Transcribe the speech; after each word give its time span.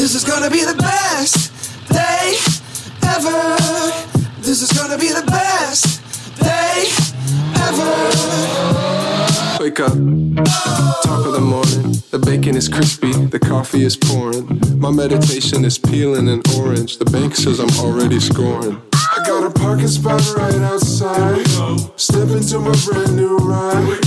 This 0.00 0.14
is 0.14 0.24
gonna 0.24 0.48
be 0.48 0.64
the 0.64 0.76
best 0.76 1.52
day 1.90 2.38
ever. 3.02 3.92
This 4.40 4.62
is 4.62 4.72
gonna 4.72 4.96
be 4.96 5.08
the 5.08 5.22
best 5.26 6.00
day 6.40 6.88
ever. 7.66 7.92
Wake 9.62 9.78
up, 9.78 9.92
top 11.04 11.26
of 11.26 11.32
the 11.34 11.42
morning. 11.42 12.02
The 12.10 12.18
bacon 12.18 12.56
is 12.56 12.66
crispy, 12.66 13.12
the 13.12 13.38
coffee 13.38 13.82
is 13.84 13.94
pouring. 13.94 14.58
My 14.80 14.90
meditation 14.90 15.66
is 15.66 15.76
peeling 15.76 16.30
an 16.30 16.40
orange. 16.56 16.96
The 16.96 17.04
bank 17.04 17.36
says 17.36 17.60
I'm 17.60 17.78
already 17.84 18.20
scoring. 18.20 18.80
I 19.20 19.26
got 19.26 19.44
a 19.44 19.50
parking 19.50 19.86
spot 19.86 20.22
right 20.34 20.54
outside. 20.62 21.46
Step 21.96 22.28
into 22.30 22.58
my 22.58 22.74
brand 22.86 23.16
new 23.16 23.36
ride. 23.36 23.86
We 23.86 23.98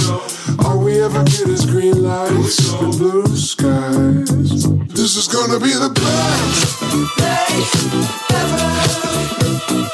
All 0.65 0.83
we 0.83 0.99
ever 1.03 1.23
get 1.23 1.49
is 1.49 1.67
green 1.67 2.01
lights 2.01 2.73
and 2.73 2.97
blue 2.97 3.27
skies. 3.27 4.67
This 4.87 5.15
is 5.15 5.27
gonna 5.27 5.59
be 5.59 5.73
the 5.73 5.89
best 5.93 6.79
day 7.17 7.61
ever. 8.35 9.92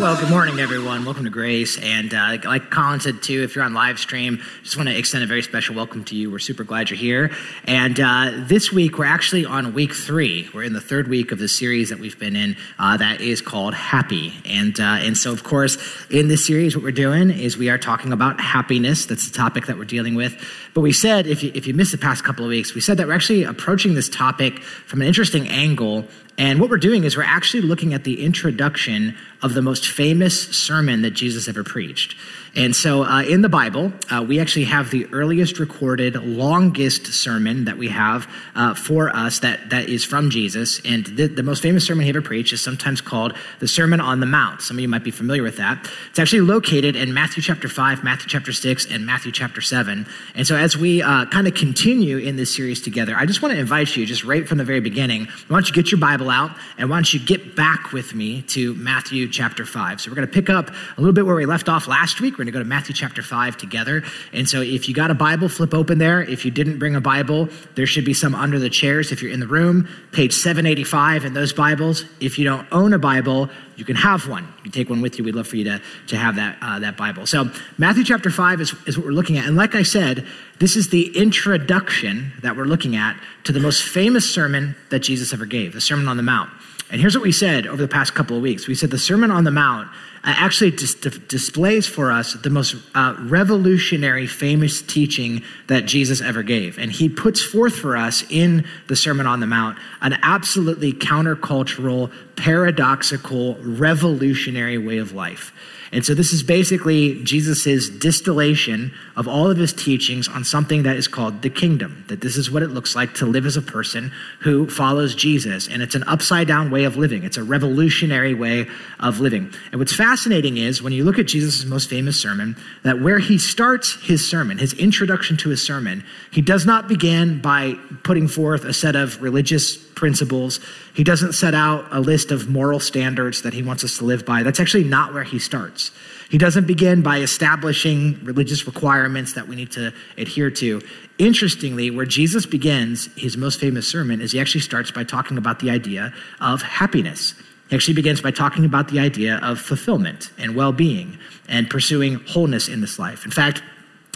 Well, 0.00 0.20
good 0.20 0.28
morning, 0.28 0.60
everyone. 0.60 1.06
Welcome 1.06 1.24
to 1.24 1.30
Grace. 1.30 1.78
And 1.78 2.12
uh, 2.12 2.36
like 2.44 2.70
Colin 2.70 3.00
said, 3.00 3.22
too, 3.22 3.42
if 3.42 3.54
you're 3.54 3.64
on 3.64 3.72
live 3.72 3.98
stream, 3.98 4.42
just 4.62 4.76
want 4.76 4.90
to 4.90 4.96
extend 4.96 5.24
a 5.24 5.26
very 5.26 5.42
special 5.42 5.74
welcome 5.74 6.04
to 6.04 6.14
you. 6.14 6.30
We're 6.30 6.38
super 6.38 6.64
glad 6.64 6.90
you're 6.90 6.98
here. 6.98 7.30
And 7.64 7.98
uh, 7.98 8.32
this 8.34 8.70
week, 8.70 8.98
we're 8.98 9.06
actually 9.06 9.46
on 9.46 9.72
week 9.72 9.94
three. 9.94 10.50
We're 10.52 10.64
in 10.64 10.74
the 10.74 10.82
third 10.82 11.08
week 11.08 11.32
of 11.32 11.38
the 11.38 11.48
series 11.48 11.88
that 11.88 11.98
we've 11.98 12.18
been 12.18 12.36
in 12.36 12.56
uh, 12.78 12.98
that 12.98 13.22
is 13.22 13.40
called 13.40 13.72
Happy. 13.72 14.34
And, 14.44 14.78
uh, 14.78 14.98
and 15.00 15.16
so, 15.16 15.32
of 15.32 15.44
course, 15.44 15.78
in 16.10 16.28
this 16.28 16.46
series, 16.46 16.76
what 16.76 16.82
we're 16.82 16.92
doing 16.92 17.30
is 17.30 17.56
we 17.56 17.70
are 17.70 17.78
talking 17.78 18.12
about 18.12 18.38
happiness. 18.38 19.06
That's 19.06 19.30
the 19.30 19.34
topic 19.34 19.64
that 19.66 19.78
we're 19.78 19.84
dealing 19.84 20.14
with. 20.14 20.36
But 20.74 20.82
we 20.82 20.92
said, 20.92 21.26
if 21.26 21.42
you, 21.42 21.52
if 21.54 21.66
you 21.66 21.72
missed 21.72 21.92
the 21.92 21.98
past 21.98 22.22
couple 22.22 22.44
of 22.44 22.50
weeks, 22.50 22.74
we 22.74 22.82
said 22.82 22.98
that 22.98 23.06
we're 23.06 23.14
actually 23.14 23.44
approaching 23.44 23.94
this 23.94 24.10
topic 24.10 24.58
from 24.58 25.00
an 25.00 25.08
interesting 25.08 25.48
angle 25.48 26.06
and 26.38 26.60
what 26.60 26.68
we're 26.68 26.76
doing 26.76 27.04
is 27.04 27.16
we're 27.16 27.22
actually 27.22 27.62
looking 27.62 27.94
at 27.94 28.04
the 28.04 28.24
introduction 28.24 29.16
of 29.42 29.54
the 29.54 29.62
most 29.62 29.88
famous 29.88 30.48
sermon 30.56 31.02
that 31.02 31.12
Jesus 31.12 31.48
ever 31.48 31.64
preached. 31.64 32.16
And 32.56 32.74
so 32.74 33.04
uh, 33.04 33.20
in 33.20 33.42
the 33.42 33.50
Bible, 33.50 33.92
uh, 34.10 34.24
we 34.26 34.40
actually 34.40 34.64
have 34.64 34.90
the 34.90 35.04
earliest 35.12 35.58
recorded, 35.58 36.14
longest 36.24 37.06
sermon 37.08 37.66
that 37.66 37.76
we 37.76 37.88
have 37.88 38.26
uh, 38.54 38.74
for 38.74 39.14
us 39.14 39.40
that, 39.40 39.68
that 39.68 39.90
is 39.90 40.06
from 40.06 40.30
Jesus. 40.30 40.80
And 40.82 41.04
the, 41.04 41.26
the 41.26 41.42
most 41.42 41.62
famous 41.62 41.86
sermon 41.86 42.04
he 42.04 42.08
ever 42.08 42.22
preached 42.22 42.54
is 42.54 42.62
sometimes 42.62 43.02
called 43.02 43.34
the 43.58 43.68
Sermon 43.68 44.00
on 44.00 44.20
the 44.20 44.26
Mount. 44.26 44.62
Some 44.62 44.78
of 44.78 44.80
you 44.80 44.88
might 44.88 45.04
be 45.04 45.10
familiar 45.10 45.42
with 45.42 45.58
that. 45.58 45.86
It's 46.08 46.18
actually 46.18 46.40
located 46.40 46.96
in 46.96 47.12
Matthew 47.12 47.42
chapter 47.42 47.68
5, 47.68 48.02
Matthew 48.02 48.28
chapter 48.28 48.54
6, 48.54 48.86
and 48.86 49.04
Matthew 49.04 49.32
chapter 49.32 49.60
7. 49.60 50.06
And 50.34 50.46
so 50.46 50.56
as 50.56 50.78
we 50.78 51.02
uh, 51.02 51.26
kind 51.26 51.46
of 51.46 51.54
continue 51.54 52.16
in 52.16 52.36
this 52.36 52.56
series 52.56 52.80
together, 52.80 53.14
I 53.16 53.26
just 53.26 53.42
want 53.42 53.52
to 53.52 53.60
invite 53.60 53.94
you, 53.96 54.06
just 54.06 54.24
right 54.24 54.48
from 54.48 54.56
the 54.56 54.64
very 54.64 54.80
beginning, 54.80 55.26
why 55.48 55.56
don't 55.56 55.68
you 55.68 55.74
get 55.74 55.90
your 55.90 56.00
Bible 56.00 56.30
out 56.30 56.52
and 56.78 56.88
why 56.88 56.96
don't 56.96 57.12
you 57.12 57.20
get 57.20 57.54
back 57.54 57.92
with 57.92 58.14
me 58.14 58.40
to 58.42 58.72
Matthew 58.76 59.28
chapter 59.28 59.66
5. 59.66 60.00
So 60.00 60.10
we're 60.10 60.14
going 60.14 60.26
to 60.26 60.32
pick 60.32 60.48
up 60.48 60.70
a 60.70 61.00
little 61.02 61.12
bit 61.12 61.26
where 61.26 61.36
we 61.36 61.44
left 61.44 61.68
off 61.68 61.86
last 61.86 62.22
week. 62.22 62.38
We're 62.38 62.45
going 62.46 62.52
to 62.52 62.58
go 62.58 62.62
to 62.62 62.68
Matthew 62.68 62.94
chapter 62.94 63.22
5 63.22 63.56
together. 63.56 64.02
And 64.32 64.48
so 64.48 64.62
if 64.62 64.88
you 64.88 64.94
got 64.94 65.10
a 65.10 65.14
Bible, 65.14 65.48
flip 65.48 65.74
open 65.74 65.98
there. 65.98 66.22
If 66.22 66.44
you 66.44 66.50
didn't 66.50 66.78
bring 66.78 66.96
a 66.96 67.00
Bible, 67.00 67.48
there 67.74 67.86
should 67.86 68.04
be 68.04 68.14
some 68.14 68.34
under 68.34 68.58
the 68.58 68.70
chairs 68.70 69.12
if 69.12 69.22
you're 69.22 69.32
in 69.32 69.40
the 69.40 69.46
room. 69.46 69.88
Page 70.12 70.32
785 70.32 71.24
in 71.24 71.34
those 71.34 71.52
Bibles. 71.52 72.04
If 72.20 72.38
you 72.38 72.44
don't 72.44 72.66
own 72.72 72.92
a 72.92 72.98
Bible, 72.98 73.50
you 73.76 73.84
can 73.84 73.96
have 73.96 74.28
one. 74.28 74.52
You 74.64 74.70
take 74.70 74.88
one 74.88 75.02
with 75.02 75.18
you. 75.18 75.24
We'd 75.24 75.34
love 75.34 75.48
for 75.48 75.56
you 75.56 75.64
to, 75.64 75.82
to 76.08 76.16
have 76.16 76.36
that, 76.36 76.56
uh, 76.62 76.78
that 76.78 76.96
Bible. 76.96 77.26
So 77.26 77.50
Matthew 77.78 78.04
chapter 78.04 78.30
5 78.30 78.60
is, 78.60 78.74
is 78.86 78.96
what 78.96 79.06
we're 79.06 79.12
looking 79.12 79.36
at. 79.36 79.46
And 79.46 79.56
like 79.56 79.74
I 79.74 79.82
said, 79.82 80.26
this 80.58 80.76
is 80.76 80.88
the 80.88 81.16
introduction 81.16 82.32
that 82.42 82.56
we're 82.56 82.64
looking 82.64 82.96
at 82.96 83.20
to 83.44 83.52
the 83.52 83.60
most 83.60 83.82
famous 83.84 84.32
sermon 84.32 84.74
that 84.90 85.00
Jesus 85.00 85.32
ever 85.32 85.44
gave, 85.44 85.74
the 85.74 85.80
Sermon 85.80 86.08
on 86.08 86.16
the 86.16 86.22
Mount. 86.22 86.50
And 86.90 87.00
here's 87.00 87.16
what 87.16 87.24
we 87.24 87.32
said 87.32 87.66
over 87.66 87.82
the 87.82 87.88
past 87.88 88.14
couple 88.14 88.36
of 88.36 88.42
weeks. 88.42 88.68
We 88.68 88.74
said 88.74 88.90
the 88.90 88.98
Sermon 88.98 89.30
on 89.30 89.44
the 89.44 89.50
Mount 89.50 89.88
actually 90.32 90.72
dis- 90.72 90.94
dis- 90.94 91.18
displays 91.18 91.86
for 91.86 92.10
us 92.10 92.34
the 92.34 92.50
most 92.50 92.74
uh, 92.94 93.14
revolutionary, 93.20 94.26
famous 94.26 94.82
teaching 94.82 95.42
that 95.68 95.86
Jesus 95.86 96.20
ever 96.20 96.42
gave. 96.42 96.78
And 96.78 96.90
he 96.90 97.08
puts 97.08 97.42
forth 97.42 97.76
for 97.76 97.96
us 97.96 98.24
in 98.28 98.64
the 98.88 98.96
Sermon 98.96 99.26
on 99.26 99.40
the 99.40 99.46
Mount 99.46 99.78
an 100.00 100.18
absolutely 100.22 100.92
countercultural, 100.92 102.12
paradoxical, 102.36 103.56
revolutionary 103.60 104.78
way 104.78 104.98
of 104.98 105.12
life. 105.12 105.52
And 105.92 106.04
so 106.04 106.14
this 106.14 106.32
is 106.32 106.42
basically 106.42 107.22
Jesus' 107.22 107.88
distillation 107.88 108.92
of 109.16 109.28
all 109.28 109.50
of 109.50 109.56
his 109.56 109.72
teachings 109.72 110.28
on 110.28 110.44
something 110.44 110.82
that 110.82 110.96
is 110.96 111.06
called 111.06 111.42
the 111.42 111.50
kingdom. 111.50 112.04
That 112.08 112.20
this 112.20 112.36
is 112.36 112.50
what 112.50 112.62
it 112.62 112.68
looks 112.68 112.96
like 112.96 113.14
to 113.14 113.26
live 113.26 113.46
as 113.46 113.56
a 113.56 113.62
person 113.62 114.12
who 114.40 114.68
follows 114.68 115.14
Jesus. 115.14 115.68
And 115.68 115.82
it's 115.82 115.94
an 115.94 116.04
upside 116.04 116.48
down 116.48 116.70
way 116.70 116.84
of 116.84 116.96
living. 116.96 117.22
It's 117.22 117.36
a 117.36 117.44
revolutionary 117.44 118.34
way 118.34 118.66
of 118.98 119.20
living. 119.20 119.52
And 119.70 119.78
what's 119.78 119.94
fascinating 119.94 120.15
is 120.24 120.82
when 120.82 120.92
you 120.92 121.04
look 121.04 121.18
at 121.18 121.26
Jesus' 121.26 121.64
most 121.64 121.90
famous 121.90 122.20
sermon, 122.20 122.56
that 122.84 123.00
where 123.00 123.18
he 123.18 123.36
starts 123.36 123.94
his 124.02 124.26
sermon, 124.26 124.58
his 124.58 124.72
introduction 124.74 125.36
to 125.38 125.50
his 125.50 125.64
sermon, 125.64 126.04
he 126.30 126.40
does 126.40 126.64
not 126.64 126.88
begin 126.88 127.40
by 127.40 127.74
putting 128.04 128.28
forth 128.28 128.64
a 128.64 128.72
set 128.72 128.96
of 128.96 129.20
religious 129.20 129.76
principles. 129.76 130.60
He 130.94 131.04
doesn't 131.04 131.32
set 131.32 131.54
out 131.54 131.86
a 131.90 132.00
list 132.00 132.30
of 132.30 132.48
moral 132.48 132.80
standards 132.80 133.42
that 133.42 133.52
he 133.52 133.62
wants 133.62 133.82
us 133.84 133.98
to 133.98 134.04
live 134.04 134.24
by. 134.24 134.42
That's 134.42 134.60
actually 134.60 134.84
not 134.84 135.12
where 135.12 135.24
he 135.24 135.38
starts. 135.38 135.90
He 136.30 136.38
doesn't 136.38 136.66
begin 136.66 137.02
by 137.02 137.18
establishing 137.18 138.18
religious 138.24 138.66
requirements 138.66 139.34
that 139.34 139.48
we 139.48 139.56
need 139.56 139.70
to 139.72 139.92
adhere 140.16 140.50
to. 140.50 140.82
Interestingly, 141.18 141.90
where 141.90 142.06
Jesus 142.06 142.46
begins 142.46 143.08
his 143.16 143.36
most 143.36 143.60
famous 143.60 143.88
sermon 143.88 144.20
is 144.20 144.32
he 144.32 144.40
actually 144.40 144.60
starts 144.60 144.90
by 144.90 145.04
talking 145.04 145.38
about 145.38 145.60
the 145.60 145.70
idea 145.70 146.12
of 146.40 146.62
happiness. 146.62 147.34
Actually 147.72 147.94
begins 147.94 148.20
by 148.20 148.30
talking 148.30 148.64
about 148.64 148.88
the 148.88 149.00
idea 149.00 149.38
of 149.42 149.60
fulfillment 149.60 150.30
and 150.38 150.54
well 150.54 150.72
being 150.72 151.18
and 151.48 151.68
pursuing 151.68 152.14
wholeness 152.26 152.68
in 152.68 152.80
this 152.80 152.98
life. 152.98 153.24
In 153.24 153.30
fact, 153.30 153.62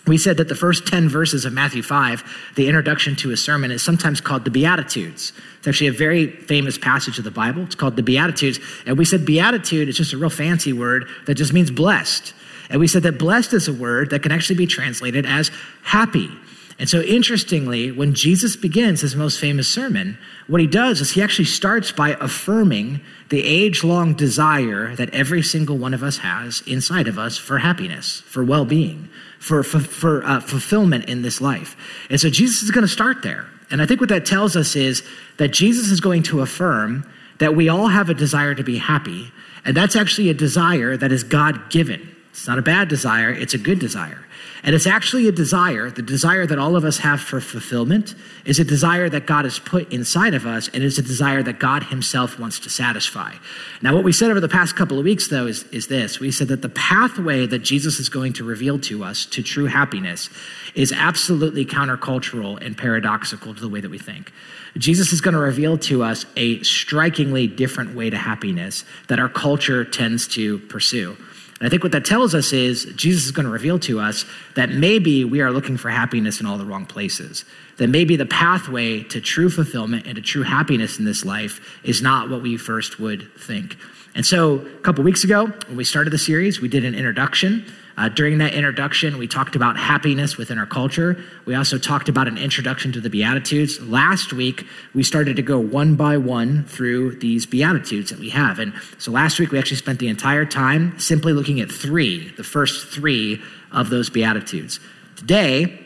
we 0.07 0.19
said 0.19 0.39
that 0.39 0.49
the 0.49 0.55
first 0.55 0.87
10 0.87 1.09
verses 1.09 1.45
of 1.45 1.53
Matthew 1.53 1.83
5, 1.83 2.53
the 2.57 2.69
introduction 2.69 3.17
to 3.17 3.29
his 3.29 3.45
sermon, 3.45 3.71
is 3.71 3.83
sometimes 3.83 4.21
called 4.21 4.45
the 4.45 4.51
Beatitudes. 4.51 5.33
It's 5.59 5.69
actually 5.69 5.89
a 5.89 5.93
very 5.93 6.29
famous 6.31 6.79
passage 6.79 7.19
of 7.19 7.25
the 7.25 7.31
Bible. 7.31 7.63
It's 7.63 7.75
called 7.75 7.97
the 7.97 8.03
Beatitudes. 8.03 8.59
And 8.87 8.97
we 8.97 9.05
said 9.05 9.27
beatitude 9.27 9.89
is 9.89 9.97
just 9.97 10.13
a 10.13 10.19
real 10.19 10.31
fancy 10.31 10.73
word 10.73 11.07
that 11.27 11.35
just 11.35 11.53
means 11.53 11.71
blessed. 11.71 12.33
And 12.71 12.81
we 12.81 12.87
said 12.87 13.03
that 13.03 13.19
blessed 13.19 13.53
is 13.53 13.69
a 13.69 13.73
word 13.73 14.11
that 14.11 14.23
can 14.23 14.33
actually 14.33 14.57
be 14.57 14.67
translated 14.67 15.27
as 15.27 15.51
happy. 15.83 16.31
And 16.81 16.89
so, 16.89 17.03
interestingly, 17.03 17.93
when 17.93 18.15
Jesus 18.15 18.57
begins 18.57 19.03
his 19.03 19.15
most 19.15 19.39
famous 19.39 19.69
sermon, 19.69 20.17
what 20.47 20.63
he 20.63 20.67
does 20.67 21.03
is 21.03 21.11
he 21.11 21.23
actually 21.23 21.45
starts 21.45 21.93
by 21.93 22.17
affirming 22.19 23.03
the 23.29 23.45
age 23.45 23.85
long 23.85 24.15
desire 24.15 24.97
that 24.97 25.11
every 25.11 25.43
single 25.43 25.77
one 25.77 25.93
of 25.93 26.03
us 26.03 26.17
has 26.17 26.63
inside 26.67 27.07
of 27.07 27.19
us 27.19 27.37
for 27.37 27.59
happiness, 27.59 28.23
for 28.23 28.43
well 28.43 28.65
being, 28.65 29.11
for, 29.39 29.63
for, 29.63 29.79
for 29.79 30.25
uh, 30.25 30.41
fulfillment 30.41 31.05
in 31.05 31.21
this 31.21 31.43
life. 31.43 31.77
And 32.09 32.19
so, 32.19 32.31
Jesus 32.31 32.63
is 32.63 32.71
going 32.71 32.83
to 32.83 32.89
start 32.89 33.23
there. 33.23 33.47
And 33.71 33.83
I 33.83 33.87
think 33.87 34.01
what 34.01 34.09
that 34.09 34.25
tells 34.25 34.57
us 34.57 34.75
is 34.75 35.03
that 35.37 35.49
Jesus 35.49 35.91
is 35.91 36.01
going 36.01 36.23
to 36.25 36.41
affirm 36.41 37.07
that 37.41 37.55
we 37.55 37.69
all 37.69 37.89
have 37.89 38.09
a 38.09 38.15
desire 38.15 38.55
to 38.55 38.65
be 38.65 38.79
happy. 38.79 39.31
And 39.67 39.77
that's 39.77 39.97
actually 39.97 40.31
a 40.31 40.35
desire 40.35 40.97
that 40.97 41.13
is 41.13 41.25
God 41.25 41.69
given. 41.69 42.17
It's 42.31 42.49
not 42.49 42.59
a 42.59 42.63
bad 42.63 42.89
desire, 42.89 43.31
it's 43.31 43.53
a 43.53 43.59
good 43.59 43.79
desire. 43.79 44.25
And 44.63 44.75
it's 44.75 44.87
actually 44.87 45.27
a 45.27 45.33
desire, 45.33 45.91
the 45.91 46.03
desire 46.03 46.47
that 46.47 46.59
all 46.59 46.77
of 46.77 46.85
us 46.85 46.99
have 46.99 47.21
for 47.21 47.41
fulfillment 47.41 48.15
is 48.45 48.59
a 48.59 48.65
desire 48.65 49.09
that 49.09 49.27
God 49.27 49.45
has 49.45 49.59
put 49.59 49.91
inside 49.93 50.35
of 50.35 50.47
us, 50.47 50.69
and 50.69 50.83
it's 50.83 50.99
a 50.99 51.03
desire 51.03 51.43
that 51.43 51.59
God 51.59 51.85
Himself 51.85 52.39
wants 52.39 52.59
to 52.61 52.71
satisfy. 52.71 53.35
Now, 53.81 53.95
what 53.95 54.05
we 54.05 54.13
said 54.13 54.31
over 54.31 54.41
the 54.41 54.49
past 54.49 54.77
couple 54.77 54.99
of 54.99 55.05
weeks, 55.05 55.29
though, 55.29 55.47
is, 55.47 55.65
is 55.65 55.87
this. 55.87 56.21
We 56.21 56.31
said 56.31 56.49
that 56.49 56.61
the 56.61 56.69
pathway 56.69 57.47
that 57.47 57.61
Jesus 57.61 57.99
is 57.99 58.11
going 58.11 58.35
to 58.35 58.45
reveal 58.45 58.79
to 58.81 59.03
us 59.03 59.25
to 59.27 59.43
true 59.43 59.67
happiness 59.67 60.29
is 60.75 60.93
absolutely 60.93 61.65
countercultural 61.65 62.65
and 62.65 62.77
paradoxical 62.77 63.55
to 63.55 63.61
the 63.61 63.69
way 63.69 63.81
that 63.81 63.91
we 63.91 63.99
think. 63.99 64.31
Jesus 64.77 65.13
is 65.13 65.21
going 65.21 65.35
to 65.35 65.41
reveal 65.41 65.79
to 65.79 66.03
us 66.03 66.27
a 66.37 66.63
strikingly 66.63 67.47
different 67.47 67.95
way 67.95 68.11
to 68.11 68.17
happiness 68.17 68.85
that 69.09 69.19
our 69.19 69.29
culture 69.29 69.85
tends 69.85 70.29
to 70.29 70.59
pursue. 70.59 71.17
And 71.61 71.67
I 71.67 71.71
think 71.71 71.83
what 71.83 71.93
that 71.93 72.07
tells 72.07 72.35
us 72.35 72.55
is 72.55 72.87
Jesus 72.97 73.27
is 73.27 73.33
going 73.33 73.45
to 73.45 73.53
reveal 73.53 73.79
to 73.81 74.01
us 74.01 74.25
that 74.57 74.71
maybe 74.71 75.25
we 75.25 75.43
are 75.43 75.51
looking 75.51 75.77
for 75.77 75.91
happiness 75.91 76.41
in 76.41 76.47
all 76.47 76.57
the 76.57 76.65
wrong 76.65 76.87
places. 76.87 77.45
That 77.77 77.89
maybe 77.89 78.17
the 78.17 78.25
pathway 78.25 79.03
to 79.05 79.21
true 79.21 79.51
fulfillment 79.51 80.07
and 80.07 80.17
to 80.17 80.23
true 80.23 80.43
happiness 80.43 80.99
in 80.99 81.05
this 81.05 81.23
life 81.23 81.61
is 81.85 82.01
not 82.01 82.31
what 82.31 82.41
we 82.41 82.57
first 82.57 82.99
would 82.99 83.31
think. 83.39 83.77
And 84.15 84.25
so, 84.25 84.57
a 84.57 84.81
couple 84.81 85.05
weeks 85.05 85.23
ago, 85.23 85.47
when 85.47 85.77
we 85.77 85.85
started 85.85 86.11
the 86.11 86.19
series, 86.19 86.61
we 86.61 86.69
did 86.69 86.85
an 86.85 86.95
introduction. 86.95 87.65
Uh, 87.97 88.09
during 88.09 88.39
that 88.39 88.55
introduction, 88.55 89.19
we 89.19 89.27
talked 89.27 89.57
about 89.57 89.77
happiness 89.77 90.37
within 90.37 90.59
our 90.59 90.67
culture. 90.67 91.23
We 91.45 91.55
also 91.55 91.77
talked 91.77 92.09
about 92.09 92.29
an 92.29 92.39
introduction 92.39 92.93
to 92.93 93.01
the 93.01 93.11
Beatitudes. 93.11 93.81
Last 93.81 94.33
week, 94.33 94.67
we 94.95 95.03
started 95.03 95.37
to 95.37 95.43
go 95.43 95.59
one 95.59 95.97
by 95.97 96.17
one 96.17 96.65
through 96.65 97.17
these 97.17 97.47
Beatitudes 97.47 98.11
that 98.11 98.19
we 98.19 98.31
have. 98.31 98.59
And 98.59 98.73
so 98.99 99.11
last 99.11 99.39
week, 99.39 99.51
we 99.51 99.59
actually 99.59 99.77
spent 99.77 99.99
the 99.99 100.09
entire 100.09 100.47
time 100.47 100.99
simply 100.99 101.33
looking 101.33 101.61
at 101.61 101.71
three, 101.71 102.31
the 102.37 102.45
first 102.45 102.89
three 102.89 103.43
of 103.73 103.91
those 103.91 104.09
Beatitudes. 104.09 104.81
Today, 105.17 105.79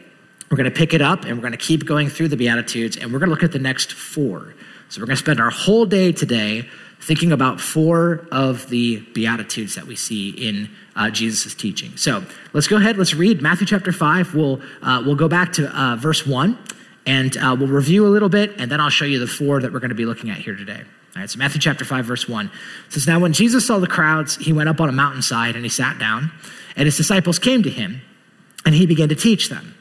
We're 0.50 0.58
going 0.58 0.70
to 0.70 0.76
pick 0.76 0.94
it 0.94 1.02
up 1.02 1.24
and 1.24 1.36
we're 1.36 1.42
going 1.42 1.50
to 1.52 1.58
keep 1.58 1.84
going 1.84 2.08
through 2.08 2.28
the 2.28 2.36
Beatitudes 2.36 2.96
and 2.96 3.12
we're 3.12 3.18
going 3.18 3.28
to 3.28 3.34
look 3.34 3.42
at 3.42 3.50
the 3.50 3.58
next 3.58 3.92
four. 3.92 4.54
So 4.88 5.00
we're 5.00 5.06
going 5.06 5.16
to 5.16 5.22
spend 5.22 5.40
our 5.40 5.50
whole 5.50 5.86
day 5.86 6.12
today 6.12 6.68
thinking 7.00 7.32
about 7.32 7.60
four 7.60 8.26
of 8.30 8.68
the 8.68 9.00
Beatitudes 9.14 9.74
that 9.74 9.86
we 9.86 9.96
see 9.96 10.30
in 10.30 10.70
uh, 10.96 11.11
Jesus' 11.11 11.55
teaching. 11.55 11.96
So 11.96 12.25
let's 12.52 12.67
go 12.67 12.76
ahead, 12.76 12.96
let's 12.96 13.14
read 13.14 13.43
Matthew 13.43 13.67
chapter 13.67 13.93
5. 13.93 14.35
We'll, 14.35 14.61
uh, 14.82 15.02
we'll 15.05 15.17
go 15.17 15.29
back 15.29 15.52
to 15.55 15.69
uh, 15.69 15.96
verse 15.96 16.26
1 16.26 16.58
and 17.06 17.37
uh, 17.37 17.56
we'll 17.58 17.69
review 17.69 18.06
a 18.06 18.08
little 18.08 18.29
bit 18.29 18.58
and 18.58 18.70
then 18.70 18.81
I'll 18.81 18.91
show 18.91 19.05
you 19.05 19.19
the 19.19 19.26
four 19.26 19.61
that 19.61 19.73
we're 19.73 19.81
going 19.81 19.91
to 19.91 19.94
be 19.94 20.06
looking 20.06 20.31
at 20.31 20.38
here 20.38 20.56
today. 20.56 20.82
All 21.17 21.20
right, 21.20 21.31
so 21.31 21.38
Matthew 21.38 21.61
chapter 21.61 21.85
5, 21.85 22.05
verse 22.05 22.29
1 22.29 22.50
says, 22.88 23.06
Now 23.06 23.20
when 23.20 23.32
Jesus 23.32 23.67
saw 23.67 23.79
the 23.79 23.87
crowds, 23.87 24.37
he 24.37 24.52
went 24.52 24.69
up 24.69 24.81
on 24.81 24.88
a 24.88 24.93
mountainside 24.93 25.55
and 25.55 25.64
he 25.64 25.69
sat 25.69 25.99
down, 25.99 26.32
and 26.76 26.87
his 26.87 26.96
disciples 26.96 27.38
came 27.38 27.62
to 27.62 27.70
him, 27.70 28.02
and 28.67 28.75
he 28.75 28.85
began 28.85 29.08
to 29.11 29.14
teach 29.14 29.49
them. 29.49 29.75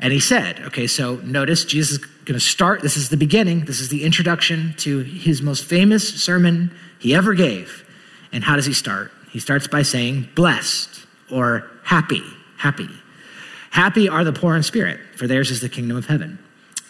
And 0.00 0.12
he 0.12 0.18
said, 0.18 0.58
okay, 0.62 0.88
so 0.88 1.16
notice 1.16 1.64
Jesus 1.64 1.92
is 1.92 1.98
going 1.98 2.34
to 2.34 2.40
start. 2.40 2.82
This 2.82 2.96
is 2.96 3.08
the 3.08 3.16
beginning. 3.16 3.66
This 3.66 3.78
is 3.78 3.88
the 3.88 4.02
introduction 4.02 4.74
to 4.78 4.98
his 4.98 5.40
most 5.40 5.64
famous 5.64 6.24
sermon 6.24 6.72
he 6.98 7.14
ever 7.14 7.34
gave. 7.34 7.88
And 8.32 8.42
how 8.42 8.56
does 8.56 8.66
he 8.66 8.72
start? 8.72 9.12
He 9.32 9.40
starts 9.40 9.66
by 9.66 9.82
saying, 9.82 10.28
blessed 10.34 11.06
or 11.30 11.70
happy, 11.84 12.22
happy. 12.58 12.88
Happy 13.70 14.08
are 14.08 14.24
the 14.24 14.32
poor 14.32 14.54
in 14.54 14.62
spirit, 14.62 15.00
for 15.16 15.26
theirs 15.26 15.50
is 15.50 15.62
the 15.62 15.68
kingdom 15.70 15.96
of 15.96 16.06
heaven. 16.06 16.38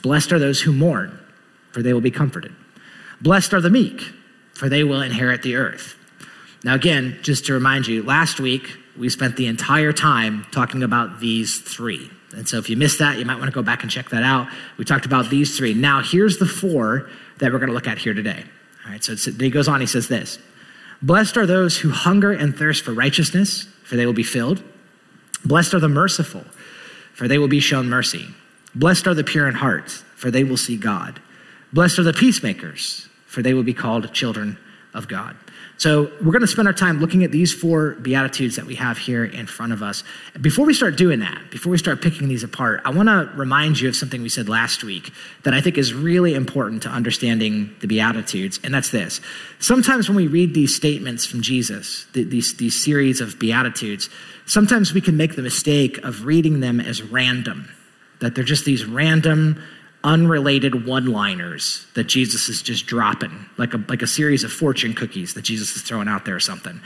Blessed 0.02 0.32
are 0.32 0.40
those 0.40 0.60
who 0.60 0.72
mourn, 0.72 1.16
for 1.70 1.82
they 1.82 1.92
will 1.92 2.00
be 2.00 2.10
comforted. 2.10 2.52
Blessed 3.20 3.54
are 3.54 3.60
the 3.60 3.70
meek, 3.70 4.02
for 4.54 4.68
they 4.68 4.82
will 4.82 5.00
inherit 5.00 5.42
the 5.42 5.54
earth. 5.54 5.94
Now, 6.64 6.74
again, 6.74 7.18
just 7.22 7.46
to 7.46 7.52
remind 7.52 7.86
you, 7.86 8.02
last 8.02 8.40
week 8.40 8.76
we 8.98 9.08
spent 9.08 9.36
the 9.36 9.46
entire 9.46 9.92
time 9.92 10.44
talking 10.50 10.82
about 10.82 11.20
these 11.20 11.60
three. 11.60 12.10
And 12.34 12.48
so 12.48 12.58
if 12.58 12.68
you 12.68 12.76
missed 12.76 12.98
that, 12.98 13.18
you 13.18 13.24
might 13.24 13.36
want 13.36 13.46
to 13.46 13.54
go 13.54 13.62
back 13.62 13.82
and 13.82 13.90
check 13.90 14.10
that 14.10 14.24
out. 14.24 14.48
We 14.78 14.84
talked 14.84 15.06
about 15.06 15.30
these 15.30 15.56
three. 15.56 15.74
Now, 15.74 16.02
here's 16.02 16.38
the 16.38 16.46
four 16.46 17.08
that 17.38 17.52
we're 17.52 17.58
going 17.58 17.68
to 17.68 17.74
look 17.74 17.86
at 17.86 17.98
here 17.98 18.14
today. 18.14 18.44
All 18.84 18.90
right, 18.90 19.04
so 19.04 19.14
he 19.14 19.50
goes 19.50 19.68
on, 19.68 19.80
he 19.80 19.86
says 19.86 20.08
this 20.08 20.40
Blessed 21.02 21.36
are 21.36 21.46
those 21.46 21.78
who 21.78 21.90
hunger 21.90 22.32
and 22.32 22.56
thirst 22.56 22.84
for 22.84 22.92
righteousness, 22.92 23.66
for 23.82 23.96
they 23.96 24.06
will 24.06 24.12
be 24.12 24.22
filled. 24.22 24.62
Blessed 25.44 25.74
are 25.74 25.80
the 25.80 25.88
merciful, 25.88 26.44
for 27.12 27.26
they 27.26 27.38
will 27.38 27.48
be 27.48 27.60
shown 27.60 27.88
mercy. 27.88 28.28
Blessed 28.74 29.06
are 29.08 29.14
the 29.14 29.24
pure 29.24 29.48
in 29.48 29.54
heart, 29.54 29.90
for 29.90 30.30
they 30.30 30.44
will 30.44 30.56
see 30.56 30.76
God. 30.76 31.20
Blessed 31.72 31.98
are 31.98 32.04
the 32.04 32.12
peacemakers, 32.12 33.08
for 33.26 33.42
they 33.42 33.52
will 33.52 33.64
be 33.64 33.74
called 33.74 34.12
children 34.12 34.56
of 34.94 35.08
God. 35.08 35.36
So, 35.78 36.12
we're 36.20 36.32
going 36.32 36.42
to 36.42 36.46
spend 36.46 36.68
our 36.68 36.74
time 36.74 37.00
looking 37.00 37.24
at 37.24 37.32
these 37.32 37.52
four 37.52 37.92
Beatitudes 37.96 38.56
that 38.56 38.66
we 38.66 38.76
have 38.76 38.98
here 38.98 39.24
in 39.24 39.46
front 39.46 39.72
of 39.72 39.82
us. 39.82 40.04
Before 40.40 40.64
we 40.64 40.74
start 40.74 40.96
doing 40.96 41.20
that, 41.20 41.50
before 41.50 41.72
we 41.72 41.78
start 41.78 42.00
picking 42.00 42.28
these 42.28 42.44
apart, 42.44 42.82
I 42.84 42.90
want 42.90 43.08
to 43.08 43.30
remind 43.34 43.80
you 43.80 43.88
of 43.88 43.96
something 43.96 44.22
we 44.22 44.28
said 44.28 44.48
last 44.48 44.84
week 44.84 45.12
that 45.42 45.54
I 45.54 45.60
think 45.60 45.78
is 45.78 45.92
really 45.92 46.34
important 46.34 46.82
to 46.84 46.88
understanding 46.88 47.74
the 47.80 47.88
Beatitudes, 47.88 48.60
and 48.62 48.72
that's 48.72 48.90
this. 48.90 49.20
Sometimes 49.58 50.08
when 50.08 50.16
we 50.16 50.28
read 50.28 50.54
these 50.54 50.74
statements 50.74 51.26
from 51.26 51.42
Jesus, 51.42 52.06
these, 52.12 52.56
these 52.56 52.82
series 52.82 53.20
of 53.20 53.38
Beatitudes, 53.38 54.08
sometimes 54.46 54.94
we 54.94 55.00
can 55.00 55.16
make 55.16 55.36
the 55.36 55.42
mistake 55.42 55.98
of 56.04 56.24
reading 56.26 56.60
them 56.60 56.80
as 56.80 57.02
random, 57.02 57.68
that 58.20 58.34
they're 58.34 58.44
just 58.44 58.64
these 58.64 58.84
random 58.84 59.60
unrelated 60.04 60.86
one 60.86 61.06
liners 61.06 61.86
that 61.94 62.04
Jesus 62.04 62.48
is 62.48 62.62
just 62.62 62.86
dropping, 62.86 63.46
like 63.56 63.74
a, 63.74 63.84
like 63.88 64.02
a 64.02 64.06
series 64.06 64.44
of 64.44 64.52
fortune 64.52 64.94
cookies 64.94 65.34
that 65.34 65.42
Jesus 65.42 65.76
is 65.76 65.82
throwing 65.82 66.08
out 66.08 66.24
there 66.24 66.34
or 66.34 66.40
something. 66.40 66.80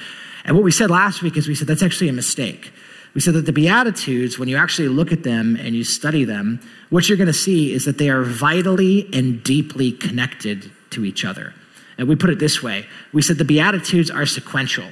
And 0.44 0.54
what 0.54 0.62
we 0.62 0.70
said 0.70 0.90
last 0.90 1.22
week 1.22 1.36
is 1.36 1.48
we 1.48 1.54
said 1.54 1.66
that's 1.66 1.82
actually 1.82 2.08
a 2.08 2.12
mistake. 2.12 2.72
We 3.14 3.20
said 3.20 3.34
that 3.34 3.46
the 3.46 3.52
Beatitudes, 3.52 4.38
when 4.38 4.48
you 4.48 4.58
actually 4.58 4.88
look 4.88 5.10
at 5.10 5.22
them 5.22 5.56
and 5.56 5.74
you 5.74 5.84
study 5.84 6.24
them, 6.24 6.60
what 6.90 7.08
you're 7.08 7.16
going 7.16 7.26
to 7.26 7.32
see 7.32 7.72
is 7.72 7.86
that 7.86 7.96
they 7.96 8.10
are 8.10 8.22
vitally 8.22 9.08
and 9.12 9.42
deeply 9.42 9.92
connected 9.92 10.70
to 10.90 11.04
each 11.04 11.24
other. 11.24 11.54
And 11.98 12.08
we 12.08 12.16
put 12.16 12.30
it 12.30 12.38
this 12.38 12.62
way 12.62 12.86
we 13.12 13.22
said 13.22 13.38
the 13.38 13.44
Beatitudes 13.44 14.10
are 14.10 14.26
sequential, 14.26 14.88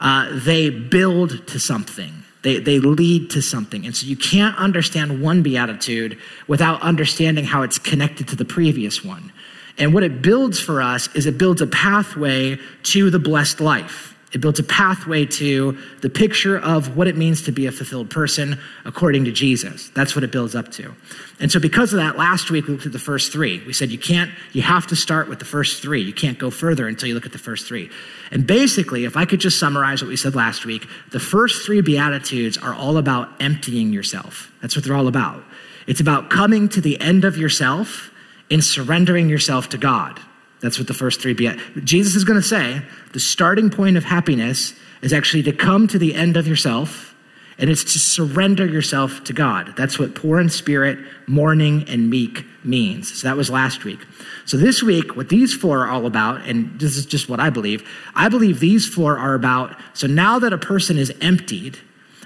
uh, 0.00 0.28
they 0.32 0.70
build 0.70 1.46
to 1.48 1.60
something. 1.60 2.24
They, 2.42 2.58
they 2.58 2.78
lead 2.78 3.30
to 3.30 3.42
something. 3.42 3.84
And 3.84 3.94
so 3.94 4.06
you 4.06 4.16
can't 4.16 4.56
understand 4.56 5.20
one 5.22 5.42
beatitude 5.42 6.18
without 6.46 6.80
understanding 6.80 7.44
how 7.44 7.62
it's 7.62 7.78
connected 7.78 8.28
to 8.28 8.36
the 8.36 8.44
previous 8.44 9.04
one. 9.04 9.32
And 9.78 9.94
what 9.94 10.02
it 10.02 10.22
builds 10.22 10.58
for 10.58 10.82
us 10.82 11.14
is 11.14 11.26
it 11.26 11.38
builds 11.38 11.60
a 11.60 11.66
pathway 11.66 12.58
to 12.84 13.10
the 13.10 13.18
blessed 13.18 13.60
life. 13.60 14.09
It 14.32 14.40
builds 14.40 14.60
a 14.60 14.62
pathway 14.62 15.26
to 15.26 15.76
the 16.02 16.08
picture 16.08 16.56
of 16.56 16.96
what 16.96 17.08
it 17.08 17.16
means 17.16 17.42
to 17.42 17.52
be 17.52 17.66
a 17.66 17.72
fulfilled 17.72 18.10
person 18.10 18.60
according 18.84 19.24
to 19.24 19.32
Jesus. 19.32 19.88
That's 19.88 20.14
what 20.14 20.22
it 20.22 20.30
builds 20.30 20.54
up 20.54 20.70
to. 20.72 20.94
And 21.40 21.50
so, 21.50 21.58
because 21.58 21.92
of 21.92 21.98
that, 21.98 22.16
last 22.16 22.48
week 22.48 22.68
we 22.68 22.74
looked 22.74 22.86
at 22.86 22.92
the 22.92 23.00
first 23.00 23.32
three. 23.32 23.60
We 23.66 23.72
said 23.72 23.90
you 23.90 23.98
can't, 23.98 24.30
you 24.52 24.62
have 24.62 24.86
to 24.88 24.96
start 24.96 25.28
with 25.28 25.40
the 25.40 25.44
first 25.44 25.82
three. 25.82 26.00
You 26.00 26.12
can't 26.12 26.38
go 26.38 26.50
further 26.50 26.86
until 26.86 27.08
you 27.08 27.14
look 27.14 27.26
at 27.26 27.32
the 27.32 27.38
first 27.38 27.66
three. 27.66 27.90
And 28.30 28.46
basically, 28.46 29.04
if 29.04 29.16
I 29.16 29.24
could 29.24 29.40
just 29.40 29.58
summarize 29.58 30.00
what 30.00 30.08
we 30.08 30.16
said 30.16 30.36
last 30.36 30.64
week, 30.64 30.86
the 31.10 31.20
first 31.20 31.66
three 31.66 31.80
Beatitudes 31.80 32.56
are 32.56 32.74
all 32.74 32.98
about 32.98 33.30
emptying 33.40 33.92
yourself. 33.92 34.52
That's 34.62 34.76
what 34.76 34.84
they're 34.84 34.96
all 34.96 35.08
about. 35.08 35.42
It's 35.88 36.00
about 36.00 36.30
coming 36.30 36.68
to 36.68 36.80
the 36.80 37.00
end 37.00 37.24
of 37.24 37.36
yourself 37.36 38.12
and 38.48 38.62
surrendering 38.62 39.28
yourself 39.28 39.70
to 39.70 39.78
God. 39.78 40.20
That's 40.60 40.78
what 40.78 40.88
the 40.88 40.94
first 40.94 41.20
three 41.20 41.32
be. 41.32 41.50
Jesus 41.84 42.14
is 42.14 42.24
going 42.24 42.40
to 42.40 42.46
say 42.46 42.82
the 43.12 43.20
starting 43.20 43.70
point 43.70 43.96
of 43.96 44.04
happiness 44.04 44.74
is 45.02 45.12
actually 45.12 45.42
to 45.44 45.52
come 45.52 45.88
to 45.88 45.98
the 45.98 46.14
end 46.14 46.36
of 46.36 46.46
yourself 46.46 47.14
and 47.60 47.68
it's 47.68 47.84
to 47.84 47.98
surrender 47.98 48.66
yourself 48.66 49.22
to 49.24 49.34
God. 49.34 49.74
That's 49.76 49.98
what 49.98 50.14
poor 50.14 50.40
in 50.40 50.48
spirit, 50.48 50.98
mourning, 51.26 51.84
and 51.88 52.08
meek 52.08 52.46
means. 52.64 53.20
So 53.20 53.28
that 53.28 53.36
was 53.36 53.50
last 53.50 53.84
week. 53.84 54.00
So 54.46 54.56
this 54.56 54.82
week, 54.82 55.14
what 55.14 55.28
these 55.28 55.54
four 55.54 55.84
are 55.84 55.90
all 55.90 56.06
about, 56.06 56.48
and 56.48 56.80
this 56.80 56.96
is 56.96 57.04
just 57.04 57.28
what 57.28 57.38
I 57.38 57.50
believe, 57.50 57.86
I 58.14 58.30
believe 58.30 58.60
these 58.60 58.88
four 58.88 59.18
are 59.18 59.34
about. 59.34 59.76
So 59.92 60.06
now 60.06 60.38
that 60.38 60.54
a 60.54 60.58
person 60.58 60.96
is 60.96 61.12
emptied, 61.20 61.78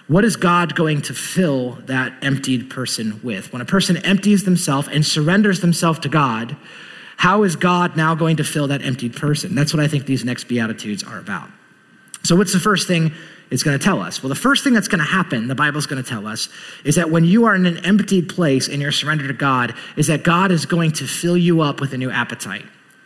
what 0.07 0.25
is 0.25 0.37
God 0.37 0.77
going 0.77 1.03
to 1.03 1.15
fill 1.15 1.73
that 1.87 2.13
emptied 2.23 2.71
person 2.71 3.21
with? 3.25 3.53
When 3.53 3.61
a 3.61 3.67
person 3.67 3.97
empties 3.99 4.45
themselves 4.45 4.87
and 4.87 5.05
surrenders 5.05 5.61
themselves 5.61 5.99
to 6.01 6.09
God, 6.09 6.57
how 7.17 7.43
is 7.43 7.57
God 7.57 7.97
now 7.97 8.15
going 8.15 8.37
to 8.37 8.45
fill 8.45 8.69
that 8.69 8.83
emptied 8.83 9.17
person? 9.17 9.55
That's 9.55 9.73
what 9.73 9.83
I 9.83 9.89
think 9.89 10.07
these 10.07 10.25
next 10.25 10.45
Beatitudes 10.45 11.03
are 11.03 11.19
about. 11.19 11.49
So, 12.23 12.37
what's 12.37 12.53
the 12.53 12.61
first 12.61 12.89
thing 12.89 13.13
it's 13.51 13.63
going 13.63 13.79
to 13.79 13.85
tell 13.85 14.01
us? 14.01 14.23
Well, 14.23 14.31
the 14.31 14.35
first 14.35 14.65
thing 14.65 14.73
that's 14.73 14.89
going 14.89 15.01
to 15.01 15.05
happen, 15.05 15.47
the 15.47 15.55
Bible's 15.55 15.87
going 15.87 16.03
to 16.03 16.09
tell 16.09 16.27
us, 16.27 16.49
is 16.85 16.95
that 16.97 17.11
when 17.11 17.25
you 17.25 17.45
are 17.45 17.55
in 17.55 17.67
an 17.67 17.85
emptied 17.85 18.29
place 18.29 18.69
and 18.69 18.81
you're 18.81 18.93
surrendered 18.93 19.29
to 19.29 19.35
God, 19.35 19.75
is 19.97 20.07
that 20.07 20.23
God 20.23 20.51
is 20.51 20.67
going 20.67 20.93
to 20.93 21.06
fill 21.06 21.37
you 21.37 21.61
up 21.61 21.81
with 21.81 21.93
a 21.93 21.99
new 21.99 22.11
appetite. 22.11 22.65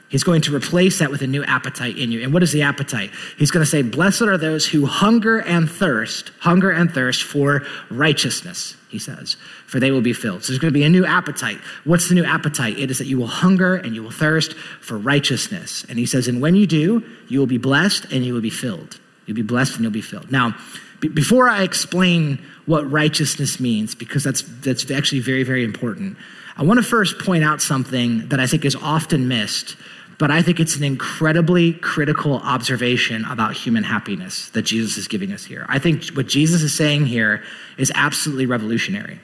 He's 0.08 0.24
going 0.24 0.40
to 0.42 0.54
replace 0.54 1.00
that 1.00 1.10
with 1.10 1.20
a 1.20 1.26
new 1.26 1.44
appetite 1.44 1.98
in 1.98 2.10
you. 2.10 2.22
And 2.22 2.32
what 2.32 2.42
is 2.42 2.52
the 2.52 2.62
appetite? 2.62 3.10
He's 3.36 3.50
going 3.50 3.64
to 3.64 3.70
say, 3.70 3.82
Blessed 3.82 4.22
are 4.22 4.38
those 4.38 4.66
who 4.66 4.86
hunger 4.86 5.38
and 5.38 5.70
thirst, 5.70 6.30
hunger 6.38 6.70
and 6.70 6.90
thirst 6.90 7.22
for 7.22 7.66
righteousness, 7.90 8.76
he 8.88 8.98
says, 8.98 9.36
for 9.68 9.78
they 9.78 9.90
will 9.90 10.00
be 10.00 10.14
filled. 10.14 10.42
So 10.42 10.52
there's 10.52 10.58
going 10.58 10.72
to 10.72 10.78
be 10.78 10.84
a 10.84 10.88
new 10.88 11.04
appetite. 11.04 11.58
What's 11.84 12.08
the 12.08 12.14
new 12.14 12.24
appetite? 12.24 12.78
It 12.78 12.90
is 12.90 12.96
that 12.98 13.06
you 13.06 13.18
will 13.18 13.26
hunger 13.26 13.76
and 13.76 13.94
you 13.94 14.02
will 14.02 14.10
thirst 14.10 14.54
for 14.80 14.96
righteousness. 14.96 15.84
And 15.90 15.98
he 15.98 16.06
says, 16.06 16.26
And 16.26 16.40
when 16.40 16.56
you 16.56 16.66
do, 16.66 17.04
you 17.28 17.38
will 17.38 17.46
be 17.46 17.58
blessed 17.58 18.06
and 18.10 18.24
you 18.24 18.32
will 18.32 18.40
be 18.40 18.50
filled. 18.50 18.98
You'll 19.26 19.36
be 19.36 19.42
blessed 19.42 19.74
and 19.74 19.82
you'll 19.82 19.92
be 19.92 20.00
filled. 20.00 20.32
Now, 20.32 20.56
b- 21.00 21.08
before 21.08 21.50
I 21.50 21.64
explain 21.64 22.42
what 22.64 22.90
righteousness 22.90 23.60
means, 23.60 23.94
because 23.94 24.24
that's, 24.24 24.40
that's 24.62 24.90
actually 24.90 25.20
very, 25.20 25.42
very 25.42 25.64
important, 25.64 26.16
I 26.56 26.62
want 26.62 26.78
to 26.78 26.82
first 26.82 27.18
point 27.18 27.44
out 27.44 27.60
something 27.60 28.26
that 28.30 28.40
I 28.40 28.46
think 28.46 28.64
is 28.64 28.74
often 28.74 29.28
missed 29.28 29.76
but 30.18 30.32
I 30.32 30.42
think 30.42 30.58
it's 30.58 30.74
an 30.74 30.82
incredibly 30.82 31.74
critical 31.74 32.38
observation 32.38 33.24
about 33.26 33.54
human 33.54 33.84
happiness 33.84 34.50
that 34.50 34.62
Jesus 34.62 34.98
is 34.98 35.06
giving 35.06 35.32
us 35.32 35.44
here. 35.44 35.64
I 35.68 35.78
think 35.78 36.08
what 36.08 36.26
Jesus 36.26 36.62
is 36.62 36.74
saying 36.74 37.06
here 37.06 37.44
is 37.78 37.92
absolutely 37.94 38.46
revolutionary. 38.46 39.20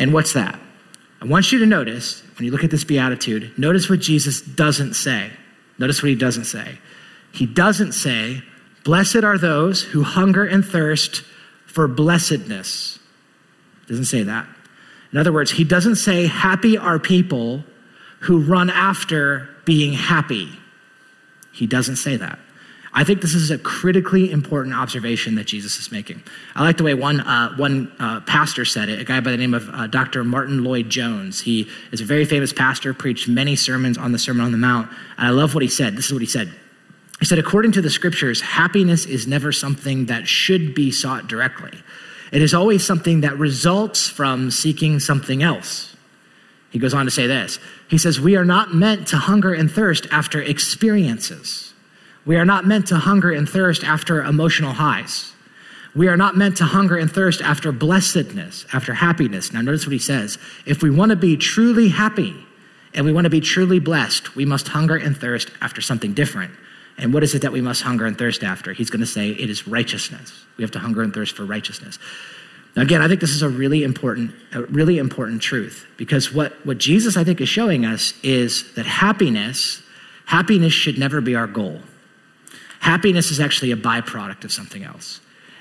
And 0.00 0.14
what's 0.14 0.32
that? 0.32 0.58
I 1.20 1.26
want 1.26 1.52
you 1.52 1.58
to 1.58 1.66
notice, 1.66 2.22
when 2.38 2.46
you 2.46 2.50
look 2.50 2.64
at 2.64 2.70
this 2.70 2.84
beatitude, 2.84 3.52
notice 3.58 3.90
what 3.90 4.00
Jesus 4.00 4.40
doesn't 4.40 4.94
say. 4.94 5.30
Notice 5.78 6.02
what 6.02 6.08
he 6.08 6.14
doesn't 6.14 6.46
say. 6.46 6.78
He 7.32 7.44
doesn't 7.46 7.92
say, 7.92 8.42
Blessed 8.82 9.22
are 9.22 9.36
those 9.36 9.82
who 9.82 10.02
hunger 10.02 10.44
and 10.44 10.64
thirst 10.64 11.22
for 11.66 11.86
blessedness. 11.86 12.98
Doesn't 13.86 14.06
say 14.06 14.22
that. 14.22 14.46
In 15.12 15.18
other 15.18 15.32
words, 15.32 15.50
he 15.50 15.64
doesn't 15.64 15.96
say, 15.96 16.26
Happy 16.26 16.78
are 16.78 16.98
people 16.98 17.62
who 18.20 18.40
run 18.40 18.70
after 18.70 19.50
being 19.66 19.92
happy. 19.92 20.48
He 21.52 21.66
doesn't 21.66 21.96
say 21.96 22.16
that. 22.16 22.38
I 22.92 23.04
think 23.04 23.20
this 23.20 23.34
is 23.34 23.52
a 23.52 23.58
critically 23.58 24.32
important 24.32 24.74
observation 24.74 25.36
that 25.36 25.46
Jesus 25.46 25.78
is 25.78 25.92
making. 25.92 26.22
I 26.56 26.64
like 26.64 26.76
the 26.76 26.82
way 26.82 26.94
one, 26.94 27.20
uh, 27.20 27.54
one 27.54 27.92
uh, 28.00 28.20
pastor 28.22 28.64
said 28.64 28.88
it, 28.88 28.98
a 29.00 29.04
guy 29.04 29.20
by 29.20 29.30
the 29.30 29.36
name 29.36 29.54
of 29.54 29.68
uh, 29.68 29.86
Dr. 29.86 30.24
Martyn 30.24 30.64
Lloyd-Jones. 30.64 31.40
He 31.40 31.68
is 31.92 32.00
a 32.00 32.04
very 32.04 32.24
famous 32.24 32.52
pastor, 32.52 32.92
preached 32.92 33.28
many 33.28 33.54
sermons 33.54 33.96
on 33.96 34.10
the 34.10 34.18
Sermon 34.18 34.44
on 34.44 34.50
the 34.50 34.58
Mount. 34.58 34.90
And 35.16 35.28
I 35.28 35.30
love 35.30 35.54
what 35.54 35.62
he 35.62 35.68
said. 35.68 35.96
This 35.96 36.06
is 36.06 36.12
what 36.12 36.22
he 36.22 36.26
said. 36.26 36.52
He 37.20 37.26
said, 37.26 37.38
according 37.38 37.72
to 37.72 37.82
the 37.82 37.90
scriptures, 37.90 38.40
happiness 38.40 39.04
is 39.06 39.26
never 39.26 39.52
something 39.52 40.06
that 40.06 40.26
should 40.26 40.74
be 40.74 40.90
sought 40.90 41.28
directly. 41.28 41.78
It 42.32 42.42
is 42.42 42.54
always 42.54 42.84
something 42.84 43.20
that 43.20 43.38
results 43.38 44.08
from 44.08 44.50
seeking 44.50 44.98
something 44.98 45.42
else. 45.42 45.96
He 46.70 46.78
goes 46.78 46.94
on 46.94 47.04
to 47.04 47.10
say 47.10 47.26
this 47.26 47.58
He 47.88 47.98
says, 47.98 48.20
We 48.20 48.36
are 48.36 48.44
not 48.44 48.74
meant 48.74 49.08
to 49.08 49.16
hunger 49.16 49.52
and 49.52 49.70
thirst 49.70 50.06
after 50.10 50.42
experiences. 50.42 51.69
We 52.26 52.36
are 52.36 52.44
not 52.44 52.66
meant 52.66 52.86
to 52.88 52.96
hunger 52.96 53.32
and 53.32 53.48
thirst 53.48 53.82
after 53.82 54.22
emotional 54.22 54.72
highs. 54.72 55.32
We 55.94 56.08
are 56.08 56.16
not 56.16 56.36
meant 56.36 56.56
to 56.58 56.64
hunger 56.64 56.96
and 56.96 57.10
thirst 57.10 57.42
after 57.42 57.72
blessedness, 57.72 58.64
after 58.72 58.94
happiness. 58.94 59.52
Now, 59.52 59.60
notice 59.60 59.86
what 59.86 59.92
he 59.92 59.98
says. 59.98 60.38
If 60.64 60.82
we 60.82 60.90
want 60.90 61.10
to 61.10 61.16
be 61.16 61.36
truly 61.36 61.88
happy 61.88 62.36
and 62.94 63.04
we 63.04 63.12
want 63.12 63.24
to 63.24 63.30
be 63.30 63.40
truly 63.40 63.80
blessed, 63.80 64.36
we 64.36 64.44
must 64.44 64.68
hunger 64.68 64.96
and 64.96 65.16
thirst 65.16 65.50
after 65.60 65.80
something 65.80 66.12
different. 66.12 66.52
And 66.96 67.12
what 67.14 67.24
is 67.24 67.34
it 67.34 67.42
that 67.42 67.52
we 67.52 67.60
must 67.60 67.82
hunger 67.82 68.06
and 68.06 68.16
thirst 68.16 68.44
after? 68.44 68.72
He's 68.72 68.90
going 68.90 69.00
to 69.00 69.06
say 69.06 69.30
it 69.30 69.50
is 69.50 69.66
righteousness. 69.66 70.44
We 70.56 70.62
have 70.62 70.70
to 70.72 70.78
hunger 70.78 71.02
and 71.02 71.12
thirst 71.12 71.34
for 71.34 71.44
righteousness. 71.44 71.98
Now, 72.76 72.82
again, 72.82 73.02
I 73.02 73.08
think 73.08 73.20
this 73.20 73.30
is 73.30 73.42
a 73.42 73.48
really 73.48 73.82
important, 73.82 74.32
a 74.52 74.62
really 74.62 74.98
important 74.98 75.42
truth 75.42 75.86
because 75.96 76.32
what, 76.32 76.64
what 76.64 76.78
Jesus, 76.78 77.16
I 77.16 77.24
think, 77.24 77.40
is 77.40 77.48
showing 77.48 77.84
us 77.84 78.14
is 78.22 78.74
that 78.74 78.86
happiness, 78.86 79.82
happiness 80.26 80.72
should 80.72 80.98
never 80.98 81.20
be 81.20 81.34
our 81.34 81.48
goal. 81.48 81.80
Happiness 82.80 83.30
is 83.30 83.40
actually 83.40 83.70
a 83.72 83.76
byproduct 83.76 84.44
of 84.44 84.52
something 84.52 84.82
else. 84.82 85.20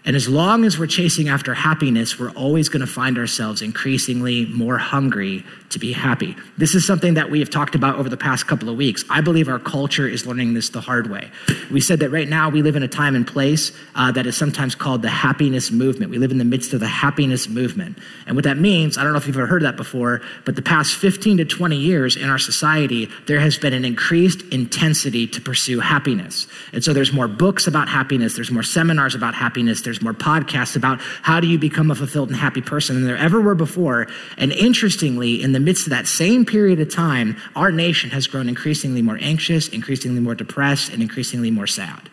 And 0.10 0.16
as 0.16 0.28
long 0.28 0.66
as 0.66 0.80
we're 0.80 0.88
chasing 0.88 1.30
after 1.30 1.54
happiness, 1.54 2.18
we're 2.18 2.32
always 2.32 2.68
going 2.68 2.80
to 2.80 2.88
find 2.88 3.20
ourselves 3.20 3.62
increasingly 3.62 4.48
more 4.48 4.80
hungry 4.80 5.46
to 5.70 5.78
be 5.78 5.92
happy. 5.92 6.36
This 6.58 6.74
is 6.74 6.84
something 6.84 7.14
that 7.14 7.30
we 7.30 7.38
have 7.42 7.52
talked 7.52 7.76
about 7.76 8.00
over 8.00 8.10
the 8.10 8.18
past 8.18 8.48
couple 8.48 8.70
of 8.70 8.76
weeks. 8.76 9.06
I 9.08 9.22
believe 9.22 9.48
our 9.48 9.60
culture 9.60 10.08
is 10.08 10.26
learning 10.26 10.56
this 10.56 10.70
the 10.70 10.82
hard 10.82 11.12
way. 11.12 11.30
We 11.70 11.80
said 11.80 12.00
that 12.00 12.10
right 12.10 12.28
now 12.28 12.50
we 12.50 12.64
live 12.64 12.76
in 12.76 12.82
a 12.82 12.88
time 12.88 13.16
and 13.16 13.28
place 13.28 13.72
uh, 13.94 14.12
that 14.14 14.26
is 14.26 14.36
sometimes 14.36 14.74
called 14.74 15.04
the 15.04 15.10
happiness 15.10 15.70
movement. 15.70 16.10
We 16.10 16.18
live 16.18 16.32
in 16.32 16.40
the 16.40 16.44
midst 16.44 16.74
of 16.74 16.80
the 16.80 16.88
happiness 16.88 17.48
movement. 17.48 18.00
And 18.26 18.36
what 18.36 18.46
that 18.46 18.58
means, 18.58 18.98
I 18.98 19.04
don't 19.04 19.12
know 19.12 19.20
if 19.20 19.28
you've 19.28 19.38
ever 19.38 19.46
heard 19.46 19.62
that 19.62 19.78
before, 19.78 20.22
but 20.44 20.56
the 20.56 20.64
past 20.64 20.96
15 20.96 21.38
to 21.38 21.46
20 21.46 21.76
years 21.76 22.16
in 22.16 22.32
our 22.32 22.40
society, 22.40 23.10
there 23.28 23.40
has 23.40 23.60
been 23.60 23.74
an 23.74 23.86
increased 23.86 24.42
intensity 24.52 25.28
to 25.28 25.40
pursue 25.40 25.82
happiness. 25.82 26.48
And 26.74 26.84
so 26.84 26.94
there's 26.94 27.14
more 27.14 27.28
books 27.28 27.68
about 27.68 27.88
happiness, 27.88 28.34
there's 28.36 28.50
more 28.50 28.64
seminars 28.64 29.14
about 29.14 29.36
happiness 29.36 29.84
there's 29.84 29.99
more 30.02 30.14
podcasts 30.14 30.76
about 30.76 31.00
how 31.22 31.40
do 31.40 31.48
you 31.48 31.58
become 31.58 31.92
a 31.92 31.96
fulfilled 31.96 32.30
and 32.30 32.38
happy 32.38 32.62
person 32.62 32.96
than 32.96 33.06
there 33.06 33.18
ever 33.18 33.42
were 33.42 33.56
before. 33.56 34.08
And 34.38 34.52
interestingly, 34.52 35.42
in 35.42 35.52
the 35.52 35.60
midst 35.60 35.88
of 35.88 35.92
that 35.92 36.08
same 36.08 36.46
period 36.46 36.80
of 36.80 36.94
time, 36.94 37.38
our 37.56 37.72
nation 37.72 38.10
has 38.12 38.28
grown 38.28 38.50
increasingly 38.50 39.02
more 39.02 39.18
anxious, 39.22 39.68
increasingly 39.68 40.20
more 40.20 40.36
depressed, 40.36 40.92
and 40.92 41.02
increasingly 41.02 41.52
more 41.52 41.68
sad. 41.68 42.10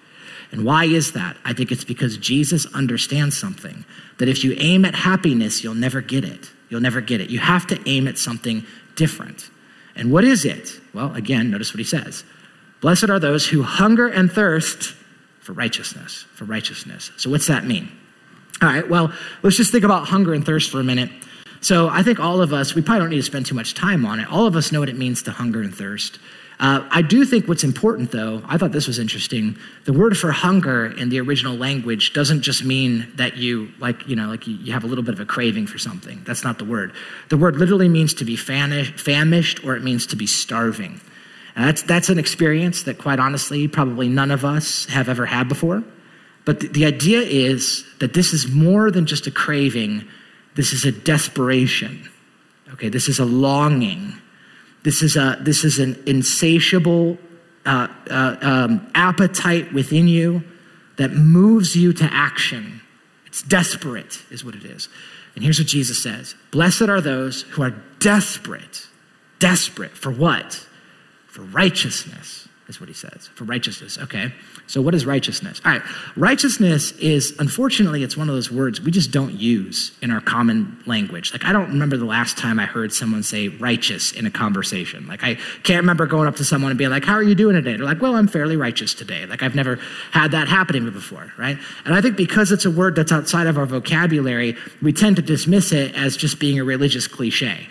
And 0.53 0.65
why 0.65 0.85
is 0.85 1.13
that? 1.13 1.37
I 1.45 1.53
think 1.53 1.73
it's 1.73 1.85
because 1.85 2.17
Jesus 2.17 2.67
understands 2.73 3.37
something 3.37 3.85
that 4.19 4.29
if 4.29 4.45
you 4.45 4.55
aim 4.59 4.85
at 4.85 4.95
happiness, 4.95 5.63
you'll 5.65 5.75
never 5.75 6.01
get 6.01 6.25
it. 6.25 6.51
You'll 6.69 6.81
never 6.81 7.01
get 7.01 7.21
it. 7.21 7.31
You 7.31 7.39
have 7.39 7.67
to 7.69 7.81
aim 7.87 8.09
at 8.09 8.19
something 8.19 8.65
different. 8.95 9.51
And 9.95 10.13
what 10.13 10.25
is 10.25 10.45
it? 10.45 10.81
Well, 10.93 11.15
again, 11.15 11.51
notice 11.51 11.73
what 11.73 11.79
he 11.79 11.85
says 11.85 12.25
Blessed 12.81 13.11
are 13.11 13.19
those 13.19 13.49
who 13.49 13.63
hunger 13.63 14.09
and 14.09 14.31
thirst 14.31 14.95
for 15.47 15.53
righteousness, 15.53 16.27
for 16.35 16.45
righteousness. 16.45 17.13
So, 17.17 17.31
what's 17.31 17.47
that 17.47 17.65
mean? 17.65 17.89
All 18.61 18.69
right, 18.69 18.89
well, 18.89 19.13
let's 19.43 19.57
just 19.57 19.71
think 19.71 19.85
about 19.85 20.09
hunger 20.09 20.35
and 20.35 20.45
thirst 20.45 20.71
for 20.71 20.81
a 20.81 20.85
minute. 20.85 21.09
So, 21.61 21.89
I 21.89 22.03
think 22.03 22.19
all 22.19 22.43
of 22.43 22.53
us, 22.53 22.75
we 22.75 22.83
probably 22.83 23.01
don't 23.01 23.11
need 23.11 23.17
to 23.17 23.23
spend 23.23 23.47
too 23.47 23.55
much 23.55 23.75
time 23.75 24.05
on 24.05 24.19
it. 24.19 24.31
All 24.31 24.47
of 24.47 24.57
us 24.57 24.73
know 24.73 24.81
what 24.81 24.89
it 24.89 24.99
means 24.99 25.23
to 25.23 25.31
hunger 25.31 25.63
and 25.63 25.73
thirst. 25.73 26.19
Uh, 26.59 26.89
I 26.91 27.03
do 27.03 27.25
think 27.25 27.47
what's 27.47 27.63
important, 27.63 28.11
though, 28.11 28.43
I 28.47 28.59
thought 28.59 28.73
this 28.73 28.89
was 28.89 28.99
interesting. 28.99 29.57
The 29.85 29.93
word 29.93 30.17
for 30.17 30.33
hunger 30.33 30.87
in 30.87 31.11
the 31.11 31.21
original 31.21 31.55
language 31.55 32.13
doesn't 32.13 32.41
just 32.41 32.65
mean 32.65 33.07
that 33.17 33.37
you, 33.37 33.69
like, 33.79 34.09
you 34.09 34.17
know, 34.17 34.29
like 34.29 34.47
you, 34.49 34.57
you 34.57 34.73
have 34.73 34.83
a 34.83 34.87
little 34.87 35.05
bit 35.05 35.15
of 35.15 35.21
a 35.21 35.27
craving 35.27 35.67
for 35.67 35.79
something. 35.79 36.23
That's 36.25 36.43
not 36.43 36.59
the 36.59 36.65
word. 36.65 36.93
The 37.29 37.37
word 37.37 37.57
literally 37.57 37.89
means 37.89 38.15
to 38.15 38.25
be 38.25 38.37
famished 38.37 39.65
or 39.65 39.77
it 39.77 39.85
means 39.85 40.07
to 40.09 40.17
be 40.17 40.27
starving. 40.27 41.01
That's, 41.57 41.83
that's 41.83 42.11
an 42.11 42.19
experience 42.19 42.83
that, 42.83 42.99
quite 42.99 43.19
honestly, 43.19 43.67
probably 43.67 44.09
none 44.09 44.31
of 44.31 44.45
us 44.45 44.85
have 44.87 45.09
ever 45.09 45.25
had 45.25 45.49
before. 45.49 45.83
But 46.45 46.61
the, 46.61 46.69
the 46.69 46.85
idea 46.85 47.21
is 47.21 47.85
that 47.99 48.13
this 48.13 48.35
is 48.35 48.49
more 48.49 48.91
than 48.91 49.07
just 49.07 49.27
a 49.27 49.31
craving, 49.31 50.07
this 50.55 50.73
is 50.73 50.85
a 50.85 50.93
desperation. 50.93 52.09
Okay, 52.75 52.89
this 52.89 53.09
is 53.09 53.19
a 53.19 53.25
longing. 53.25 54.15
This 54.83 55.03
is, 55.03 55.17
a, 55.17 55.39
this 55.41 55.65
is 55.65 55.79
an 55.79 56.01
insatiable 56.07 57.19
uh, 57.65 57.89
uh, 58.11 58.37
um, 58.43 58.91
appetite 58.95 59.73
within 59.73 60.09
you 60.09 60.45
that 60.99 61.13
moves 61.13 61.75
you 61.75 61.93
to 61.95 62.09
action. 62.13 62.83
It's 63.27 63.43
desperate, 63.43 64.23
is 64.31 64.45
what 64.45 64.55
it 64.55 64.65
is. 64.65 64.89
And 65.35 65.43
here's 65.43 65.59
what 65.59 65.69
Jesus 65.69 66.03
says 66.03 66.35
Blessed 66.51 66.83
are 66.83 67.01
those 67.01 67.43
who 67.43 67.63
are 67.63 67.75
desperate. 67.99 68.87
Desperate 69.39 69.91
for 69.91 70.11
what? 70.11 70.67
For 71.37 71.43
righteousness, 71.43 72.49
is 72.67 72.81
what 72.81 72.89
he 72.89 72.95
says. 72.95 73.29
For 73.35 73.45
righteousness. 73.45 73.99
Okay. 73.99 74.33
So 74.67 74.81
what 74.81 74.95
is 74.95 75.05
righteousness? 75.05 75.61
All 75.67 75.71
right. 75.71 75.83
Righteousness 76.17 76.93
is, 76.93 77.37
unfortunately, 77.39 78.03
it's 78.03 78.17
one 78.17 78.31
of 78.31 78.35
those 78.35 78.51
words 78.51 78.81
we 78.81 78.91
just 78.91 79.11
don't 79.11 79.35
use 79.35 79.95
in 80.01 80.11
our 80.11 80.23
common 80.23 80.83
language. 80.87 81.33
Like, 81.33 81.45
I 81.45 81.53
don't 81.53 81.69
remember 81.69 81.99
the 81.99 82.07
last 82.07 82.39
time 82.39 82.59
I 82.59 82.65
heard 82.65 82.91
someone 82.91 83.23
say 83.23 83.49
righteous 83.49 84.13
in 84.13 84.25
a 84.25 84.31
conversation. 84.31 85.07
Like, 85.07 85.23
I 85.23 85.35
can't 85.63 85.83
remember 85.83 86.07
going 86.07 86.27
up 86.27 86.37
to 86.37 86.45
someone 86.45 86.71
and 86.71 86.79
being 86.79 86.89
like, 86.89 87.05
How 87.05 87.13
are 87.13 87.23
you 87.23 87.35
doing 87.35 87.55
today? 87.55 87.77
They're 87.77 87.85
like, 87.85 88.01
Well, 88.01 88.17
I'm 88.17 88.29
fairly 88.29 88.57
righteous 88.57 88.95
today. 88.95 89.27
Like, 89.27 89.43
I've 89.43 89.55
never 89.55 89.79
had 90.13 90.31
that 90.31 90.49
happen 90.49 90.73
to 90.77 90.81
me 90.81 90.91
before, 90.91 91.35
right? 91.37 91.59
And 91.85 91.95
I 91.95 92.01
think 92.01 92.17
because 92.17 92.51
it's 92.51 92.65
a 92.65 92.71
word 92.71 92.97
that's 92.97 93.13
outside 93.13 93.47
of 93.47 93.59
our 93.59 93.67
vocabulary, 93.67 94.57
we 94.81 94.95
tend 94.95 95.17
to 95.17 95.23
dismiss 95.23 95.71
it 95.71 95.95
as 95.95 96.17
just 96.17 96.41
being 96.41 96.59
a 96.59 96.65
religious 96.65 97.07
cliche. 97.07 97.69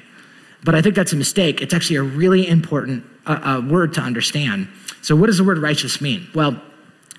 But 0.66 0.74
I 0.74 0.82
think 0.82 0.96
that's 0.96 1.14
a 1.14 1.16
mistake. 1.16 1.62
It's 1.62 1.76
actually 1.76 1.98
a 1.98 2.04
really 2.04 2.48
important 2.48 3.06
uh, 3.28 3.40
uh, 3.44 3.62
word 3.62 3.94
to 3.94 4.02
understand. 4.02 4.68
So, 5.04 5.16
what 5.16 5.28
does 5.28 5.38
the 5.38 5.44
word 5.44 5.60
righteous 5.60 6.02
mean? 6.02 6.28
Well, 6.34 6.60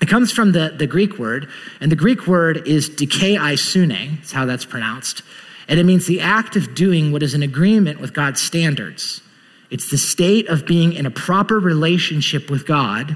it 0.01 0.09
comes 0.09 0.33
from 0.33 0.51
the, 0.51 0.75
the 0.77 0.85
Greek 0.85 1.17
word, 1.17 1.47
and 1.79 1.89
the 1.89 1.95
Greek 1.95 2.27
word 2.27 2.67
is 2.67 2.89
dikaiosune, 2.89 4.17
that's 4.17 4.33
how 4.33 4.45
that's 4.45 4.65
pronounced. 4.65 5.23
And 5.69 5.79
it 5.79 5.85
means 5.85 6.05
the 6.07 6.19
act 6.19 6.57
of 6.57 6.75
doing 6.75 7.13
what 7.13 7.23
is 7.23 7.33
in 7.33 7.41
agreement 7.41 8.01
with 8.01 8.13
God's 8.13 8.41
standards. 8.41 9.21
It's 9.69 9.89
the 9.89 9.97
state 9.97 10.47
of 10.49 10.65
being 10.65 10.91
in 10.91 11.05
a 11.05 11.11
proper 11.11 11.57
relationship 11.57 12.51
with 12.51 12.65
God, 12.65 13.15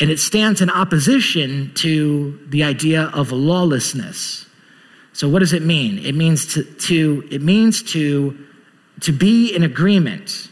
and 0.00 0.10
it 0.10 0.18
stands 0.18 0.62
in 0.62 0.70
opposition 0.70 1.72
to 1.74 2.38
the 2.48 2.62
idea 2.62 3.10
of 3.12 3.32
lawlessness. 3.32 4.46
So 5.12 5.28
what 5.28 5.40
does 5.40 5.52
it 5.52 5.62
mean? 5.62 5.98
It 5.98 6.14
means 6.14 6.54
to, 6.54 6.64
to 6.64 7.28
it 7.30 7.42
means 7.42 7.82
to 7.92 8.47
to 9.00 9.12
be 9.12 9.54
in 9.54 9.62
agreement, 9.62 10.50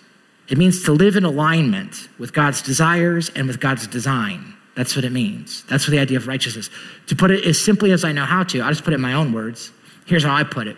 it 0.49 0.59
means 0.59 0.85
to 0.85 0.93
live 0.93 1.17
in 1.17 1.25
alignment 1.25 2.09
with 2.19 2.33
God's 2.33 2.63
desires 2.63 3.31
and 3.35 3.47
with 3.47 3.61
God's 3.61 3.87
design. 3.87 4.55
That's 4.77 4.95
what 4.95 5.05
it 5.05 5.13
means. 5.13 5.65
That's 5.65 5.87
what 5.87 5.93
the 5.93 5.99
idea 5.99 6.19
of 6.19 6.29
righteousness. 6.29 6.71
To 7.07 7.17
put 7.17 7.31
it 7.31 7.45
as 7.45 7.59
simply 7.59 7.93
as 7.93 8.05
I 8.05 8.13
know 8.13 8.25
how 8.25 8.45
to, 8.45 8.61
I'll 8.61 8.71
just 8.71 8.85
put 8.85 8.93
it 8.93 8.97
in 8.97 9.01
my 9.01 9.15
own 9.15 9.33
words. 9.33 9.73
Here's 10.05 10.23
how 10.23 10.35
I 10.35 10.45
put 10.45 10.69
it. 10.69 10.77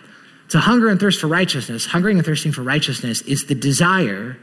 To 0.49 0.59
hunger 0.59 0.87
and 0.87 0.99
thirst 0.99 1.19
for 1.19 1.27
righteousness, 1.27 1.85
hungering 1.85 2.17
and 2.17 2.25
thirsting 2.25 2.51
for 2.51 2.63
righteousness 2.63 3.21
is 3.21 3.45
the 3.45 3.55
desire 3.55 4.37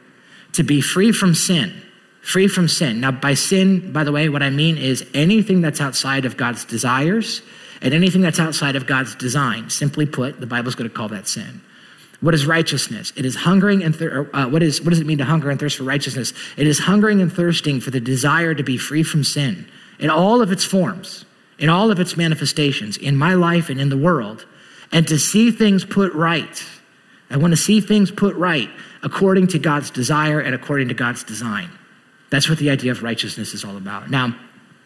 to 0.53 0.63
be 0.63 0.81
free 0.81 1.11
from 1.11 1.35
sin. 1.35 1.83
Free 2.21 2.49
from 2.49 2.69
sin. 2.69 3.01
Now, 3.01 3.13
by 3.13 3.35
sin, 3.35 3.93
by 3.93 4.05
the 4.05 4.13
way, 4.13 4.29
what 4.29 4.43
I 4.43 4.51
mean 4.51 4.79
is 4.79 5.07
anything 5.15 5.63
that's 5.63 5.81
outside 5.81 6.25
of 6.25 6.37
God's 6.37 6.65
desires 6.65 7.43
and 7.81 7.95
anything 7.95 8.21
that's 8.21 8.39
outside 8.39 8.77
of 8.77 8.87
God's 8.87 9.15
design. 9.15 9.71
Simply 9.71 10.07
put, 10.07 10.41
the 10.41 10.47
Bible's 10.47 10.75
going 10.75 10.89
to 10.89 10.95
call 10.95 11.09
that 11.09 11.29
sin. 11.29 11.61
What 12.21 12.35
is 12.35 12.47
righteousness? 12.47 13.13
It 13.17 13.27
is 13.27 13.37
hungering 13.37 13.83
and 13.83 13.95
thir- 13.95 14.31
uh, 14.33 14.49
what 14.49 14.63
is 14.63 14.81
what 14.81 14.91
does 14.91 15.01
it 15.01 15.07
mean 15.07 15.19
to 15.19 15.25
hunger 15.25 15.51
and 15.51 15.61
thirst 15.61 15.77
for 15.77 15.85
righteousness? 15.85 16.33
It 16.57 16.67
is 16.67 16.79
hungering 16.79 17.21
and 17.21 17.33
thirsting 17.33 17.81
for 17.81 17.91
the 17.91 18.01
desire 18.01 18.55
to 18.55 18.63
be 18.63 18.77
free 18.77 19.03
from 19.03 19.23
sin 19.23 19.69
in 19.99 20.11
all 20.11 20.41
of 20.41 20.53
its 20.53 20.65
forms, 20.65 21.25
in 21.59 21.69
all 21.69 21.91
of 21.91 22.01
its 22.01 22.17
manifestations, 22.17 22.97
in 22.97 23.17
my 23.17 23.35
life 23.35 23.69
and 23.69 23.81
in 23.81 23.89
the 23.89 23.97
world, 23.97 24.47
and 24.93 25.07
to 25.09 25.19
see 25.19 25.51
things 25.51 25.85
put 25.85 26.13
right. 26.15 26.65
I 27.29 27.37
want 27.37 27.53
to 27.53 27.57
see 27.57 27.81
things 27.81 28.11
put 28.11 28.35
right 28.37 28.71
according 29.03 29.49
to 29.49 29.59
God's 29.59 29.91
desire 29.91 30.41
and 30.41 30.55
according 30.55 30.89
to 30.89 30.95
God's 30.95 31.25
design. 31.25 31.71
That's 32.31 32.49
what 32.49 32.59
the 32.59 32.71
idea 32.71 32.93
of 32.93 33.03
righteousness 33.03 33.53
is 33.55 33.65
all 33.65 33.77
about. 33.77 34.11
Now, 34.11 34.35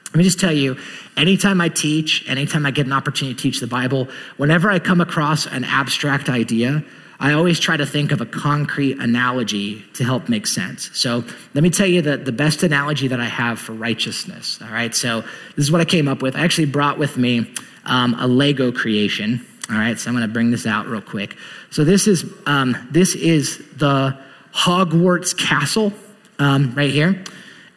let 0.06 0.16
me 0.16 0.24
just 0.24 0.40
tell 0.40 0.52
you, 0.52 0.76
anytime 1.16 1.60
I 1.60 1.68
teach, 1.68 2.28
anytime 2.28 2.66
I 2.66 2.72
get 2.72 2.86
an 2.86 2.92
opportunity 2.92 3.34
to 3.36 3.40
teach 3.40 3.60
the 3.60 3.66
Bible, 3.66 4.08
whenever 4.38 4.68
I 4.68 4.80
come 4.80 5.00
across 5.00 5.46
an 5.46 5.62
abstract 5.64 6.28
idea, 6.28 6.82
I 7.20 7.34
always 7.34 7.60
try 7.60 7.76
to 7.76 7.84
think 7.84 8.12
of 8.12 8.22
a 8.22 8.26
concrete 8.26 8.98
analogy 8.98 9.84
to 9.94 10.04
help 10.04 10.30
make 10.30 10.46
sense. 10.46 10.90
So 10.94 11.22
let 11.52 11.62
me 11.62 11.68
tell 11.68 11.86
you 11.86 12.00
the, 12.00 12.16
the 12.16 12.32
best 12.32 12.62
analogy 12.62 13.08
that 13.08 13.20
I 13.20 13.26
have 13.26 13.58
for 13.58 13.72
righteousness. 13.74 14.58
All 14.62 14.72
right, 14.72 14.94
so 14.94 15.20
this 15.54 15.66
is 15.66 15.70
what 15.70 15.82
I 15.82 15.84
came 15.84 16.08
up 16.08 16.22
with. 16.22 16.34
I 16.34 16.40
actually 16.40 16.64
brought 16.64 16.98
with 16.98 17.18
me 17.18 17.52
um, 17.84 18.16
a 18.18 18.26
Lego 18.26 18.72
creation. 18.72 19.46
All 19.68 19.76
right, 19.76 19.98
so 19.98 20.08
I'm 20.08 20.16
going 20.16 20.26
to 20.26 20.32
bring 20.32 20.50
this 20.50 20.66
out 20.66 20.86
real 20.86 21.02
quick. 21.02 21.36
So 21.70 21.84
this 21.84 22.06
is 22.06 22.24
um, 22.46 22.74
this 22.90 23.14
is 23.14 23.58
the 23.76 24.16
Hogwarts 24.54 25.36
castle 25.36 25.92
um, 26.38 26.74
right 26.74 26.90
here. 26.90 27.22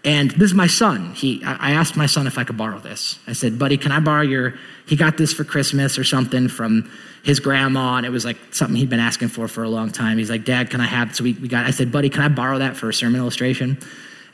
And 0.06 0.32
this 0.32 0.52
is 0.52 0.54
my 0.54 0.68
son. 0.68 1.14
He, 1.14 1.42
I 1.46 1.72
asked 1.72 1.96
my 1.96 2.08
son 2.08 2.28
if 2.28 2.38
I 2.38 2.44
could 2.44 2.58
borrow 2.58 2.80
this. 2.80 3.20
I 3.26 3.34
said, 3.34 3.58
buddy, 3.58 3.78
can 3.78 3.94
I 3.94 4.02
borrow 4.02 4.22
your, 4.22 4.56
he 4.86 4.98
got 4.98 5.18
this 5.18 5.32
for 5.32 5.46
Christmas 5.46 5.98
or 5.98 6.04
something 6.04 6.50
from 6.50 6.92
his 7.24 7.40
grandma, 7.40 7.96
and 7.96 8.06
it 8.06 8.10
was 8.10 8.26
like 8.26 8.36
something 8.52 8.76
he'd 8.76 8.90
been 8.90 9.00
asking 9.00 9.30
for 9.30 9.48
for 9.48 9.64
a 9.64 9.70
long 9.70 9.92
time. 9.92 10.18
He's 10.18 10.30
like, 10.30 10.44
Dad, 10.44 10.70
can 10.70 10.82
I 10.82 10.88
have, 10.88 11.16
so 11.16 11.24
we, 11.24 11.34
we 11.34 11.48
got, 11.48 11.66
I 11.66 11.72
said, 11.72 11.90
buddy, 11.90 12.10
can 12.10 12.22
I 12.22 12.28
borrow 12.28 12.60
that 12.60 12.76
for 12.76 12.90
a 12.90 12.94
sermon 12.94 13.22
illustration? 13.22 13.78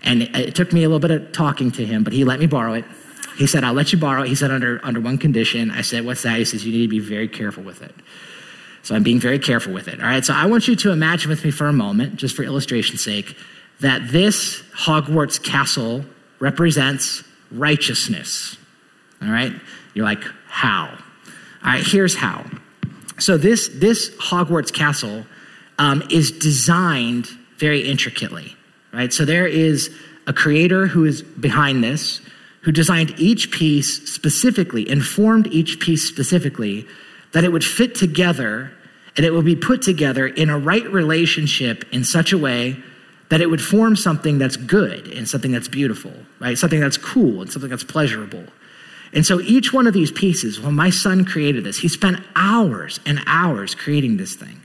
And 0.02 0.24
it, 0.24 0.36
it 0.36 0.56
took 0.56 0.74
me 0.74 0.84
a 0.84 0.90
little 0.90 1.00
bit 1.00 1.12
of 1.12 1.32
talking 1.34 1.70
to 1.74 1.86
him, 1.86 2.04
but 2.04 2.14
he 2.14 2.24
let 2.24 2.40
me 2.40 2.48
borrow 2.48 2.74
it. 2.74 2.86
He 3.38 3.46
said, 3.46 3.64
I'll 3.64 3.74
let 3.74 3.94
you 3.94 4.00
borrow 4.00 4.24
it. 4.24 4.30
He 4.30 4.36
said, 4.36 4.50
under, 4.50 4.80
under 4.84 5.00
one 5.00 5.20
condition. 5.20 5.70
I 5.70 5.82
said, 5.82 6.04
what's 6.04 6.24
that? 6.24 6.40
He 6.40 6.46
says, 6.46 6.66
you 6.66 6.72
need 6.72 6.88
to 6.88 6.90
be 6.90 7.00
very 7.00 7.28
careful 7.28 7.62
with 7.62 7.84
it. 7.84 7.94
So 8.82 8.96
I'm 8.96 9.04
being 9.04 9.20
very 9.20 9.38
careful 9.38 9.72
with 9.72 9.88
it. 9.88 10.00
All 10.02 10.08
right. 10.08 10.26
So 10.26 10.34
I 10.34 10.48
want 10.48 10.68
you 10.68 10.76
to 10.78 10.92
imagine 10.92 11.30
with 11.30 11.46
me 11.46 11.52
for 11.52 11.68
a 11.68 11.74
moment, 11.74 12.16
just 12.16 12.36
for 12.36 12.44
illustration's 12.44 13.04
sake, 13.04 13.38
that 13.80 14.12
this 14.12 14.62
Hogwarts 14.74 15.42
castle 15.42 16.06
represents 16.40 17.24
righteousness. 17.52 18.58
All 19.22 19.30
right? 19.30 19.54
You're 19.94 20.06
like, 20.06 20.24
how? 20.48 20.88
All 21.64 21.72
right, 21.72 21.86
here's 21.86 22.16
how. 22.16 22.46
So 23.20 23.38
this, 23.38 23.70
this 23.74 24.10
Hogwarts 24.16 24.74
castle 24.74 25.26
um, 25.78 26.04
is 26.10 26.32
designed 26.32 27.28
very 27.58 27.82
intricately, 27.82 28.56
right? 28.94 29.12
So 29.12 29.26
there 29.26 29.48
is 29.48 29.94
a 30.28 30.34
creator 30.34 30.88
who 30.88 31.06
is 31.06 31.22
behind 31.22 31.84
this, 31.84 32.22
who 32.62 32.72
designed 32.72 33.14
each 33.18 33.52
piece 33.52 34.10
specifically, 34.10 34.90
informed 34.90 35.48
each 35.48 35.80
piece 35.80 36.08
specifically, 36.08 36.88
that 37.32 37.44
it 37.44 37.52
would 37.52 37.64
fit 37.64 37.96
together 37.96 38.72
and 39.18 39.26
it 39.26 39.32
would 39.32 39.46
be 39.46 39.56
put 39.56 39.82
together 39.82 40.28
in 40.28 40.50
a 40.50 40.58
right 40.58 40.90
relationship 40.92 41.84
in 41.92 42.04
such 42.04 42.32
a 42.32 42.38
way 42.38 42.82
that 43.30 43.42
it 43.42 43.50
would 43.50 43.62
form 43.62 43.96
something 43.96 44.38
that's 44.38 44.58
good 44.58 45.08
and 45.08 45.30
something 45.30 45.52
that's 45.52 45.68
beautiful, 45.68 46.14
right? 46.40 46.58
Something 46.58 46.80
that's 46.80 46.98
cool 46.98 47.42
and 47.42 47.52
something 47.52 47.70
that's 47.70 47.84
pleasurable. 47.84 48.44
And 49.14 49.26
so 49.26 49.40
each 49.40 49.74
one 49.74 49.88
of 49.88 49.94
these 49.94 50.12
pieces, 50.12 50.60
when 50.60 50.76
my 50.76 50.90
son 50.90 51.26
created 51.26 51.64
this, 51.64 51.80
he 51.80 51.88
spent 51.88 52.20
hours 52.36 53.00
and 53.06 53.22
hours 53.26 53.74
creating 53.76 54.18
this 54.18 54.36
thing. 54.36 54.62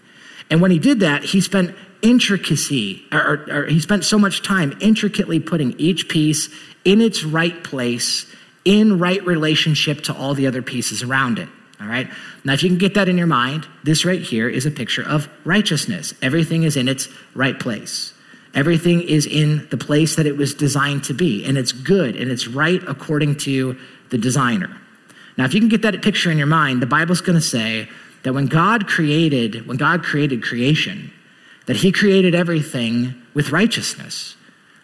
And 0.50 0.60
when 0.60 0.70
he 0.70 0.78
did 0.78 1.00
that, 1.00 1.24
he 1.24 1.40
spent 1.40 1.74
intricacy, 2.02 3.02
or, 3.12 3.18
or, 3.18 3.46
or, 3.50 3.66
he 3.66 3.80
spent 3.80 4.04
so 4.04 4.18
much 4.18 4.42
time 4.42 4.76
intricately 4.80 5.40
putting 5.40 5.74
each 5.78 6.08
piece 6.08 6.50
in 6.84 7.00
its 7.00 7.24
right 7.24 7.64
place, 7.64 8.26
in 8.64 8.98
right 8.98 9.24
relationship 9.24 10.02
to 10.02 10.14
all 10.14 10.34
the 10.34 10.46
other 10.46 10.60
pieces 10.60 11.02
around 11.02 11.38
it. 11.38 11.48
All 11.80 11.86
right? 11.86 12.08
Now, 12.44 12.52
if 12.52 12.62
you 12.62 12.68
can 12.68 12.78
get 12.78 12.94
that 12.94 13.08
in 13.08 13.16
your 13.16 13.26
mind, 13.26 13.66
this 13.82 14.04
right 14.04 14.20
here 14.20 14.48
is 14.48 14.66
a 14.66 14.70
picture 14.70 15.06
of 15.06 15.28
righteousness. 15.44 16.12
Everything 16.20 16.62
is 16.62 16.76
in 16.76 16.88
its 16.88 17.08
right 17.34 17.58
place. 17.58 18.13
Everything 18.54 19.02
is 19.02 19.26
in 19.26 19.66
the 19.70 19.76
place 19.76 20.16
that 20.16 20.26
it 20.26 20.36
was 20.36 20.54
designed 20.54 21.04
to 21.04 21.14
be, 21.14 21.44
and 21.44 21.58
it's 21.58 21.72
good 21.72 22.16
and 22.16 22.30
it's 22.30 22.46
right 22.46 22.82
according 22.86 23.36
to 23.36 23.76
the 24.10 24.18
designer. 24.18 24.76
Now, 25.36 25.44
if 25.44 25.54
you 25.54 25.60
can 25.60 25.68
get 25.68 25.82
that 25.82 26.00
picture 26.02 26.30
in 26.30 26.38
your 26.38 26.46
mind, 26.46 26.80
the 26.80 26.86
Bible's 26.86 27.20
going 27.20 27.38
to 27.38 27.44
say 27.44 27.88
that 28.22 28.32
when 28.32 28.46
God 28.46 28.86
created, 28.86 29.66
when 29.66 29.76
God 29.76 30.02
created 30.02 30.42
creation, 30.42 31.12
that 31.66 31.76
he 31.76 31.90
created 31.92 32.34
everything 32.34 33.14
with 33.34 33.50
righteousness. 33.50 34.36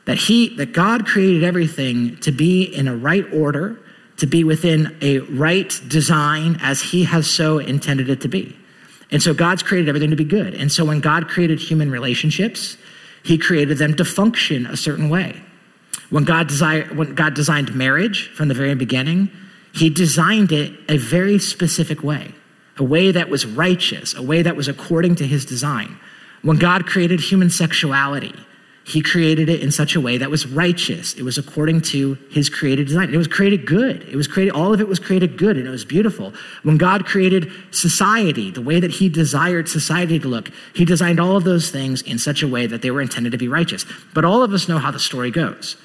That 0.07 0.17
he 0.17 0.55
that 0.57 0.73
God 0.73 1.07
created 1.07 1.45
everything 1.45 2.17
to 2.21 2.33
be 2.33 2.62
in 2.62 2.89
a 2.89 2.97
right 2.97 3.27
order, 3.33 3.79
to 4.17 4.27
be 4.27 4.45
within 4.45 4.97
a 5.00 5.19
right 5.19 5.81
design 5.89 6.59
as 6.62 6.81
he 6.81 7.05
has 7.05 7.31
so 7.31 7.59
intended 7.59 8.09
it 8.09 8.21
to 8.23 8.29
be. 8.29 8.57
And 9.12 9.23
so 9.23 9.35
God's 9.35 9.62
created 9.62 9.89
everything 9.89 10.11
to 10.11 10.17
be 10.17 10.25
good. 10.25 10.55
And 10.55 10.71
so 10.71 10.85
when 10.85 11.00
God 11.00 11.29
created 11.29 11.59
human 11.59 11.91
relationships, 11.91 12.77
he 13.23 13.39
created 13.39 13.79
them 13.79 13.95
to 13.97 14.05
function 14.05 14.67
a 14.67 14.77
certain 14.77 15.09
way. 15.09 15.41
When 16.11 16.25
God, 16.25 16.49
desired, 16.49 16.97
when 16.97 17.15
God 17.15 17.35
designed 17.35 17.75
marriage 17.75 18.29
from 18.35 18.49
the 18.49 18.55
very 18.55 18.75
beginning, 18.75 19.31
he 19.73 19.91
designed 19.91 20.53
it 20.53 20.73
a 20.89 20.97
very 20.97 21.39
specific 21.39 22.03
way, 22.03 22.35
a 22.77 22.83
way 22.83 23.12
that 23.12 23.29
was 23.29 23.47
righteous, 23.47 24.15
a 24.15 24.23
way 24.23 24.43
that 24.43 24.57
was 24.57 24.69
according 24.69 25.17
to 25.17 25.27
his 25.27 25.45
design. 25.45 25.99
When 26.43 26.59
God 26.59 26.87
created 26.87 27.21
human 27.21 27.50
sexuality, 27.50 28.35
he 28.85 29.03
created 29.03 29.49
it 29.49 29.61
in 29.61 29.71
such 29.71 29.95
a 29.95 30.01
way 30.01 30.17
that 30.17 30.31
was 30.31 30.47
righteous. 30.47 31.15
It 31.15 31.23
was 31.23 31.39
according 31.39 31.83
to 31.83 32.14
his 32.31 32.49
created 32.49 32.88
design. 32.88 33.12
It 33.12 33.19
was 33.19 33.29
created 33.29 33.66
good. 33.66 34.03
It 34.09 34.16
was 34.16 34.27
created, 34.27 34.53
all 34.53 34.73
of 34.73 34.81
it 34.81 34.88
was 34.88 34.99
created 34.99 35.37
good 35.37 35.57
and 35.57 35.66
it 35.66 35.71
was 35.71 35.85
beautiful. 35.85 36.33
When 36.62 36.77
God 36.77 37.05
created 37.05 37.53
society, 37.71 38.51
the 38.51 38.62
way 38.62 38.81
that 38.81 38.90
he 38.93 39.09
desired 39.09 39.69
society 39.69 40.19
to 40.19 40.29
look, 40.29 40.51
he 40.75 40.85
designed 40.85 41.21
all 41.21 41.37
of 41.37 41.45
those 41.45 41.71
things 41.71 42.03
in 42.03 42.19
such 42.19 42.43
a 42.43 42.49
way 42.49 42.66
that 42.66 42.83
they 42.83 42.90
were 42.90 43.03
intended 43.03 43.33
to 43.33 43.38
be 43.38 43.49
righteous. 43.49 43.85
But 44.14 44.25
all 44.25 44.43
of 44.43 44.53
us 44.53 44.69
know 44.69 44.79
how 44.79 44.90
the 44.90 44.99
story 44.99 45.31
goes. 45.31 45.77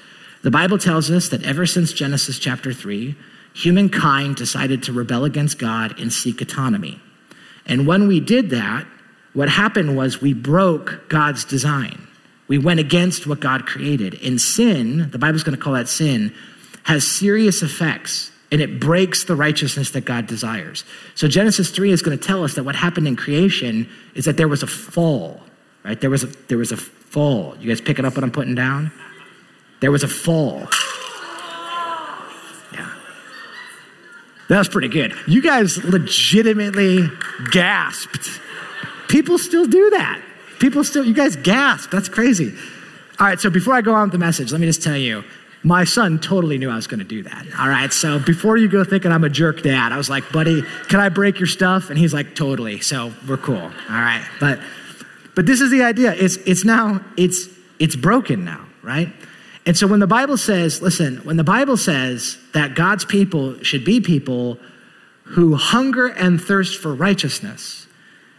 The 0.42 0.50
Bible 0.50 0.78
tells 0.78 1.10
us 1.10 1.28
that 1.28 1.44
ever 1.44 1.66
since 1.66 1.92
Genesis 1.92 2.38
chapter 2.38 2.72
3, 2.72 3.14
humankind 3.52 4.36
decided 4.36 4.82
to 4.84 4.92
rebel 4.92 5.24
against 5.24 5.58
God 5.58 5.98
and 6.00 6.12
seek 6.12 6.40
autonomy. 6.40 7.00
And 7.66 7.86
when 7.86 8.08
we 8.08 8.20
did 8.20 8.50
that, 8.50 8.86
what 9.32 9.48
happened 9.48 9.96
was 9.96 10.22
we 10.22 10.32
broke 10.32 11.08
God's 11.08 11.44
design. 11.44 12.05
We 12.48 12.58
went 12.58 12.80
against 12.80 13.26
what 13.26 13.40
God 13.40 13.66
created. 13.66 14.18
And 14.22 14.40
sin, 14.40 15.10
the 15.10 15.18
Bible's 15.18 15.42
going 15.42 15.56
to 15.56 15.62
call 15.62 15.72
that 15.74 15.88
sin, 15.88 16.34
has 16.84 17.06
serious 17.06 17.62
effects 17.62 18.30
and 18.52 18.60
it 18.60 18.78
breaks 18.78 19.24
the 19.24 19.34
righteousness 19.34 19.90
that 19.90 20.04
God 20.04 20.26
desires. 20.26 20.84
So 21.14 21.26
Genesis 21.26 21.70
3 21.70 21.90
is 21.90 22.02
going 22.02 22.16
to 22.16 22.24
tell 22.24 22.44
us 22.44 22.54
that 22.54 22.64
what 22.64 22.76
happened 22.76 23.08
in 23.08 23.16
creation 23.16 23.88
is 24.14 24.24
that 24.26 24.36
there 24.36 24.48
was 24.48 24.62
a 24.62 24.66
fall, 24.66 25.40
right? 25.84 26.00
There 26.00 26.10
was 26.10 26.22
a, 26.22 26.28
there 26.48 26.58
was 26.58 26.70
a 26.70 26.76
fall. 26.76 27.56
You 27.58 27.68
guys 27.68 27.80
picking 27.80 28.04
up 28.04 28.14
what 28.14 28.22
I'm 28.22 28.30
putting 28.30 28.54
down? 28.54 28.92
There 29.80 29.90
was 29.90 30.04
a 30.04 30.08
fall. 30.08 30.68
Yeah. 32.72 32.92
That 34.48 34.58
was 34.58 34.68
pretty 34.68 34.88
good. 34.88 35.14
You 35.26 35.42
guys 35.42 35.82
legitimately 35.82 37.08
gasped. 37.50 38.40
People 39.08 39.38
still 39.38 39.66
do 39.66 39.90
that. 39.90 40.22
People 40.58 40.84
still, 40.84 41.04
you 41.04 41.14
guys 41.14 41.36
gasp. 41.36 41.90
That's 41.90 42.08
crazy. 42.08 42.54
All 43.18 43.26
right, 43.26 43.40
so 43.40 43.50
before 43.50 43.74
I 43.74 43.80
go 43.80 43.94
on 43.94 44.04
with 44.04 44.12
the 44.12 44.18
message, 44.18 44.52
let 44.52 44.60
me 44.60 44.66
just 44.66 44.82
tell 44.82 44.96
you, 44.96 45.24
my 45.62 45.84
son 45.84 46.18
totally 46.18 46.58
knew 46.58 46.70
I 46.70 46.76
was 46.76 46.86
going 46.86 46.98
to 47.00 47.04
do 47.04 47.22
that. 47.22 47.46
All 47.58 47.68
right, 47.68 47.92
so 47.92 48.18
before 48.18 48.56
you 48.56 48.68
go 48.68 48.84
thinking 48.84 49.10
I'm 49.10 49.24
a 49.24 49.28
jerk 49.28 49.62
dad, 49.62 49.92
I 49.92 49.96
was 49.96 50.10
like, 50.10 50.30
buddy, 50.30 50.62
can 50.88 51.00
I 51.00 51.08
break 51.08 51.40
your 51.40 51.46
stuff? 51.46 51.90
And 51.90 51.98
he's 51.98 52.14
like, 52.14 52.34
totally. 52.34 52.80
So 52.80 53.12
we're 53.26 53.38
cool. 53.38 53.56
All 53.56 53.70
right, 53.88 54.24
but 54.38 54.60
but 55.34 55.46
this 55.46 55.60
is 55.60 55.70
the 55.70 55.82
idea. 55.82 56.12
It's 56.14 56.36
it's 56.36 56.64
now 56.64 57.00
it's 57.16 57.48
it's 57.78 57.96
broken 57.96 58.44
now, 58.44 58.64
right? 58.82 59.12
And 59.66 59.76
so 59.76 59.86
when 59.86 59.98
the 59.98 60.06
Bible 60.06 60.36
says, 60.36 60.80
listen, 60.80 61.16
when 61.18 61.36
the 61.36 61.44
Bible 61.44 61.76
says 61.76 62.38
that 62.52 62.74
God's 62.74 63.04
people 63.04 63.60
should 63.62 63.84
be 63.84 64.00
people 64.00 64.58
who 65.24 65.56
hunger 65.56 66.06
and 66.06 66.40
thirst 66.40 66.80
for 66.80 66.94
righteousness, 66.94 67.86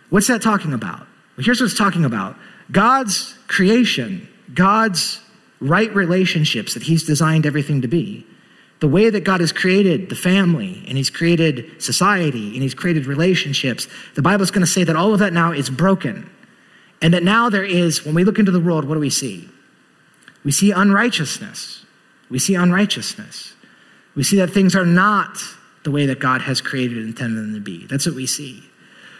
what's 0.09 0.27
that 0.27 0.41
talking 0.41 0.71
about? 0.71 1.06
Here's 1.37 1.59
what 1.59 1.67
it's 1.67 1.77
talking 1.77 2.05
about 2.05 2.35
God's 2.71 3.37
creation, 3.47 4.27
God's 4.53 5.21
right 5.59 5.93
relationships 5.93 6.73
that 6.73 6.83
He's 6.83 7.03
designed 7.03 7.45
everything 7.45 7.81
to 7.81 7.87
be. 7.87 8.25
The 8.79 8.87
way 8.87 9.09
that 9.09 9.23
God 9.23 9.39
has 9.39 9.51
created 9.51 10.09
the 10.09 10.15
family 10.15 10.83
and 10.87 10.97
He's 10.97 11.09
created 11.09 11.81
society 11.81 12.53
and 12.53 12.61
He's 12.61 12.75
created 12.75 13.05
relationships, 13.07 13.87
the 14.15 14.21
Bible 14.21 14.43
is 14.43 14.51
going 14.51 14.65
to 14.65 14.71
say 14.71 14.83
that 14.83 14.95
all 14.95 15.13
of 15.13 15.19
that 15.19 15.33
now 15.33 15.51
is 15.51 15.69
broken. 15.69 16.29
And 17.01 17.13
that 17.13 17.23
now 17.23 17.49
there 17.49 17.63
is, 17.63 18.05
when 18.05 18.15
we 18.15 18.23
look 18.23 18.39
into 18.39 18.51
the 18.51 18.59
world, 18.59 18.85
what 18.85 18.95
do 18.95 18.99
we 18.99 19.09
see? 19.09 19.47
We 20.43 20.51
see 20.51 20.71
unrighteousness. 20.71 21.85
We 22.29 22.39
see 22.39 22.55
unrighteousness. 22.55 23.53
We 24.15 24.23
see 24.23 24.37
that 24.37 24.49
things 24.49 24.75
are 24.75 24.85
not 24.85 25.37
the 25.83 25.91
way 25.91 26.07
that 26.07 26.19
God 26.19 26.41
has 26.41 26.59
created 26.59 26.97
and 26.97 27.07
intended 27.07 27.37
them 27.37 27.53
to 27.53 27.59
be. 27.59 27.85
That's 27.85 28.05
what 28.05 28.15
we 28.15 28.25
see. 28.25 28.63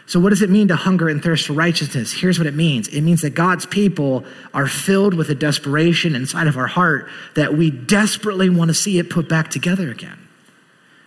So, 0.08 0.22
what 0.22 0.30
does 0.30 0.42
it 0.42 0.50
mean 0.50 0.70
to 0.70 0.76
hunger 0.78 1.10
and 1.10 1.22
thirst 1.22 1.48
for 1.48 1.54
righteousness? 1.54 2.14
Here's 2.14 2.40
what 2.40 2.48
it 2.48 2.56
means 2.56 2.88
it 2.88 3.02
means 3.02 3.22
that 3.22 3.32
God's 3.32 3.66
people 3.66 4.24
are 4.54 4.66
filled 4.66 5.14
with 5.14 5.30
a 5.30 5.36
desperation 5.36 6.16
inside 6.16 6.48
of 6.48 6.58
our 6.58 6.68
heart 6.68 7.10
that 7.36 7.56
we 7.56 7.70
desperately 7.70 8.50
want 8.50 8.70
to 8.70 8.74
see 8.74 9.00
it 9.00 9.10
put 9.10 9.28
back 9.28 9.50
together 9.50 9.92
again. 9.92 10.18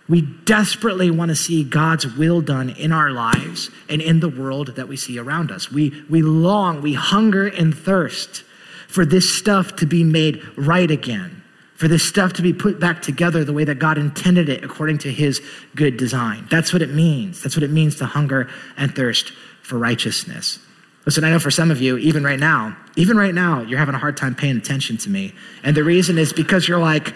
We 0.07 0.21
desperately 0.21 1.09
want 1.09 1.29
to 1.29 1.35
see 1.35 1.63
God's 1.63 2.05
will 2.05 2.41
done 2.41 2.69
in 2.69 2.91
our 2.91 3.11
lives 3.11 3.71
and 3.89 4.01
in 4.01 4.19
the 4.19 4.29
world 4.29 4.75
that 4.75 4.87
we 4.87 4.97
see 4.97 5.17
around 5.17 5.51
us. 5.51 5.71
We, 5.71 6.03
we 6.09 6.21
long, 6.21 6.81
we 6.81 6.93
hunger 6.93 7.47
and 7.47 7.75
thirst 7.75 8.43
for 8.87 9.05
this 9.05 9.33
stuff 9.33 9.77
to 9.77 9.87
be 9.87 10.03
made 10.03 10.43
right 10.57 10.91
again 10.91 11.40
for 11.81 11.87
this 11.87 12.07
stuff 12.07 12.33
to 12.33 12.43
be 12.43 12.53
put 12.53 12.79
back 12.79 13.01
together 13.01 13.43
the 13.43 13.53
way 13.53 13.63
that 13.63 13.79
God 13.79 13.97
intended 13.97 14.49
it 14.49 14.63
according 14.63 14.99
to 14.99 15.11
his 15.11 15.41
good 15.75 15.97
design. 15.97 16.45
That's 16.47 16.71
what 16.71 16.83
it 16.83 16.91
means. 16.91 17.41
That's 17.41 17.55
what 17.55 17.63
it 17.63 17.71
means 17.71 17.95
to 17.95 18.05
hunger 18.05 18.47
and 18.77 18.93
thirst 18.93 19.31
for 19.63 19.79
righteousness. 19.79 20.59
Listen, 21.07 21.23
I 21.23 21.31
know 21.31 21.39
for 21.39 21.49
some 21.49 21.71
of 21.71 21.81
you, 21.81 21.97
even 21.97 22.23
right 22.23 22.37
now, 22.37 22.77
even 22.97 23.17
right 23.17 23.33
now, 23.33 23.63
you're 23.63 23.79
having 23.79 23.95
a 23.95 23.97
hard 23.97 24.15
time 24.15 24.35
paying 24.35 24.57
attention 24.57 24.97
to 24.97 25.09
me. 25.09 25.33
And 25.63 25.75
the 25.75 25.83
reason 25.83 26.19
is 26.19 26.33
because 26.33 26.67
you're 26.67 26.77
like, 26.77 27.15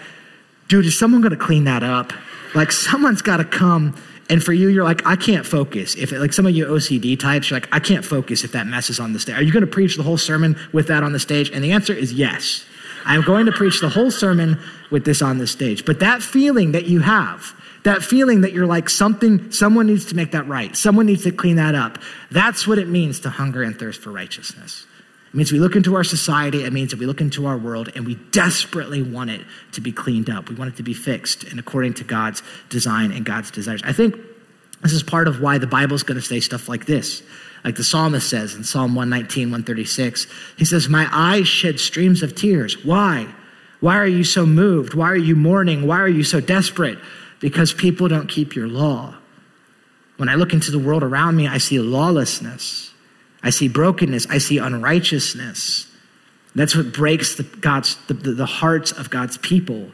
dude, 0.66 0.84
is 0.84 0.98
someone 0.98 1.20
going 1.20 1.30
to 1.30 1.36
clean 1.36 1.62
that 1.62 1.84
up? 1.84 2.12
Like, 2.52 2.72
someone's 2.72 3.22
got 3.22 3.36
to 3.36 3.44
come. 3.44 3.94
And 4.28 4.42
for 4.42 4.52
you, 4.52 4.66
you're 4.66 4.82
like, 4.82 5.06
I 5.06 5.14
can't 5.14 5.46
focus. 5.46 5.94
If 5.94 6.10
like 6.10 6.32
some 6.32 6.44
of 6.44 6.56
you 6.56 6.66
OCD 6.66 7.16
types, 7.20 7.50
you're 7.50 7.60
like, 7.60 7.68
I 7.72 7.78
can't 7.78 8.04
focus 8.04 8.42
if 8.42 8.50
that 8.50 8.66
messes 8.66 8.98
on 8.98 9.12
the 9.12 9.20
stage. 9.20 9.36
Are 9.36 9.44
you 9.44 9.52
going 9.52 9.64
to 9.64 9.70
preach 9.70 9.96
the 9.96 10.02
whole 10.02 10.18
sermon 10.18 10.56
with 10.72 10.88
that 10.88 11.04
on 11.04 11.12
the 11.12 11.20
stage? 11.20 11.52
And 11.52 11.62
the 11.62 11.70
answer 11.70 11.92
is 11.92 12.12
yes. 12.12 12.64
I'm 13.06 13.22
going 13.22 13.46
to 13.46 13.52
preach 13.52 13.80
the 13.80 13.88
whole 13.88 14.10
sermon 14.10 14.58
with 14.90 15.04
this 15.04 15.22
on 15.22 15.38
the 15.38 15.46
stage. 15.46 15.84
But 15.84 16.00
that 16.00 16.22
feeling 16.22 16.72
that 16.72 16.86
you 16.86 17.00
have, 17.00 17.54
that 17.84 18.02
feeling 18.02 18.40
that 18.40 18.52
you're 18.52 18.66
like 18.66 18.90
something, 18.90 19.52
someone 19.52 19.86
needs 19.86 20.06
to 20.06 20.16
make 20.16 20.32
that 20.32 20.46
right, 20.48 20.76
someone 20.76 21.06
needs 21.06 21.22
to 21.22 21.30
clean 21.30 21.56
that 21.56 21.74
up, 21.74 21.98
that's 22.32 22.66
what 22.66 22.78
it 22.78 22.88
means 22.88 23.20
to 23.20 23.30
hunger 23.30 23.62
and 23.62 23.78
thirst 23.78 24.00
for 24.00 24.10
righteousness. 24.10 24.86
It 25.28 25.36
means 25.36 25.52
we 25.52 25.60
look 25.60 25.76
into 25.76 25.94
our 25.94 26.02
society, 26.02 26.64
it 26.64 26.72
means 26.72 26.90
that 26.90 26.98
we 26.98 27.06
look 27.06 27.20
into 27.20 27.46
our 27.46 27.56
world 27.56 27.92
and 27.94 28.04
we 28.04 28.16
desperately 28.32 29.02
want 29.02 29.30
it 29.30 29.42
to 29.72 29.80
be 29.80 29.92
cleaned 29.92 30.28
up. 30.28 30.48
We 30.48 30.56
want 30.56 30.72
it 30.72 30.76
to 30.78 30.82
be 30.82 30.94
fixed 30.94 31.44
and 31.44 31.60
according 31.60 31.94
to 31.94 32.04
God's 32.04 32.42
design 32.70 33.12
and 33.12 33.24
God's 33.24 33.52
desires. 33.52 33.82
I 33.84 33.92
think 33.92 34.16
this 34.82 34.92
is 34.92 35.04
part 35.04 35.28
of 35.28 35.40
why 35.40 35.58
the 35.58 35.66
Bible's 35.66 36.02
going 36.02 36.20
to 36.20 36.26
say 36.26 36.40
stuff 36.40 36.68
like 36.68 36.86
this. 36.86 37.22
Like 37.66 37.74
the 37.74 37.82
psalmist 37.82 38.30
says 38.30 38.54
in 38.54 38.62
Psalm 38.62 38.94
119, 38.94 39.48
136, 39.48 40.28
he 40.56 40.64
says, 40.64 40.88
My 40.88 41.08
eyes 41.10 41.48
shed 41.48 41.80
streams 41.80 42.22
of 42.22 42.36
tears. 42.36 42.84
Why? 42.84 43.26
Why 43.80 43.96
are 43.96 44.06
you 44.06 44.22
so 44.22 44.46
moved? 44.46 44.94
Why 44.94 45.10
are 45.10 45.16
you 45.16 45.34
mourning? 45.34 45.84
Why 45.84 45.98
are 45.98 46.08
you 46.08 46.22
so 46.22 46.38
desperate? 46.40 46.96
Because 47.40 47.74
people 47.74 48.06
don't 48.06 48.28
keep 48.28 48.54
your 48.54 48.68
law. 48.68 49.16
When 50.16 50.28
I 50.28 50.36
look 50.36 50.52
into 50.52 50.70
the 50.70 50.78
world 50.78 51.02
around 51.02 51.34
me, 51.34 51.48
I 51.48 51.58
see 51.58 51.80
lawlessness. 51.80 52.92
I 53.42 53.50
see 53.50 53.66
brokenness. 53.66 54.28
I 54.30 54.38
see 54.38 54.58
unrighteousness. 54.58 55.88
That's 56.54 56.76
what 56.76 56.92
breaks 56.92 57.34
the, 57.34 57.42
God's, 57.42 57.96
the, 58.06 58.14
the 58.14 58.46
hearts 58.46 58.92
of 58.92 59.10
God's 59.10 59.38
people. 59.38 59.90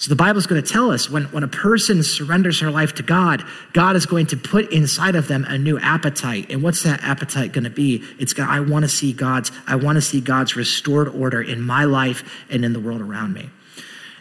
So 0.00 0.08
the 0.08 0.16
Bible 0.16 0.38
is 0.38 0.46
going 0.46 0.62
to 0.62 0.66
tell 0.66 0.90
us 0.90 1.10
when, 1.10 1.24
when 1.24 1.42
a 1.42 1.48
person 1.48 2.02
surrenders 2.02 2.58
her 2.60 2.70
life 2.70 2.94
to 2.94 3.02
God, 3.02 3.44
God 3.74 3.96
is 3.96 4.06
going 4.06 4.24
to 4.28 4.36
put 4.38 4.72
inside 4.72 5.14
of 5.14 5.28
them 5.28 5.44
a 5.44 5.58
new 5.58 5.78
appetite. 5.78 6.50
And 6.50 6.62
what's 6.62 6.84
that 6.84 7.02
appetite 7.02 7.52
going 7.52 7.64
to 7.64 7.70
be? 7.70 8.02
It's 8.18 8.32
God, 8.32 8.48
I 8.48 8.60
want 8.60 8.86
to 8.86 8.88
see 8.88 9.12
God's, 9.12 9.52
I 9.66 9.76
want 9.76 9.96
to 9.96 10.02
see 10.02 10.22
God's 10.22 10.56
restored 10.56 11.08
order 11.08 11.42
in 11.42 11.60
my 11.60 11.84
life 11.84 12.24
and 12.48 12.64
in 12.64 12.72
the 12.72 12.80
world 12.80 13.02
around 13.02 13.34
me. 13.34 13.50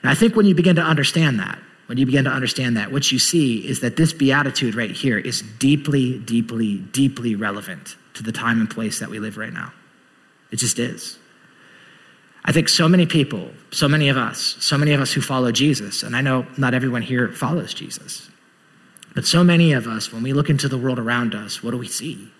And 0.01 0.11
I 0.11 0.15
think 0.15 0.35
when 0.35 0.45
you 0.45 0.53
begin 0.53 0.75
to 0.75 0.81
understand 0.81 1.39
that, 1.39 1.57
when 1.85 1.97
you 1.97 2.05
begin 2.05 2.25
to 2.25 2.29
understand 2.29 2.75
that, 2.75 2.91
what 2.91 3.09
you 3.09 3.17
see 3.17 3.65
is 3.65 3.79
that 3.79 3.95
this 3.95 4.11
beatitude 4.11 4.75
right 4.75 4.91
here 4.91 5.17
is 5.17 5.41
deeply, 5.59 6.19
deeply, 6.19 6.79
deeply 6.79 7.35
relevant 7.35 7.95
to 8.15 8.23
the 8.23 8.33
time 8.33 8.59
and 8.59 8.69
place 8.69 8.99
that 8.99 9.09
we 9.09 9.19
live 9.19 9.37
right 9.37 9.53
now. 9.53 9.71
It 10.51 10.57
just 10.57 10.77
is. 10.77 11.18
I 12.49 12.51
think 12.51 12.67
so 12.67 12.89
many 12.89 13.05
people, 13.05 13.51
so 13.69 13.87
many 13.87 14.09
of 14.09 14.17
us, 14.17 14.55
so 14.59 14.75
many 14.75 14.93
of 14.93 15.01
us 15.01 15.13
who 15.13 15.21
follow 15.21 15.51
Jesus, 15.51 16.01
and 16.01 16.15
I 16.15 16.21
know 16.21 16.47
not 16.57 16.73
everyone 16.73 17.03
here 17.03 17.27
follows 17.27 17.75
Jesus, 17.75 18.27
but 19.13 19.27
so 19.27 19.43
many 19.43 19.71
of 19.73 19.85
us, 19.85 20.11
when 20.11 20.23
we 20.23 20.33
look 20.33 20.49
into 20.49 20.67
the 20.67 20.75
world 20.75 20.97
around 20.97 21.35
us, 21.35 21.61
what 21.61 21.69
do 21.69 21.77
we 21.77 21.87
see? 21.87 22.31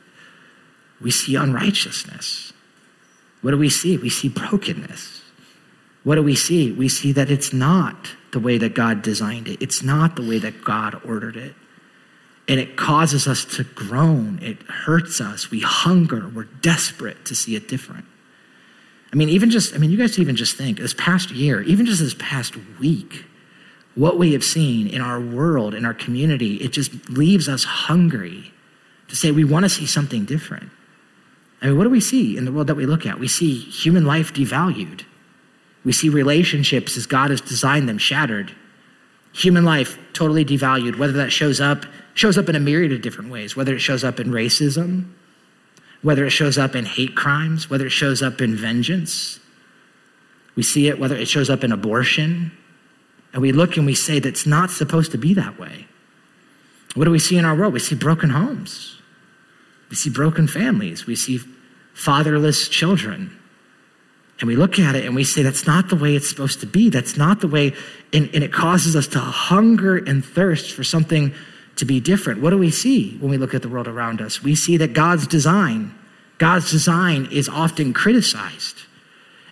We 1.00 1.12
see 1.12 1.36
unrighteousness. 1.36 2.54
What 3.43 3.52
do 3.52 3.58
we 3.60 3.69
see? 3.69 3.98
We 3.98 4.10
see 4.10 4.30
brokenness. 4.30 5.22
What 6.04 6.15
do 6.15 6.24
we 6.24 6.36
see? 6.36 6.72
We 6.72 6.89
see 6.89 7.12
that 7.12 7.30
it's 7.30 7.54
not 7.54 8.15
the 8.32 8.39
way 8.39 8.58
that 8.58 8.74
God 8.74 9.04
designed 9.04 9.48
it, 9.48 9.62
it's 9.62 9.84
not 9.84 10.15
the 10.15 10.28
way 10.28 10.39
that 10.39 10.63
God 10.63 11.00
ordered 11.06 11.36
it. 11.36 11.54
And 12.48 12.60
it 12.60 12.78
causes 12.78 13.28
us 13.28 13.45
to 13.58 13.63
groan. 13.63 14.39
It 14.41 14.63
hurts 14.63 15.22
us. 15.22 15.52
We 15.52 15.60
hunger. 15.60 16.28
We're 16.34 16.45
desperate 16.45 17.24
to 17.26 17.36
see 17.36 17.56
it 17.56 17.67
different. 17.67 18.06
I 19.12 19.15
mean, 19.15 19.30
even 19.30 19.50
just, 19.50 19.74
I 19.74 19.78
mean, 19.78 19.89
you 19.89 19.98
guys 19.98 20.19
even 20.19 20.36
just 20.36 20.56
think 20.56 20.78
this 20.78 20.93
past 20.93 21.32
year, 21.32 21.62
even 21.63 21.86
just 21.86 22.00
this 22.00 22.15
past 22.17 22.56
week, 22.80 23.26
what 23.95 24.17
we 24.17 24.34
have 24.34 24.43
seen 24.43 24.88
in 24.88 25.02
our 25.02 25.19
world, 25.19 25.74
in 25.74 25.84
our 25.84 25.93
community, 25.93 26.56
it 26.58 26.72
just 26.72 27.10
leaves 27.10 27.50
us 27.50 27.63
hungry 27.63 28.54
to 29.08 29.15
say 29.15 29.32
we 29.32 29.43
want 29.43 29.65
to 29.65 29.69
see 29.69 29.86
something 29.86 30.26
different. 30.26 30.69
I 31.62 31.67
mean, 31.67 31.78
what 31.78 31.84
do 31.84 31.89
we 31.89 32.00
see 32.00 32.38
in 32.38 32.45
the 32.45 32.52
world 32.52 32.67
that 32.67 32.76
we 32.76 32.86
look 32.86 33.06
at? 33.06 33.19
We 33.19 33.28
see 33.28 33.60
human 33.60 34.06
life 34.06 34.32
devalued. 34.32 35.04
We 35.84 35.91
see 35.91 36.10
relationships 36.10 36.95
as 36.95 37.06
God 37.06 37.32
has 37.32 37.41
designed 37.41 37.89
them 37.89 37.98
shattered. 37.98 38.54
Human 39.34 39.65
life 39.65 39.98
totally 40.13 40.45
devalued, 40.45 40.98
whether 40.98 41.13
that 41.13 41.32
shows 41.32 41.60
up, 41.60 41.86
shows 42.13 42.38
up 42.38 42.48
in 42.48 42.56
a 42.56 42.60
myriad 42.60 42.91
of 42.91 43.02
different 43.02 43.32
ways, 43.32 43.56
whether 43.56 43.74
it 43.74 43.80
shows 43.80 44.04
up 44.04 44.19
in 44.19 44.30
racism, 44.30 45.06
whether 46.01 46.25
it 46.25 46.29
shows 46.29 46.57
up 46.57 46.75
in 46.75 46.85
hate 46.85 47.15
crimes, 47.15 47.69
whether 47.69 47.85
it 47.85 47.91
shows 47.91 48.21
up 48.21 48.41
in 48.41 48.55
vengeance. 48.55 49.39
We 50.55 50.63
see 50.63 50.88
it 50.88 50.99
whether 50.99 51.15
it 51.15 51.27
shows 51.27 51.49
up 51.49 51.63
in 51.63 51.71
abortion. 51.71 52.51
And 53.33 53.41
we 53.41 53.51
look 53.51 53.77
and 53.77 53.85
we 53.85 53.95
say 53.95 54.19
that's 54.19 54.45
not 54.45 54.71
supposed 54.71 55.12
to 55.12 55.17
be 55.17 55.33
that 55.35 55.59
way. 55.59 55.88
What 56.95 57.05
do 57.05 57.12
we 57.12 57.19
see 57.19 57.38
in 57.38 57.45
our 57.45 57.55
world? 57.55 57.73
We 57.73 57.79
see 57.79 57.95
broken 57.95 58.31
homes. 58.31 58.99
We 59.89 59.95
see 59.95 60.09
broken 60.09 60.47
families. 60.47 61.05
We 61.05 61.15
see 61.15 61.39
fatherless 61.93 62.67
children. 62.69 63.35
And 64.39 64.47
we 64.47 64.55
look 64.55 64.79
at 64.79 64.95
it 64.95 65.05
and 65.05 65.15
we 65.15 65.23
say, 65.23 65.43
that's 65.43 65.67
not 65.67 65.89
the 65.89 65.95
way 65.95 66.15
it's 66.15 66.29
supposed 66.29 66.62
to 66.62 66.65
be. 66.65 66.89
That's 66.89 67.17
not 67.17 67.41
the 67.41 67.47
way. 67.47 67.73
And, 68.13 68.29
and, 68.33 68.43
it 68.43 68.53
causes 68.53 68.95
us 68.95 69.05
to 69.07 69.19
hunger 69.19 69.97
and 69.97 70.23
thirst 70.23 70.71
for 70.71 70.83
something 70.83 71.33
to 71.75 71.86
be 71.86 71.99
different. 71.99 72.41
What 72.41 72.49
do 72.49 72.58
we 72.58 72.71
see 72.71 73.17
when 73.17 73.29
we 73.29 73.38
look 73.38 73.53
at 73.53 73.62
the 73.62 73.69
world 73.69 73.88
around 73.88 74.21
us? 74.21 74.43
We 74.43 74.55
see 74.55 74.77
that 74.77 74.93
God's 74.93 75.27
design, 75.27 75.93
God's 76.38 76.71
design 76.71 77.27
is 77.32 77.47
often 77.49 77.93
criticized. 77.93 78.82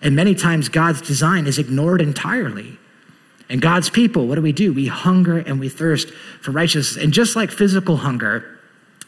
And 0.01 0.15
many 0.15 0.35
times 0.35 0.69
God's 0.69 1.01
design 1.01 1.47
is 1.47 1.57
ignored 1.57 2.01
entirely. 2.01 2.77
And 3.49 3.61
God's 3.61 3.89
people, 3.89 4.27
what 4.27 4.35
do 4.35 4.41
we 4.41 4.51
do? 4.51 4.73
We 4.73 4.87
hunger 4.87 5.37
and 5.39 5.59
we 5.59 5.69
thirst 5.69 6.11
for 6.41 6.51
righteousness. 6.51 7.01
And 7.01 7.13
just 7.13 7.35
like 7.35 7.49
physical 7.49 7.97
hunger 7.97 8.59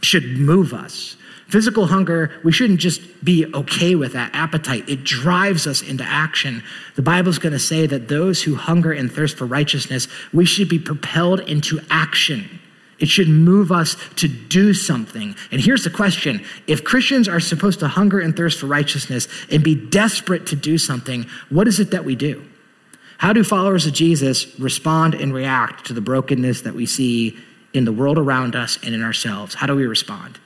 should 0.02 0.38
move 0.38 0.74
us, 0.74 1.18
physical 1.48 1.88
hunger, 1.88 2.32
we 2.44 2.52
shouldn't 2.52 2.80
just 2.80 3.02
be 3.24 3.46
okay 3.54 3.96
with 3.96 4.14
that 4.14 4.32
appetite. 4.34 4.88
It 4.88 5.04
drives 5.04 5.68
us 5.68 5.82
into 5.82 6.04
action. 6.04 6.64
The 6.96 7.02
Bible's 7.02 7.40
going 7.40 7.54
to 7.54 7.60
say 7.60 7.86
that 7.88 8.08
those 8.08 8.42
who 8.44 8.56
hunger 8.56 8.94
and 8.94 9.12
thirst 9.12 9.38
for 9.38 9.46
righteousness, 9.46 10.08
we 10.32 10.46
should 10.46 10.70
be 10.70 10.80
propelled 10.80 11.42
into 11.42 11.82
action. 11.90 12.59
It 13.00 13.08
should 13.08 13.30
move 13.30 13.72
us 13.72 13.96
to 14.18 14.28
do 14.28 14.74
something. 14.74 15.36
And 15.52 15.62
here's 15.62 15.84
the 15.84 15.90
question 15.90 16.44
if 16.68 16.84
Christians 16.84 17.28
are 17.28 17.40
supposed 17.40 17.80
to 17.80 17.88
hunger 17.88 18.20
and 18.20 18.36
thirst 18.36 18.60
for 18.60 18.68
righteousness 18.68 19.28
and 19.50 19.64
be 19.64 19.76
desperate 19.76 20.48
to 20.48 20.56
do 20.56 20.78
something, 20.78 21.26
what 21.50 21.68
is 21.68 21.80
it 21.80 21.92
that 21.92 22.06
we 22.06 22.16
do? 22.16 22.46
How 23.18 23.34
do 23.34 23.44
followers 23.44 23.86
of 23.86 23.94
Jesus 23.94 24.60
respond 24.60 25.14
and 25.14 25.34
react 25.34 25.88
to 25.88 25.94
the 25.94 26.02
brokenness 26.02 26.62
that 26.62 26.74
we 26.74 26.86
see 26.86 27.38
in 27.74 27.86
the 27.86 27.92
world 27.92 28.18
around 28.18 28.56
us 28.56 28.80
and 28.84 28.96
in 28.96 29.04
ourselves? 29.04 29.56
How 29.56 29.68
do 29.68 29.76
we 29.76 29.86
respond? 29.86 30.40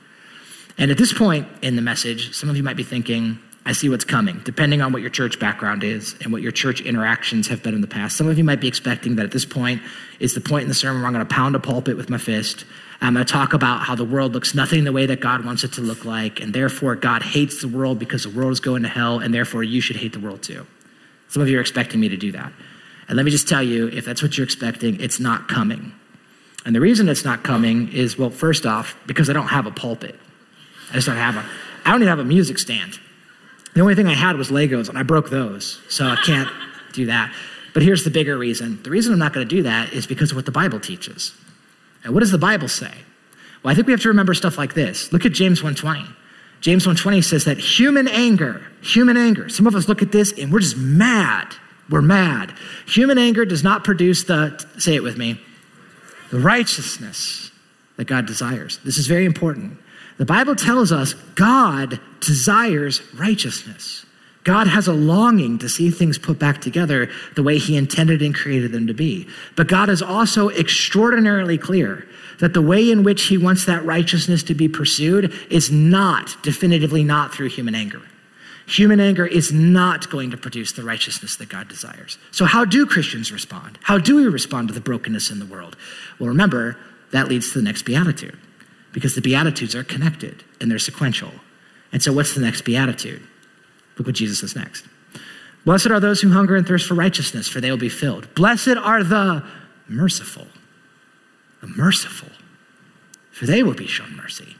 And 0.76 0.90
at 0.90 0.98
this 0.98 1.12
point 1.12 1.46
in 1.62 1.76
the 1.76 1.82
message, 1.82 2.34
some 2.34 2.48
of 2.48 2.56
you 2.56 2.62
might 2.62 2.76
be 2.76 2.82
thinking, 2.82 3.38
I 3.66 3.72
see 3.72 3.88
what's 3.88 4.04
coming, 4.04 4.42
depending 4.44 4.82
on 4.82 4.92
what 4.92 5.00
your 5.00 5.10
church 5.10 5.40
background 5.40 5.84
is 5.84 6.14
and 6.20 6.32
what 6.32 6.42
your 6.42 6.52
church 6.52 6.82
interactions 6.82 7.48
have 7.48 7.62
been 7.62 7.74
in 7.74 7.80
the 7.80 7.86
past. 7.86 8.16
Some 8.16 8.28
of 8.28 8.36
you 8.36 8.44
might 8.44 8.60
be 8.60 8.68
expecting 8.68 9.16
that 9.16 9.24
at 9.24 9.32
this 9.32 9.46
point 9.46 9.80
is 10.20 10.34
the 10.34 10.40
point 10.40 10.64
in 10.64 10.68
the 10.68 10.74
sermon 10.74 11.00
where 11.00 11.06
I'm 11.06 11.14
going 11.14 11.26
to 11.26 11.34
pound 11.34 11.54
a 11.54 11.60
pulpit 11.60 11.96
with 11.96 12.10
my 12.10 12.18
fist. 12.18 12.66
I'm 13.00 13.14
going 13.14 13.24
to 13.24 13.32
talk 13.32 13.54
about 13.54 13.82
how 13.82 13.94
the 13.94 14.04
world 14.04 14.34
looks 14.34 14.54
nothing 14.54 14.84
the 14.84 14.92
way 14.92 15.06
that 15.06 15.20
God 15.20 15.44
wants 15.44 15.64
it 15.64 15.72
to 15.74 15.80
look 15.80 16.04
like, 16.04 16.40
and 16.40 16.52
therefore 16.52 16.94
God 16.94 17.22
hates 17.22 17.60
the 17.62 17.68
world 17.68 17.98
because 17.98 18.24
the 18.24 18.30
world 18.30 18.52
is 18.52 18.60
going 18.60 18.82
to 18.82 18.88
hell, 18.88 19.18
and 19.18 19.32
therefore 19.32 19.62
you 19.62 19.80
should 19.80 19.96
hate 19.96 20.12
the 20.12 20.20
world 20.20 20.42
too. 20.42 20.66
Some 21.28 21.42
of 21.42 21.48
you 21.48 21.58
are 21.58 21.60
expecting 21.60 22.00
me 22.00 22.08
to 22.10 22.16
do 22.16 22.32
that. 22.32 22.52
And 23.08 23.16
let 23.16 23.24
me 23.24 23.30
just 23.30 23.48
tell 23.48 23.62
you, 23.62 23.88
if 23.88 24.04
that's 24.04 24.22
what 24.22 24.36
you're 24.36 24.44
expecting, 24.44 25.00
it's 25.00 25.20
not 25.20 25.48
coming. 25.48 25.92
And 26.64 26.74
the 26.74 26.80
reason 26.80 27.08
it's 27.08 27.24
not 27.24 27.42
coming 27.42 27.92
is, 27.92 28.16
well, 28.16 28.30
first 28.30 28.64
off, 28.64 28.96
because 29.06 29.28
I 29.28 29.32
don't 29.32 29.48
have 29.48 29.66
a 29.66 29.70
pulpit. 29.70 30.18
I 30.90 30.94
just 30.94 31.06
don't 31.06 31.16
have 31.16 31.36
a, 31.36 31.44
I 31.84 31.90
don't 31.90 32.00
even 32.00 32.08
have 32.08 32.18
a 32.20 32.24
music 32.24 32.58
stand. 32.58 32.98
The 33.74 33.80
only 33.80 33.94
thing 33.94 34.06
I 34.06 34.14
had 34.14 34.36
was 34.36 34.50
Legos, 34.50 34.88
and 34.88 34.96
I 34.96 35.02
broke 35.02 35.30
those, 35.30 35.80
so 35.88 36.06
I 36.06 36.16
can't 36.16 36.48
do 36.92 37.06
that. 37.06 37.34
But 37.72 37.82
here's 37.82 38.04
the 38.04 38.10
bigger 38.10 38.38
reason. 38.38 38.80
The 38.82 38.90
reason 38.90 39.12
I'm 39.12 39.18
not 39.18 39.32
going 39.32 39.46
to 39.46 39.54
do 39.54 39.64
that 39.64 39.92
is 39.92 40.06
because 40.06 40.30
of 40.30 40.36
what 40.36 40.46
the 40.46 40.52
Bible 40.52 40.78
teaches. 40.78 41.32
And 42.04 42.14
what 42.14 42.20
does 42.20 42.30
the 42.30 42.38
Bible 42.38 42.68
say? 42.68 42.92
Well, 43.62 43.72
I 43.72 43.74
think 43.74 43.86
we 43.86 43.92
have 43.92 44.02
to 44.02 44.08
remember 44.08 44.34
stuff 44.34 44.56
like 44.56 44.74
this. 44.74 45.12
Look 45.12 45.26
at 45.26 45.32
James 45.32 45.60
1:20. 45.60 46.06
James 46.60 46.86
1:20 46.86 47.24
says 47.24 47.44
that 47.44 47.58
human 47.58 48.06
anger, 48.06 48.62
human 48.80 49.16
anger. 49.16 49.48
Some 49.48 49.66
of 49.66 49.74
us 49.74 49.88
look 49.88 50.02
at 50.02 50.12
this 50.12 50.32
and 50.32 50.52
we're 50.52 50.60
just 50.60 50.76
mad. 50.76 51.54
We're 51.90 52.02
mad. 52.02 52.54
Human 52.86 53.18
anger 53.18 53.44
does 53.44 53.64
not 53.64 53.82
produce 53.82 54.24
the 54.24 54.64
say 54.78 54.94
it 54.94 55.02
with 55.02 55.18
me. 55.18 55.40
The 56.30 56.38
righteousness 56.38 57.50
that 57.96 58.06
God 58.06 58.26
desires. 58.26 58.78
This 58.84 58.98
is 58.98 59.06
very 59.06 59.24
important. 59.24 59.78
The 60.16 60.24
Bible 60.24 60.54
tells 60.54 60.92
us 60.92 61.14
God 61.34 62.00
desires 62.20 63.02
righteousness. 63.14 64.06
God 64.44 64.66
has 64.66 64.86
a 64.86 64.92
longing 64.92 65.58
to 65.58 65.68
see 65.70 65.90
things 65.90 66.18
put 66.18 66.38
back 66.38 66.60
together 66.60 67.10
the 67.34 67.42
way 67.42 67.58
He 67.58 67.76
intended 67.76 68.20
and 68.22 68.34
created 68.34 68.72
them 68.72 68.86
to 68.86 68.94
be. 68.94 69.26
But 69.56 69.68
God 69.68 69.88
is 69.88 70.02
also 70.02 70.50
extraordinarily 70.50 71.56
clear 71.56 72.06
that 72.40 72.52
the 72.52 72.62
way 72.62 72.90
in 72.90 73.04
which 73.04 73.24
He 73.24 73.38
wants 73.38 73.64
that 73.64 73.84
righteousness 73.84 74.42
to 74.44 74.54
be 74.54 74.68
pursued 74.68 75.32
is 75.50 75.70
not, 75.70 76.36
definitively 76.42 77.02
not 77.02 77.34
through 77.34 77.48
human 77.48 77.74
anger. 77.74 78.02
Human 78.66 79.00
anger 79.00 79.26
is 79.26 79.52
not 79.52 80.10
going 80.10 80.30
to 80.30 80.36
produce 80.36 80.72
the 80.72 80.84
righteousness 80.84 81.36
that 81.36 81.48
God 81.48 81.68
desires. 81.68 82.18
So, 82.30 82.44
how 82.44 82.64
do 82.64 82.86
Christians 82.86 83.30
respond? 83.30 83.78
How 83.82 83.98
do 83.98 84.16
we 84.16 84.26
respond 84.26 84.68
to 84.68 84.74
the 84.74 84.80
brokenness 84.80 85.30
in 85.30 85.38
the 85.38 85.46
world? 85.46 85.76
Well, 86.18 86.28
remember, 86.28 86.78
that 87.12 87.28
leads 87.28 87.52
to 87.52 87.58
the 87.58 87.64
next 87.64 87.82
beatitude 87.82 88.38
because 88.94 89.14
the 89.14 89.20
Beatitudes 89.20 89.74
are 89.74 89.84
connected 89.84 90.42
and 90.60 90.70
they're 90.70 90.78
sequential. 90.78 91.32
And 91.92 92.02
so, 92.02 92.14
what's 92.14 92.34
the 92.34 92.40
next 92.40 92.62
Beatitude? 92.62 93.22
Look 93.98 94.06
what 94.06 94.16
Jesus 94.16 94.40
says 94.40 94.56
next. 94.56 94.86
Blessed 95.66 95.88
are 95.88 96.00
those 96.00 96.20
who 96.20 96.30
hunger 96.30 96.56
and 96.56 96.66
thirst 96.66 96.86
for 96.86 96.94
righteousness, 96.94 97.48
for 97.48 97.60
they 97.60 97.70
will 97.70 97.76
be 97.76 97.88
filled. 97.90 98.32
Blessed 98.34 98.76
are 98.76 99.04
the 99.04 99.44
merciful, 99.88 100.46
the 101.60 101.66
merciful, 101.66 102.30
for 103.30 103.46
they 103.46 103.62
will 103.62 103.74
be 103.74 103.86
shown 103.86 104.16
mercy. 104.16 104.56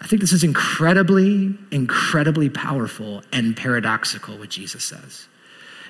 I 0.00 0.06
think 0.06 0.20
this 0.20 0.32
is 0.32 0.44
incredibly, 0.44 1.56
incredibly 1.70 2.50
powerful 2.50 3.22
and 3.32 3.56
paradoxical 3.56 4.36
what 4.36 4.50
Jesus 4.50 4.84
says. 4.84 5.28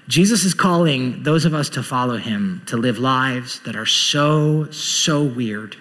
Jesus 0.06 0.44
is 0.44 0.54
calling 0.54 1.22
those 1.22 1.44
of 1.44 1.54
us 1.54 1.70
to 1.70 1.82
follow 1.82 2.18
him 2.18 2.62
to 2.66 2.76
live 2.76 2.98
lives 2.98 3.60
that 3.60 3.74
are 3.74 3.86
so, 3.86 4.70
so 4.70 5.24
weird. 5.24 5.76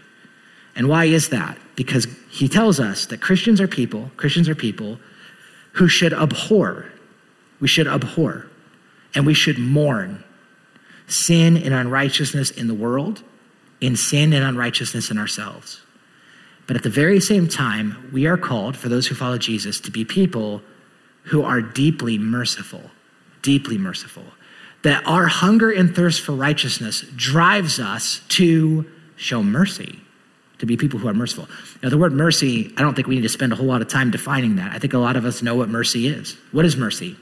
And 0.75 0.87
why 0.87 1.05
is 1.05 1.29
that? 1.29 1.57
Because 1.75 2.07
he 2.29 2.47
tells 2.47 2.79
us 2.79 3.05
that 3.07 3.21
Christians 3.21 3.61
are 3.61 3.67
people, 3.67 4.11
Christians 4.17 4.49
are 4.49 4.55
people 4.55 4.99
who 5.73 5.87
should 5.87 6.13
abhor 6.13 6.87
we 7.63 7.69
should 7.69 7.87
abhor 7.87 8.45
and 9.15 9.25
we 9.25 9.33
should 9.33 9.57
mourn 9.57 10.21
sin 11.07 11.55
and 11.55 11.73
unrighteousness 11.73 12.51
in 12.51 12.67
the 12.67 12.73
world, 12.73 13.23
in 13.79 13.95
sin 13.95 14.33
and 14.33 14.43
unrighteousness 14.43 15.09
in 15.09 15.17
ourselves. 15.17 15.81
But 16.67 16.75
at 16.75 16.83
the 16.83 16.89
very 16.89 17.21
same 17.21 17.47
time, 17.47 18.09
we 18.11 18.27
are 18.27 18.35
called, 18.35 18.75
for 18.75 18.89
those 18.89 19.07
who 19.07 19.15
follow 19.15 19.37
Jesus, 19.37 19.79
to 19.79 19.91
be 19.91 20.03
people 20.03 20.61
who 21.23 21.41
are 21.41 21.61
deeply 21.61 22.17
merciful, 22.17 22.91
deeply 23.41 23.77
merciful. 23.77 24.25
That 24.81 25.07
our 25.07 25.27
hunger 25.27 25.71
and 25.71 25.95
thirst 25.95 26.19
for 26.19 26.33
righteousness 26.33 27.05
drives 27.15 27.79
us 27.79 28.19
to 28.29 28.91
show 29.15 29.41
mercy, 29.41 30.01
to 30.63 30.67
be 30.67 30.77
people 30.77 30.97
who 30.97 31.09
are 31.09 31.13
merciful. 31.13 31.45
Now, 31.83 31.89
the 31.89 31.97
word 31.97 32.13
mercy, 32.13 32.71
I 32.77 32.81
don't 32.81 32.95
think 32.95 33.05
we 33.05 33.15
need 33.15 33.23
to 33.23 33.29
spend 33.29 33.51
a 33.51 33.55
whole 33.57 33.65
lot 33.65 33.81
of 33.81 33.89
time 33.89 34.11
defining 34.11 34.55
that. 34.55 34.71
I 34.71 34.79
think 34.79 34.93
a 34.93 34.97
lot 34.97 35.17
of 35.17 35.25
us 35.25 35.41
know 35.41 35.55
what 35.55 35.67
mercy 35.67 36.07
is. 36.07 36.37
What 36.53 36.63
is 36.63 36.77
mercy? 36.77 37.17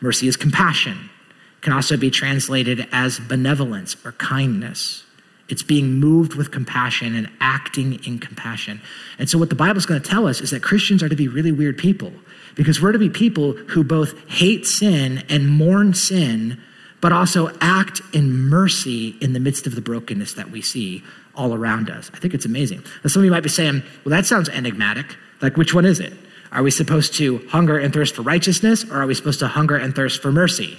Mercy 0.00 0.28
is 0.28 0.36
compassion. 0.36 1.10
It 1.56 1.62
can 1.62 1.72
also 1.72 1.96
be 1.96 2.08
translated 2.08 2.86
as 2.92 3.18
benevolence 3.18 3.96
or 4.04 4.12
kindness. 4.12 5.02
It's 5.48 5.64
being 5.64 5.94
moved 5.94 6.34
with 6.34 6.52
compassion 6.52 7.16
and 7.16 7.28
acting 7.40 7.98
in 8.04 8.20
compassion. 8.20 8.80
And 9.18 9.28
so, 9.28 9.38
what 9.38 9.48
the 9.48 9.56
Bible 9.56 9.78
is 9.78 9.86
going 9.86 10.00
to 10.00 10.08
tell 10.08 10.28
us 10.28 10.40
is 10.40 10.50
that 10.50 10.62
Christians 10.62 11.02
are 11.02 11.08
to 11.08 11.16
be 11.16 11.26
really 11.26 11.50
weird 11.50 11.76
people 11.76 12.12
because 12.54 12.80
we're 12.80 12.92
to 12.92 12.98
be 13.00 13.10
people 13.10 13.54
who 13.54 13.82
both 13.82 14.16
hate 14.28 14.66
sin 14.66 15.24
and 15.28 15.48
mourn 15.48 15.94
sin, 15.94 16.62
but 17.00 17.10
also 17.10 17.50
act 17.60 18.00
in 18.12 18.30
mercy 18.30 19.16
in 19.20 19.32
the 19.32 19.40
midst 19.40 19.66
of 19.66 19.74
the 19.74 19.80
brokenness 19.80 20.34
that 20.34 20.52
we 20.52 20.62
see 20.62 21.02
all 21.36 21.54
around 21.54 21.90
us. 21.90 22.10
I 22.14 22.18
think 22.18 22.34
it's 22.34 22.46
amazing. 22.46 22.82
Now, 23.02 23.08
some 23.08 23.20
of 23.20 23.24
you 23.24 23.30
might 23.30 23.42
be 23.42 23.48
saying, 23.48 23.82
well, 24.04 24.10
that 24.10 24.26
sounds 24.26 24.48
enigmatic. 24.48 25.16
Like, 25.40 25.56
which 25.56 25.74
one 25.74 25.84
is 25.84 26.00
it? 26.00 26.12
Are 26.52 26.62
we 26.62 26.70
supposed 26.70 27.14
to 27.14 27.38
hunger 27.48 27.78
and 27.78 27.92
thirst 27.92 28.14
for 28.14 28.22
righteousness, 28.22 28.84
or 28.84 29.02
are 29.02 29.06
we 29.06 29.14
supposed 29.14 29.40
to 29.40 29.48
hunger 29.48 29.76
and 29.76 29.94
thirst 29.94 30.22
for 30.22 30.30
mercy? 30.30 30.78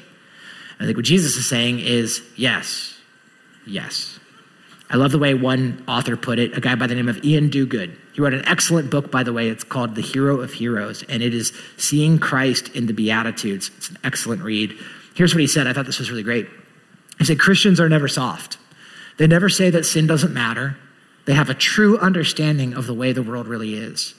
I 0.80 0.86
think 0.86 0.98
what 0.98 1.06
Jesus 1.06 1.36
is 1.36 1.48
saying 1.48 1.80
is 1.80 2.22
yes, 2.36 2.98
yes. 3.68 4.20
I 4.90 4.98
love 4.98 5.12
the 5.12 5.20
way 5.20 5.34
one 5.34 5.84
author 5.88 6.16
put 6.16 6.38
it, 6.38 6.56
a 6.56 6.62
guy 6.62 6.76
by 6.76 6.88
the 6.88 6.96
name 6.96 7.10
of 7.10 7.18
Iain 7.18 7.50
Duguid. 7.50 7.98
He 8.14 8.22
wrote 8.22 8.34
an 8.34 8.48
excellent 8.48 8.92
book, 8.92 9.12
by 9.12 9.24
the 9.24 9.34
way. 9.34 9.50
It's 9.50 9.64
called 9.64 9.96
The 9.96 10.02
Hero 10.02 10.40
of 10.42 10.54
Heroes, 10.54 11.04
and 11.10 11.24
it 11.24 11.34
is 11.34 11.52
Seeing 11.78 12.20
Christ 12.20 12.70
in 12.70 12.86
the 12.86 12.94
Beatitudes. 12.94 13.72
It's 13.78 13.90
an 13.90 13.98
excellent 14.04 14.44
read. 14.44 14.78
Here's 15.16 15.34
what 15.34 15.42
he 15.42 15.48
said. 15.48 15.68
I 15.68 15.74
thought 15.74 15.86
this 15.86 16.00
was 16.00 16.12
really 16.12 16.24
great. 16.24 16.48
He 17.18 17.26
said, 17.26 17.40
Christians 17.40 17.80
are 17.80 17.90
never 17.90 18.08
soft. 18.08 18.58
They 19.18 19.28
never 19.28 19.50
say 19.50 19.70
that 19.70 19.86
sin 19.86 20.08
doesn't 20.08 20.34
matter. 20.34 20.78
They 21.26 21.34
have 21.34 21.50
a 21.50 21.56
true 21.56 21.98
understanding 21.98 22.74
of 22.74 22.88
the 22.88 22.94
way 22.94 23.12
the 23.12 23.24
world 23.24 23.48
really 23.48 23.76
is. 23.76 24.14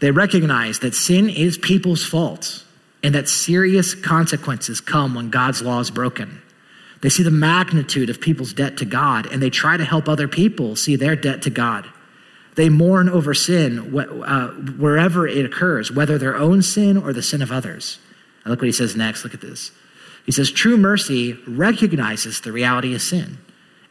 They 0.00 0.10
recognize 0.10 0.80
that 0.80 0.94
sin 0.94 1.28
is 1.28 1.58
people's 1.58 2.04
fault 2.04 2.64
and 3.02 3.14
that 3.14 3.28
serious 3.28 3.94
consequences 3.94 4.80
come 4.80 5.14
when 5.14 5.30
God's 5.30 5.62
law 5.62 5.80
is 5.80 5.90
broken. 5.90 6.42
They 7.00 7.08
see 7.08 7.22
the 7.22 7.30
magnitude 7.30 8.08
of 8.08 8.20
people's 8.20 8.52
debt 8.52 8.78
to 8.78 8.84
God 8.84 9.26
and 9.26 9.42
they 9.42 9.50
try 9.50 9.76
to 9.76 9.84
help 9.84 10.08
other 10.08 10.28
people 10.28 10.76
see 10.76 10.96
their 10.96 11.16
debt 11.16 11.42
to 11.42 11.50
God. 11.50 11.86
They 12.54 12.68
mourn 12.68 13.08
over 13.08 13.34
sin 13.34 13.96
uh, 13.98 14.48
wherever 14.48 15.26
it 15.26 15.44
occurs, 15.44 15.90
whether 15.90 16.18
their 16.18 16.36
own 16.36 16.62
sin 16.62 16.96
or 16.96 17.12
the 17.12 17.22
sin 17.22 17.42
of 17.42 17.50
others. 17.50 17.98
And 18.44 18.50
look 18.50 18.60
what 18.60 18.66
he 18.66 18.72
says 18.72 18.94
next. 18.94 19.24
Look 19.24 19.34
at 19.34 19.40
this. 19.40 19.72
He 20.24 20.32
says, 20.32 20.50
True 20.50 20.76
mercy 20.76 21.32
recognizes 21.46 22.40
the 22.40 22.52
reality 22.52 22.94
of 22.94 23.02
sin 23.02 23.38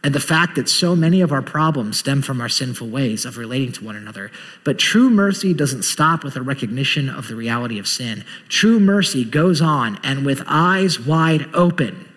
and 0.04 0.14
the 0.14 0.20
fact 0.20 0.56
that 0.56 0.68
so 0.68 0.96
many 0.96 1.22
of 1.22 1.32
our 1.32 1.42
problems 1.42 2.00
stem 2.00 2.22
from 2.22 2.42
our 2.42 2.50
sinful 2.50 2.90
ways 2.90 3.24
of 3.24 3.38
relating 3.38 3.72
to 3.72 3.86
one 3.86 3.96
another. 3.96 4.32
But 4.66 4.78
true 4.78 5.10
mercy 5.10 5.54
doesn't 5.54 5.84
stop 5.84 6.24
with 6.24 6.36
a 6.36 6.42
recognition 6.42 7.10
of 7.10 7.30
the 7.30 7.36
reality 7.36 7.80
of 7.80 7.88
sin. 7.88 8.26
True 8.50 8.80
mercy 8.80 9.24
goes 9.24 9.62
on, 9.62 10.00
and 10.04 10.26
with 10.26 10.44
eyes 10.46 11.00
wide 11.00 11.48
open, 11.54 12.10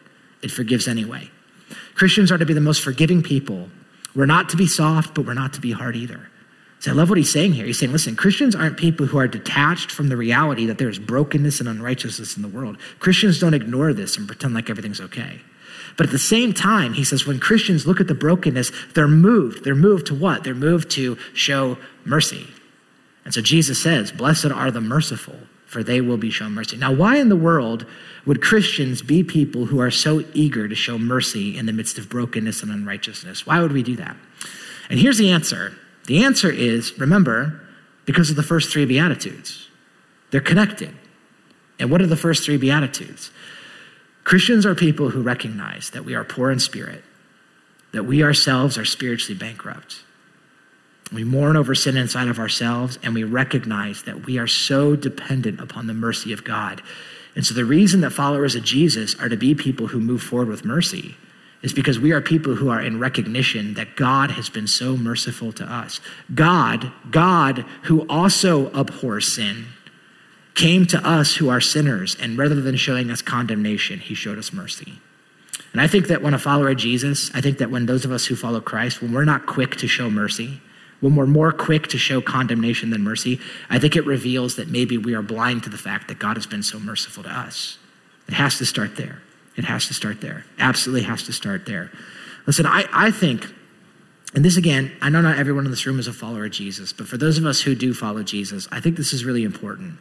it 0.43 0.51
forgives 0.51 0.89
anyway. 0.89 1.31
Christians 1.95 2.33
are 2.33 2.39
to 2.39 2.47
be 2.47 2.55
the 2.55 2.61
most 2.61 2.83
forgiving 2.83 3.23
people. 3.23 3.69
We're 4.15 4.27
not 4.27 4.49
to 4.51 4.57
be 4.57 4.67
soft, 4.67 5.15
but 5.15 5.25
we're 5.25 5.35
not 5.35 5.53
to 5.55 5.61
be 5.61 5.73
hard 5.73 5.95
either. 5.95 6.29
So 6.81 6.91
I 6.91 6.95
love 6.95 7.09
what 7.09 7.19
he's 7.19 7.33
saying 7.33 7.53
here. 7.53 7.67
He's 7.67 7.79
saying, 7.79 7.93
listen, 7.93 8.17
Christians 8.17 8.55
aren't 8.55 8.77
people 8.77 9.07
who 9.07 9.19
are 9.19 9.29
detached 9.29 9.91
from 9.91 10.09
the 10.09 10.17
reality 10.17 10.67
that 10.67 10.79
there's 10.79 10.99
brokenness 10.99 11.61
and 11.61 11.69
unrighteousness 11.69 12.37
in 12.37 12.43
the 12.43 12.49
world. 12.49 12.77
Christians 12.99 13.39
don't 13.39 13.55
ignore 13.55 13.93
this 13.93 14.17
and 14.17 14.27
pretend 14.27 14.55
like 14.55 14.69
everything's 14.69 15.01
okay. 15.01 15.41
But 15.97 16.07
at 16.07 16.13
the 16.13 16.19
same 16.19 16.53
time, 16.53 16.93
he 16.93 17.05
says, 17.05 17.27
when 17.27 17.41
Christians 17.41 17.87
look 17.87 18.01
at 18.01 18.09
the 18.09 18.15
brokenness, 18.15 18.71
they're 18.95 19.09
moved. 19.09 19.65
They're 19.65 19.75
moved 19.75 20.07
to 20.09 20.15
what? 20.15 20.45
They're 20.45 20.55
moved 20.55 20.91
to 20.93 21.17
show 21.33 21.79
mercy. 22.05 22.49
And 23.25 23.33
so 23.33 23.41
Jesus 23.41 23.83
says, 23.83 24.13
Blessed 24.13 24.47
are 24.47 24.71
the 24.71 24.81
merciful, 24.81 25.37
for 25.65 25.83
they 25.83 26.01
will 26.01 26.19
be 26.19 26.31
shown 26.31 26.53
mercy. 26.53 26.77
Now, 26.77 26.93
why 26.93 27.17
in 27.17 27.29
the 27.29 27.37
world 27.37 27.87
would 28.27 28.43
Christians 28.43 29.03
be 29.03 29.25
people 29.25 29.67
who 29.67 29.81
are 29.81 29.91
so 29.91 30.23
eager 30.35 30.69
to 30.69 30.75
show 30.75 30.99
mercy 30.99 31.57
in 31.57 31.67
the 31.67 31.73
midst 31.73 31.99
of 31.99 32.09
brokenness 32.09 32.63
and 32.63 32.71
unrighteousness? 32.71 33.47
Why 33.47 33.61
would 33.61 33.73
we 33.73 33.83
do 33.83 33.97
that? 33.97 34.17
And 34.91 35.01
here's 35.01 35.19
the 35.19 35.31
answer 35.31 35.77
the 36.07 36.25
answer 36.25 36.51
is, 36.51 36.97
remember, 36.99 37.61
because 38.05 38.31
of 38.31 38.37
the 38.37 38.43
first 38.43 38.73
three 38.73 38.85
Beatitudes. 38.85 39.69
They're 40.31 40.41
connected. 40.41 40.95
And 41.79 41.91
what 41.91 42.01
are 42.01 42.07
the 42.07 42.17
first 42.17 42.45
three 42.45 42.57
Beatitudes? 42.57 43.31
Christians 44.27 44.67
are 44.67 44.75
people 44.75 45.11
who 45.11 45.23
recognize 45.23 45.91
that 45.91 46.05
we 46.05 46.17
are 46.17 46.25
poor 46.25 46.51
in 46.51 46.59
spirit, 46.59 47.05
that 47.93 48.07
we 48.07 48.25
ourselves 48.25 48.77
are 48.77 48.85
spiritually 48.85 49.39
bankrupt. 49.39 50.03
We 51.13 51.23
mourn 51.23 51.57
over 51.57 51.77
sin 51.77 51.97
inside 51.97 52.27
of 52.27 52.41
ourselves, 52.41 52.99
and 53.05 53.15
we 53.15 53.23
recognize 53.23 54.03
that 54.03 54.27
we 54.27 54.37
are 54.37 54.49
so 54.49 54.97
dependent 54.97 55.61
upon 55.61 55.87
the 55.87 55.95
mercy 55.95 56.33
of 56.33 56.43
God. 56.43 56.83
And 57.37 57.47
so, 57.47 57.55
the 57.55 57.65
reason 57.65 58.01
that 58.01 58.11
followers 58.11 58.57
of 58.57 58.65
Jesus 58.65 59.15
are 59.21 59.29
to 59.29 59.37
be 59.37 59.55
people 59.55 59.87
who 59.87 60.01
move 60.01 60.25
forward 60.25 60.49
with 60.49 60.65
mercy 60.65 61.15
is 61.63 61.73
because 61.73 62.01
we 62.01 62.11
are 62.11 62.21
people 62.21 62.57
who 62.57 62.69
are 62.69 62.83
in 62.83 62.99
recognition 62.99 63.75
that 63.75 63.95
God 63.95 64.33
has 64.33 64.49
been 64.49 64.67
so 64.67 64.97
merciful 64.97 65.53
to 65.53 65.65
us. 65.65 66.01
God, 66.35 66.91
God, 67.13 67.65
who 67.85 68.05
also 68.09 68.73
abhors 68.73 69.33
sin, 69.33 69.67
came 70.57 70.87
to 70.87 70.99
us 71.07 71.37
who 71.37 71.49
are 71.49 71.61
sinners, 71.61 72.17
and 72.21 72.37
rather 72.37 72.61
than 72.61 72.77
showing 72.77 73.11
us 73.11 73.23
condemnation, 73.23 74.01
he 74.01 74.15
showed 74.15 74.39
us 74.39 74.53
mercy. 74.53 74.95
And 75.73 75.81
I 75.81 75.87
think 75.87 76.09
that 76.09 76.23
when 76.23 76.35
a 76.35 76.39
follower 76.39 76.71
of 76.71 76.79
Jesus, 76.79 77.31
I 77.35 77.43
think 77.43 77.59
that 77.59 77.71
when 77.71 77.87
those 77.87 78.05
of 78.07 78.11
us 78.11 78.25
who 78.25 78.35
follow 78.35 78.61
Christ, 78.61 79.03
when 79.03 79.13
we're 79.13 79.27
not 79.27 79.47
quick 79.47 79.77
to 79.77 79.87
show 79.87 80.11
mercy, 80.11 80.61
when 81.01 81.15
we're 81.15 81.27
more 81.27 81.53
quick 81.53 81.89
to 81.89 81.99
show 81.99 82.23
condemnation 82.23 82.89
than 82.89 83.05
mercy, 83.05 83.39
I 83.69 83.79
think 83.79 83.97
it 83.97 84.07
reveals 84.07 84.57
that 84.57 84.69
maybe 84.69 84.97
we 84.97 85.15
are 85.15 85.23
blind 85.23 85.63
to 85.65 85.71
the 85.71 85.77
fact 85.77 86.09
that 86.09 86.19
God 86.19 86.39
has 86.39 86.47
been 86.47 86.63
so 86.63 86.79
merciful 86.79 87.23
to 87.25 87.31
us. 87.31 87.77
It 88.27 88.35
has 88.35 88.57
to 88.59 88.65
start 88.65 88.97
there. 88.97 89.21
It 89.57 89.65
has 89.65 89.87
to 89.89 89.95
start 89.95 90.23
there. 90.23 90.47
Absolutely 90.59 91.03
has 91.03 91.23
to 91.25 91.35
start 91.35 91.67
there. 91.67 91.91
Listen, 92.47 92.65
I, 92.65 92.87
I 92.93 93.11
think, 93.11 93.47
and 94.35 94.43
this 94.43 94.57
again, 94.57 94.91
I 95.03 95.11
know 95.11 95.21
not 95.21 95.39
everyone 95.39 95.67
in 95.67 95.71
this 95.71 95.85
room 95.85 95.99
is 95.99 96.07
a 96.07 96.13
follower 96.15 96.47
of 96.47 96.53
Jesus, 96.53 96.95
but 96.95 97.07
for 97.07 97.19
those 97.19 97.37
of 97.37 97.45
us 97.45 97.61
who 97.61 97.75
do 97.75 97.93
follow 97.93 98.23
Jesus, 98.23 98.67
I 98.73 98.81
think 98.81 98.97
this 98.97 99.13
is 99.13 99.25
really 99.25 99.45
important. 99.45 99.99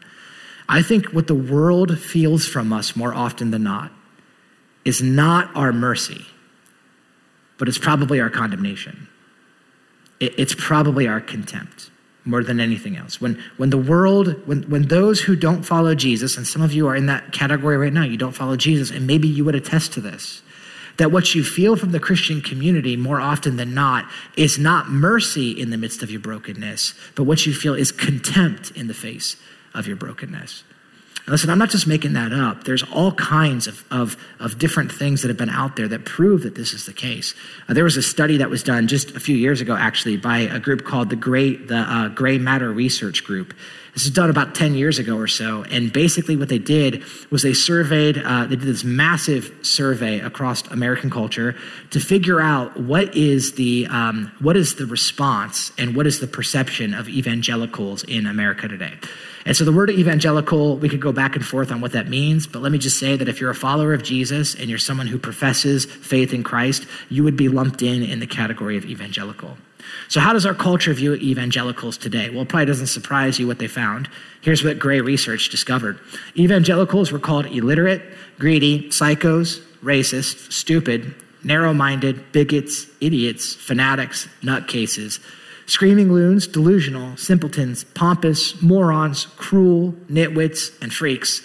I 0.68 0.82
think 0.82 1.08
what 1.08 1.28
the 1.28 1.36
world 1.36 2.00
feels 2.00 2.48
from 2.48 2.74
us 2.74 2.96
more 2.96 3.14
often 3.14 3.52
than 3.52 3.64
not 3.64 3.92
is 4.84 5.02
not 5.02 5.56
our 5.56 5.72
mercy, 5.72 6.26
but 7.58 7.68
it's 7.68 7.78
probably 7.78 8.20
our 8.20 8.30
condemnation. 8.30 9.08
It's 10.20 10.56
probably 10.56 11.08
our 11.08 11.22
contempt 11.22 11.92
more 12.24 12.44
than 12.44 12.60
anything 12.60 12.98
else. 12.98 13.22
When, 13.22 13.42
when 13.58 13.70
the 13.70 13.78
world, 13.78 14.48
when, 14.48 14.64
when 14.64 14.88
those 14.88 15.22
who 15.22 15.36
don't 15.36 15.64
follow 15.64 15.94
Jesus, 15.94 16.38
and 16.38 16.48
some 16.48 16.62
of 16.62 16.74
you 16.74 16.88
are 16.88 16.96
in 16.96 17.06
that 17.06 17.32
category 17.32 17.78
right 17.78 17.94
now, 17.94 18.04
you 18.04 18.18
don't 18.18 18.32
follow 18.32 18.56
Jesus, 18.56 18.90
and 18.90 19.06
maybe 19.06 19.28
you 19.28 19.46
would 19.46 19.56
attest 19.56 19.94
to 19.94 20.02
this, 20.02 20.42
that 20.98 21.12
what 21.12 21.36
you 21.36 21.44
feel 21.44 21.76
from 21.76 21.92
the 21.92 22.00
Christian 22.00 22.42
community 22.42 22.96
more 22.96 23.20
often 23.20 23.58
than 23.58 23.74
not 23.74 24.10
is 24.38 24.58
not 24.58 24.90
mercy 24.90 25.52
in 25.52 25.70
the 25.70 25.78
midst 25.78 26.02
of 26.02 26.10
your 26.10 26.22
brokenness, 26.22 26.96
but 27.16 27.24
what 27.24 27.46
you 27.46 27.54
feel 27.54 27.76
is 27.76 27.92
contempt 27.92 28.72
in 28.72 28.88
the 28.88 28.94
face 28.94 29.36
of 29.76 29.88
your 29.88 29.98
brokenness. 29.98 30.64
And 31.26 31.32
listen, 31.32 31.50
I'm 31.50 31.58
not 31.58 31.72
just 31.72 31.88
making 31.88 32.14
that 32.14 32.32
up. 32.32 32.66
There's 32.66 32.84
all 32.84 33.12
kinds 33.14 33.66
of, 33.66 33.84
of, 33.90 34.16
of 34.40 34.60
different 34.60 34.92
things 34.92 35.24
that 35.24 35.30
have 35.30 35.38
been 35.38 35.50
out 35.50 35.76
there 35.76 35.88
that 35.88 36.06
prove 36.06 36.44
that 36.44 36.54
this 36.54 36.72
is 36.72 36.86
the 36.86 36.94
case. 36.94 37.34
Uh, 37.68 37.74
there 37.74 37.84
was 37.84 37.98
a 37.98 38.04
study 38.04 38.38
that 38.38 38.52
was 38.52 38.62
done 38.62 38.88
just 38.88 39.12
a 39.16 39.20
few 39.20 39.36
years 39.36 39.60
ago, 39.60 39.76
actually, 39.76 40.18
by 40.18 40.40
a 40.40 40.60
group 40.60 40.86
called 40.86 41.10
the 41.10 41.16
Gray, 41.16 41.56
the, 41.56 41.78
uh, 41.78 42.10
Grey 42.10 42.38
Matter 42.38 42.72
Research 42.72 43.24
Group. 43.24 43.56
This 43.96 44.04
was 44.04 44.14
done 44.14 44.30
about 44.30 44.56
10 44.56 44.76
years 44.76 45.00
ago 45.00 45.18
or 45.18 45.26
so. 45.28 45.64
And 45.64 45.92
basically, 45.92 46.36
what 46.36 46.50
they 46.50 46.60
did 46.60 47.02
was 47.32 47.44
they 47.44 47.54
surveyed, 47.54 48.18
uh, 48.18 48.46
they 48.46 48.58
did 48.58 48.68
this 48.68 48.84
massive 48.84 49.56
survey 49.62 50.20
across 50.20 50.68
American 50.68 51.10
culture 51.10 51.56
to 51.92 52.02
figure 52.02 52.42
out 52.42 52.78
what 52.78 53.16
is 53.16 53.54
the, 53.54 53.88
um, 53.90 54.34
what 54.40 54.58
is 54.58 54.76
the 54.76 54.86
response 54.86 55.72
and 55.78 55.96
what 55.96 56.08
is 56.08 56.20
the 56.20 56.28
perception 56.28 56.94
of 56.94 57.08
evangelicals 57.08 58.04
in 58.04 58.26
America 58.26 58.68
today. 58.68 58.96
And 59.46 59.56
so 59.56 59.64
the 59.64 59.72
word 59.72 59.90
evangelical, 59.90 60.76
we 60.76 60.90
could 60.90 61.00
go 61.00 61.14
back 61.14 61.38
and 61.38 61.46
forth 61.46 61.72
on 61.72 61.80
what 61.80 61.94
that 61.94 62.10
means, 62.10 62.48
but 62.48 62.62
let 62.62 62.74
me 62.74 62.78
just 62.78 63.00
say 63.00 63.16
that 63.16 63.30
if 63.30 63.40
you're 63.40 63.52
a 63.52 63.56
follower 63.56 63.94
of 63.94 64.04
Jesus 64.04 64.56
and 64.56 64.70
you're 64.70 64.78
someone 64.78 65.08
who 65.08 65.18
professes 65.18 65.86
faith 65.86 66.34
in 66.34 66.44
Christ, 66.44 66.86
you 67.10 67.24
would 67.24 67.38
be 67.38 67.48
lumped 67.48 67.82
in 67.82 68.04
in 68.04 68.20
the 68.20 68.28
category 68.28 68.76
of 68.76 68.84
evangelical. 68.84 69.56
So, 70.08 70.20
how 70.20 70.34
does 70.34 70.46
our 70.46 70.54
culture 70.54 70.94
view 70.94 71.16
evangelicals 71.16 71.98
today? 71.98 72.30
Well, 72.30 72.44
it 72.44 72.50
probably 72.50 72.66
doesn't 72.66 72.88
surprise 72.88 73.40
you 73.40 73.48
what 73.48 73.60
they 73.60 73.68
found. 73.68 74.10
Here's 74.42 74.64
what 74.64 74.80
Grey 74.80 75.02
Research 75.02 75.50
discovered 75.50 76.00
Evangelicals 76.38 77.12
were 77.12 77.20
called 77.20 77.46
illiterate, 77.48 78.02
greedy, 78.40 78.90
psychos, 78.90 79.62
racist, 79.84 80.52
stupid, 80.52 81.14
narrow 81.44 81.74
minded, 81.74 82.32
bigots, 82.32 82.88
idiots, 83.02 83.54
fanatics, 83.54 84.28
nutcases, 84.42 85.20
screaming 85.68 86.12
loons, 86.12 86.48
delusional, 86.48 87.16
simpletons, 87.18 87.84
pompous, 87.84 88.62
morons, 88.62 89.28
cruel, 89.38 89.94
nitwits, 90.10 90.72
and 90.82 90.94
freaks. 90.94 91.42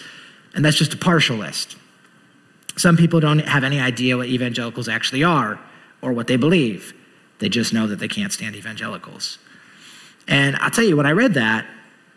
And 0.54 0.64
that's 0.64 0.76
just 0.76 0.94
a 0.94 0.98
partial 0.98 1.36
list. 1.36 1.76
Some 2.76 2.96
people 2.96 3.20
don't 3.20 3.40
have 3.40 3.62
any 3.62 3.78
idea 3.78 4.16
what 4.16 4.28
evangelicals 4.28 4.88
actually 4.88 5.22
are 5.22 5.60
or 6.02 6.12
what 6.12 6.26
they 6.26 6.36
believe. 6.36 6.94
They 7.40 7.48
just 7.48 7.72
know 7.72 7.86
that 7.88 7.98
they 7.98 8.08
can't 8.08 8.32
stand 8.32 8.54
evangelicals. 8.54 9.38
And 10.28 10.56
I'll 10.56 10.70
tell 10.70 10.84
you, 10.84 10.96
when 10.96 11.06
I 11.06 11.12
read 11.12 11.34
that, 11.34 11.66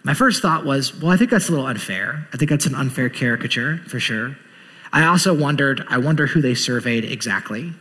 my 0.03 0.13
first 0.13 0.41
thought 0.41 0.65
was, 0.65 0.93
well, 1.01 1.11
I 1.11 1.17
think 1.17 1.31
that's 1.31 1.47
a 1.47 1.51
little 1.51 1.65
unfair. 1.65 2.27
I 2.33 2.37
think 2.37 2.51
that's 2.51 2.65
an 2.65 2.75
unfair 2.75 3.09
caricature 3.09 3.77
for 3.87 3.99
sure. 3.99 4.37
I 4.91 5.05
also 5.05 5.33
wondered, 5.33 5.83
I 5.89 5.97
wonder 5.97 6.27
who 6.27 6.41
they 6.41 6.53
surveyed 6.53 7.05
exactly. 7.05 7.73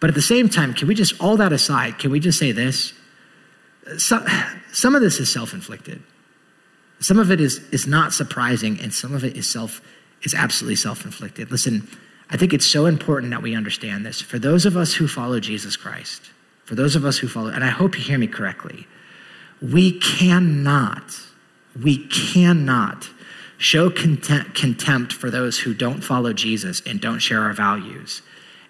But 0.00 0.10
at 0.10 0.14
the 0.14 0.22
same 0.22 0.48
time, 0.48 0.74
can 0.74 0.88
we 0.88 0.94
just, 0.94 1.18
all 1.20 1.36
that 1.36 1.52
aside, 1.52 1.98
can 1.98 2.10
we 2.10 2.18
just 2.20 2.38
say 2.38 2.52
this? 2.52 2.92
Some, 3.96 4.26
some 4.72 4.94
of 4.94 5.00
this 5.00 5.20
is 5.20 5.32
self 5.32 5.54
inflicted. 5.54 6.02
Some 7.00 7.18
of 7.18 7.30
it 7.30 7.40
is, 7.40 7.58
is 7.70 7.86
not 7.86 8.12
surprising, 8.12 8.80
and 8.80 8.92
some 8.92 9.14
of 9.14 9.24
it 9.24 9.36
is 9.36 9.48
self 9.48 9.80
is 10.22 10.34
absolutely 10.34 10.76
self 10.76 11.04
inflicted. 11.04 11.50
Listen, 11.50 11.88
I 12.32 12.38
think 12.38 12.54
it's 12.54 12.66
so 12.66 12.86
important 12.86 13.30
that 13.30 13.42
we 13.42 13.54
understand 13.54 14.06
this. 14.06 14.22
For 14.22 14.38
those 14.38 14.64
of 14.64 14.74
us 14.74 14.94
who 14.94 15.06
follow 15.06 15.38
Jesus 15.38 15.76
Christ, 15.76 16.30
for 16.64 16.74
those 16.74 16.96
of 16.96 17.04
us 17.04 17.18
who 17.18 17.28
follow, 17.28 17.50
and 17.50 17.62
I 17.62 17.68
hope 17.68 17.96
you 17.96 18.02
hear 18.02 18.16
me 18.16 18.26
correctly, 18.26 18.86
we 19.60 20.00
cannot, 20.00 21.14
we 21.80 22.08
cannot 22.08 23.10
show 23.58 23.90
contempt, 23.90 24.54
contempt 24.54 25.12
for 25.12 25.30
those 25.30 25.58
who 25.58 25.74
don't 25.74 26.00
follow 26.00 26.32
Jesus 26.32 26.80
and 26.86 27.00
don't 27.00 27.18
share 27.18 27.42
our 27.42 27.52
values, 27.52 28.22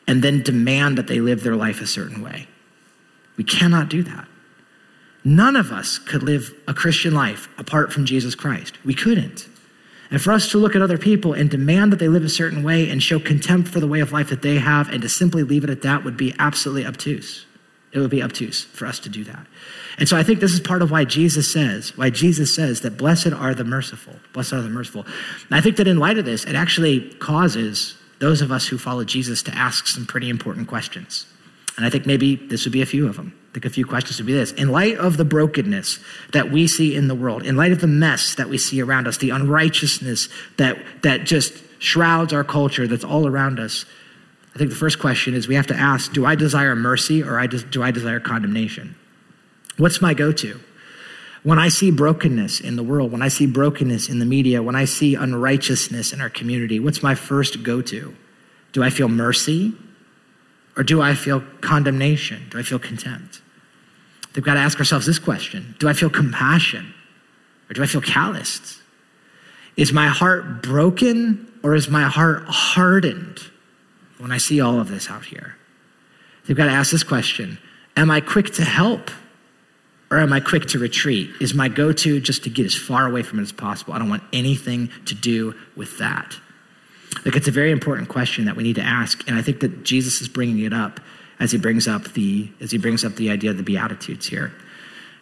and 0.08 0.24
then 0.24 0.42
demand 0.42 0.98
that 0.98 1.06
they 1.06 1.20
live 1.20 1.44
their 1.44 1.56
life 1.56 1.80
a 1.80 1.86
certain 1.86 2.20
way. 2.20 2.48
We 3.36 3.44
cannot 3.44 3.88
do 3.88 4.02
that. 4.02 4.26
None 5.24 5.54
of 5.54 5.70
us 5.70 5.98
could 5.98 6.24
live 6.24 6.52
a 6.66 6.74
Christian 6.74 7.14
life 7.14 7.48
apart 7.56 7.92
from 7.92 8.06
Jesus 8.06 8.34
Christ. 8.34 8.84
We 8.84 8.94
couldn't. 8.94 9.48
And 10.12 10.20
for 10.20 10.30
us 10.30 10.50
to 10.50 10.58
look 10.58 10.76
at 10.76 10.82
other 10.82 10.98
people 10.98 11.32
and 11.32 11.48
demand 11.48 11.90
that 11.90 11.98
they 11.98 12.08
live 12.08 12.22
a 12.22 12.28
certain 12.28 12.62
way 12.62 12.90
and 12.90 13.02
show 13.02 13.18
contempt 13.18 13.68
for 13.68 13.80
the 13.80 13.86
way 13.86 14.00
of 14.00 14.12
life 14.12 14.28
that 14.28 14.42
they 14.42 14.58
have 14.58 14.90
and 14.90 15.00
to 15.00 15.08
simply 15.08 15.42
leave 15.42 15.64
it 15.64 15.70
at 15.70 15.82
that 15.82 16.04
would 16.04 16.18
be 16.18 16.34
absolutely 16.38 16.86
obtuse. 16.86 17.46
It 17.92 17.98
would 17.98 18.10
be 18.10 18.22
obtuse 18.22 18.62
for 18.62 18.86
us 18.86 18.98
to 19.00 19.08
do 19.08 19.24
that. 19.24 19.46
And 19.98 20.06
so 20.06 20.16
I 20.16 20.22
think 20.22 20.40
this 20.40 20.52
is 20.52 20.60
part 20.60 20.82
of 20.82 20.90
why 20.90 21.06
Jesus 21.06 21.50
says, 21.50 21.96
why 21.96 22.10
Jesus 22.10 22.54
says 22.54 22.82
that 22.82 22.98
blessed 22.98 23.32
are 23.32 23.54
the 23.54 23.64
merciful. 23.64 24.14
Blessed 24.34 24.52
are 24.52 24.62
the 24.62 24.68
merciful. 24.68 25.06
And 25.48 25.58
I 25.58 25.62
think 25.62 25.76
that 25.76 25.88
in 25.88 25.98
light 25.98 26.18
of 26.18 26.26
this, 26.26 26.44
it 26.44 26.54
actually 26.54 27.08
causes 27.14 27.96
those 28.18 28.42
of 28.42 28.52
us 28.52 28.68
who 28.68 28.76
follow 28.76 29.04
Jesus 29.04 29.42
to 29.44 29.54
ask 29.54 29.86
some 29.86 30.06
pretty 30.06 30.28
important 30.28 30.68
questions. 30.68 31.26
And 31.78 31.86
I 31.86 31.90
think 31.90 32.04
maybe 32.04 32.36
this 32.36 32.64
would 32.64 32.72
be 32.72 32.82
a 32.82 32.86
few 32.86 33.08
of 33.08 33.16
them. 33.16 33.34
I 33.52 33.54
think 33.54 33.66
a 33.66 33.70
few 33.70 33.84
questions 33.84 34.18
would 34.18 34.26
be 34.26 34.32
this. 34.32 34.52
In 34.52 34.70
light 34.70 34.96
of 34.96 35.18
the 35.18 35.26
brokenness 35.26 35.98
that 36.32 36.50
we 36.50 36.66
see 36.66 36.96
in 36.96 37.08
the 37.08 37.14
world, 37.14 37.42
in 37.44 37.54
light 37.54 37.70
of 37.70 37.82
the 37.82 37.86
mess 37.86 38.34
that 38.36 38.48
we 38.48 38.56
see 38.56 38.80
around 38.80 39.06
us, 39.06 39.18
the 39.18 39.28
unrighteousness 39.28 40.30
that, 40.56 40.78
that 41.02 41.24
just 41.24 41.52
shrouds 41.78 42.32
our 42.32 42.44
culture 42.44 42.86
that's 42.86 43.04
all 43.04 43.26
around 43.26 43.60
us, 43.60 43.84
I 44.54 44.58
think 44.58 44.70
the 44.70 44.76
first 44.76 44.98
question 44.98 45.34
is 45.34 45.48
we 45.48 45.54
have 45.54 45.66
to 45.66 45.76
ask 45.76 46.14
do 46.14 46.24
I 46.24 46.34
desire 46.34 46.74
mercy 46.74 47.22
or 47.22 47.46
do 47.46 47.82
I 47.82 47.90
desire 47.90 48.20
condemnation? 48.20 48.94
What's 49.76 50.00
my 50.00 50.14
go 50.14 50.32
to? 50.32 50.58
When 51.42 51.58
I 51.58 51.68
see 51.68 51.90
brokenness 51.90 52.60
in 52.60 52.76
the 52.76 52.82
world, 52.82 53.12
when 53.12 53.20
I 53.20 53.28
see 53.28 53.46
brokenness 53.46 54.08
in 54.08 54.18
the 54.18 54.24
media, 54.24 54.62
when 54.62 54.76
I 54.76 54.86
see 54.86 55.14
unrighteousness 55.14 56.14
in 56.14 56.22
our 56.22 56.30
community, 56.30 56.80
what's 56.80 57.02
my 57.02 57.14
first 57.14 57.62
go 57.62 57.82
to? 57.82 58.16
Do 58.72 58.82
I 58.82 58.88
feel 58.88 59.08
mercy 59.08 59.74
or 60.74 60.84
do 60.84 61.02
I 61.02 61.14
feel 61.14 61.42
condemnation? 61.60 62.46
Do 62.50 62.58
I 62.58 62.62
feel 62.62 62.78
contempt? 62.78 63.41
We've 64.34 64.44
got 64.44 64.54
to 64.54 64.60
ask 64.60 64.78
ourselves 64.78 65.06
this 65.06 65.18
question 65.18 65.74
Do 65.78 65.88
I 65.88 65.92
feel 65.92 66.10
compassion? 66.10 66.94
Or 67.70 67.74
do 67.74 67.82
I 67.82 67.86
feel 67.86 68.00
calloused? 68.00 68.80
Is 69.76 69.92
my 69.92 70.08
heart 70.08 70.62
broken 70.62 71.50
or 71.62 71.74
is 71.74 71.88
my 71.88 72.02
heart 72.02 72.44
hardened 72.46 73.38
when 74.18 74.30
I 74.30 74.38
see 74.38 74.60
all 74.60 74.78
of 74.78 74.88
this 74.88 75.08
out 75.08 75.24
here? 75.24 75.56
They've 76.46 76.56
got 76.56 76.66
to 76.66 76.72
ask 76.72 76.90
this 76.90 77.04
question 77.04 77.58
Am 77.96 78.10
I 78.10 78.20
quick 78.20 78.52
to 78.54 78.64
help 78.64 79.10
or 80.10 80.18
am 80.18 80.32
I 80.32 80.40
quick 80.40 80.66
to 80.66 80.78
retreat? 80.78 81.30
Is 81.40 81.54
my 81.54 81.68
go 81.68 81.92
to 81.92 82.20
just 82.20 82.44
to 82.44 82.50
get 82.50 82.66
as 82.66 82.74
far 82.74 83.06
away 83.06 83.22
from 83.22 83.38
it 83.38 83.42
as 83.42 83.52
possible? 83.52 83.94
I 83.94 83.98
don't 83.98 84.10
want 84.10 84.22
anything 84.32 84.90
to 85.06 85.14
do 85.14 85.54
with 85.74 85.98
that. 85.98 86.36
Like 87.24 87.36
it's 87.36 87.48
a 87.48 87.52
very 87.52 87.70
important 87.70 88.08
question 88.08 88.44
that 88.44 88.56
we 88.56 88.62
need 88.62 88.76
to 88.76 88.82
ask, 88.82 89.26
and 89.26 89.38
I 89.38 89.42
think 89.42 89.60
that 89.60 89.84
Jesus 89.84 90.20
is 90.20 90.28
bringing 90.28 90.58
it 90.60 90.72
up 90.72 91.00
as 91.40 91.52
he 91.52 91.58
brings 91.58 91.88
up 91.88 92.12
the 92.12 92.50
as 92.60 92.70
he 92.70 92.78
brings 92.78 93.04
up 93.04 93.16
the 93.16 93.30
idea 93.30 93.50
of 93.50 93.56
the 93.56 93.62
beatitudes 93.62 94.26
here. 94.26 94.52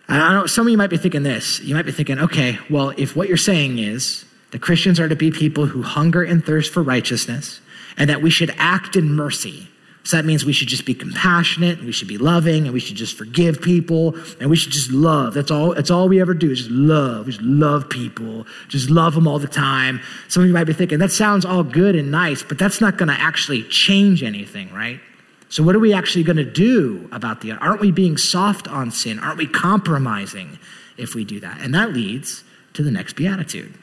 And 0.08 0.20
I 0.20 0.32
know 0.32 0.46
some 0.46 0.66
of 0.66 0.70
you 0.70 0.78
might 0.78 0.90
be 0.90 0.96
thinking 0.96 1.22
this. 1.22 1.60
You 1.60 1.74
might 1.74 1.86
be 1.86 1.92
thinking, 1.92 2.18
okay, 2.18 2.58
well, 2.68 2.90
if 2.96 3.14
what 3.14 3.28
you're 3.28 3.36
saying 3.36 3.78
is 3.78 4.24
that 4.50 4.60
Christians 4.60 4.98
are 4.98 5.08
to 5.08 5.14
be 5.14 5.30
people 5.30 5.66
who 5.66 5.82
hunger 5.82 6.22
and 6.22 6.44
thirst 6.44 6.72
for 6.72 6.82
righteousness, 6.82 7.60
and 7.96 8.10
that 8.10 8.20
we 8.20 8.30
should 8.30 8.52
act 8.58 8.96
in 8.96 9.14
mercy, 9.14 9.68
so 10.02 10.16
that 10.16 10.24
means 10.24 10.44
we 10.44 10.52
should 10.52 10.66
just 10.68 10.86
be 10.86 10.94
compassionate, 10.94 11.78
and 11.78 11.86
we 11.86 11.92
should 11.92 12.08
be 12.08 12.18
loving, 12.18 12.64
and 12.64 12.72
we 12.72 12.80
should 12.80 12.96
just 12.96 13.16
forgive 13.16 13.60
people, 13.60 14.16
and 14.40 14.50
we 14.50 14.56
should 14.56 14.72
just 14.72 14.90
love. 14.90 15.34
That's 15.34 15.50
all, 15.50 15.74
that's 15.74 15.90
all 15.90 16.08
we 16.08 16.20
ever 16.20 16.34
do 16.34 16.50
is 16.50 16.58
just 16.58 16.70
love. 16.70 17.26
We 17.26 17.32
just 17.32 17.44
love 17.44 17.88
people, 17.88 18.46
just 18.66 18.90
love 18.90 19.14
them 19.14 19.28
all 19.28 19.38
the 19.38 19.46
time. 19.46 20.00
Some 20.28 20.42
of 20.42 20.48
you 20.48 20.54
might 20.54 20.64
be 20.64 20.72
thinking, 20.72 20.98
that 20.98 21.12
sounds 21.12 21.44
all 21.44 21.62
good 21.62 21.94
and 21.94 22.10
nice, 22.10 22.42
but 22.42 22.58
that's 22.58 22.80
not 22.80 22.96
going 22.96 23.10
to 23.10 23.20
actually 23.20 23.62
change 23.64 24.22
anything, 24.22 24.72
right? 24.72 25.00
So, 25.50 25.64
what 25.64 25.74
are 25.74 25.80
we 25.80 25.92
actually 25.92 26.22
going 26.22 26.36
to 26.36 26.44
do 26.44 27.08
about 27.10 27.40
the? 27.40 27.52
Aren't 27.52 27.80
we 27.80 27.90
being 27.90 28.16
soft 28.16 28.68
on 28.68 28.92
sin? 28.92 29.18
Aren't 29.18 29.36
we 29.36 29.48
compromising 29.48 30.58
if 30.96 31.16
we 31.16 31.24
do 31.24 31.40
that? 31.40 31.60
And 31.60 31.74
that 31.74 31.92
leads 31.92 32.44
to 32.74 32.84
the 32.84 32.90
next 32.90 33.14
beatitude. 33.14 33.74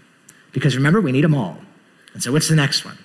Because 0.54 0.78
remember, 0.78 1.02
we 1.02 1.12
need 1.12 1.26
them 1.26 1.36
all. 1.36 1.58
And 2.14 2.24
so, 2.24 2.32
what's 2.32 2.48
the 2.48 2.56
next 2.56 2.86
one? 2.86 2.98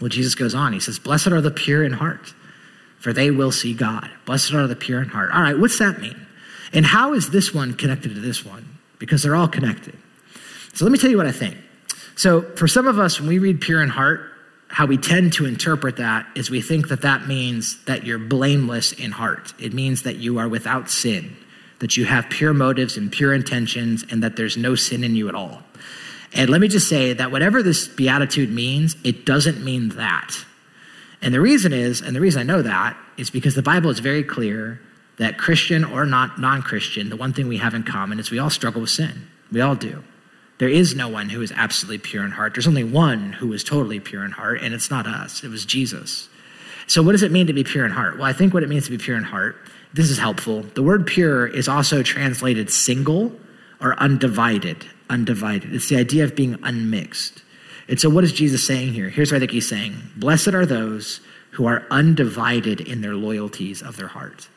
Well, 0.00 0.08
Jesus 0.08 0.34
goes 0.34 0.54
on. 0.54 0.72
He 0.72 0.80
says, 0.80 0.98
Blessed 0.98 1.28
are 1.28 1.42
the 1.42 1.50
pure 1.50 1.84
in 1.84 1.92
heart, 1.92 2.32
for 2.98 3.12
they 3.12 3.30
will 3.30 3.52
see 3.52 3.74
God. 3.74 4.10
Blessed 4.24 4.54
are 4.54 4.66
the 4.66 4.74
pure 4.74 5.02
in 5.02 5.10
heart. 5.10 5.30
All 5.30 5.42
right, 5.42 5.58
what's 5.58 5.78
that 5.78 6.00
mean? 6.00 6.26
And 6.72 6.86
how 6.86 7.12
is 7.12 7.28
this 7.28 7.52
one 7.52 7.74
connected 7.74 8.14
to 8.14 8.20
this 8.20 8.42
one? 8.42 8.78
Because 8.98 9.22
they're 9.22 9.36
all 9.36 9.48
connected. 9.48 9.96
So 10.72 10.86
let 10.86 10.92
me 10.92 10.98
tell 10.98 11.10
you 11.10 11.18
what 11.18 11.26
I 11.26 11.32
think. 11.32 11.58
So, 12.16 12.40
for 12.56 12.66
some 12.66 12.86
of 12.86 12.98
us, 12.98 13.20
when 13.20 13.28
we 13.28 13.38
read 13.38 13.60
pure 13.60 13.82
in 13.82 13.90
heart, 13.90 14.31
how 14.72 14.86
we 14.86 14.96
tend 14.96 15.34
to 15.34 15.44
interpret 15.44 15.98
that 15.98 16.26
is 16.34 16.50
we 16.50 16.62
think 16.62 16.88
that 16.88 17.02
that 17.02 17.28
means 17.28 17.84
that 17.84 18.06
you're 18.06 18.18
blameless 18.18 18.92
in 18.92 19.10
heart. 19.10 19.52
It 19.58 19.74
means 19.74 20.02
that 20.04 20.16
you 20.16 20.38
are 20.38 20.48
without 20.48 20.88
sin, 20.88 21.36
that 21.80 21.98
you 21.98 22.06
have 22.06 22.30
pure 22.30 22.54
motives 22.54 22.96
and 22.96 23.12
pure 23.12 23.34
intentions, 23.34 24.02
and 24.10 24.22
that 24.22 24.36
there's 24.36 24.56
no 24.56 24.74
sin 24.74 25.04
in 25.04 25.14
you 25.14 25.28
at 25.28 25.34
all. 25.34 25.62
And 26.32 26.48
let 26.48 26.62
me 26.62 26.68
just 26.68 26.88
say 26.88 27.12
that 27.12 27.30
whatever 27.30 27.62
this 27.62 27.86
beatitude 27.86 28.50
means, 28.50 28.96
it 29.04 29.26
doesn't 29.26 29.62
mean 29.62 29.90
that. 29.90 30.42
And 31.20 31.34
the 31.34 31.40
reason 31.42 31.74
is, 31.74 32.00
and 32.00 32.16
the 32.16 32.20
reason 32.22 32.40
I 32.40 32.44
know 32.44 32.62
that, 32.62 32.96
is 33.18 33.28
because 33.28 33.54
the 33.54 33.62
Bible 33.62 33.90
is 33.90 33.98
very 33.98 34.24
clear 34.24 34.80
that 35.18 35.36
Christian 35.36 35.84
or 35.84 36.06
not 36.06 36.40
non 36.40 36.62
Christian, 36.62 37.10
the 37.10 37.16
one 37.16 37.34
thing 37.34 37.46
we 37.46 37.58
have 37.58 37.74
in 37.74 37.82
common 37.82 38.18
is 38.18 38.30
we 38.30 38.38
all 38.38 38.48
struggle 38.48 38.80
with 38.80 38.90
sin. 38.90 39.28
We 39.52 39.60
all 39.60 39.74
do. 39.74 40.02
There 40.62 40.68
is 40.68 40.94
no 40.94 41.08
one 41.08 41.28
who 41.28 41.42
is 41.42 41.50
absolutely 41.50 41.98
pure 41.98 42.24
in 42.24 42.30
heart. 42.30 42.54
There's 42.54 42.68
only 42.68 42.84
one 42.84 43.32
who 43.32 43.52
is 43.52 43.64
totally 43.64 43.98
pure 43.98 44.24
in 44.24 44.30
heart, 44.30 44.62
and 44.62 44.72
it's 44.72 44.92
not 44.92 45.08
us, 45.08 45.42
it 45.42 45.48
was 45.48 45.64
Jesus. 45.64 46.28
So, 46.86 47.02
what 47.02 47.10
does 47.10 47.24
it 47.24 47.32
mean 47.32 47.48
to 47.48 47.52
be 47.52 47.64
pure 47.64 47.84
in 47.84 47.90
heart? 47.90 48.16
Well, 48.16 48.26
I 48.26 48.32
think 48.32 48.54
what 48.54 48.62
it 48.62 48.68
means 48.68 48.84
to 48.84 48.92
be 48.92 48.98
pure 48.98 49.16
in 49.16 49.24
heart, 49.24 49.56
this 49.92 50.08
is 50.08 50.18
helpful. 50.18 50.62
The 50.62 50.82
word 50.84 51.04
pure 51.04 51.48
is 51.48 51.66
also 51.66 52.04
translated 52.04 52.70
single 52.70 53.32
or 53.80 53.98
undivided 53.98 54.86
undivided. 55.10 55.74
It's 55.74 55.88
the 55.88 55.96
idea 55.96 56.22
of 56.22 56.36
being 56.36 56.56
unmixed. 56.62 57.42
And 57.88 57.98
so, 57.98 58.08
what 58.08 58.22
is 58.22 58.32
Jesus 58.32 58.64
saying 58.64 58.92
here? 58.92 59.08
Here's 59.08 59.32
what 59.32 59.38
I 59.38 59.40
think 59.40 59.50
he's 59.50 59.68
saying 59.68 59.96
Blessed 60.14 60.54
are 60.54 60.64
those 60.64 61.20
who 61.50 61.66
are 61.66 61.84
undivided 61.90 62.80
in 62.80 63.00
their 63.00 63.16
loyalties 63.16 63.82
of 63.82 63.96
their 63.96 64.06
heart. 64.06 64.48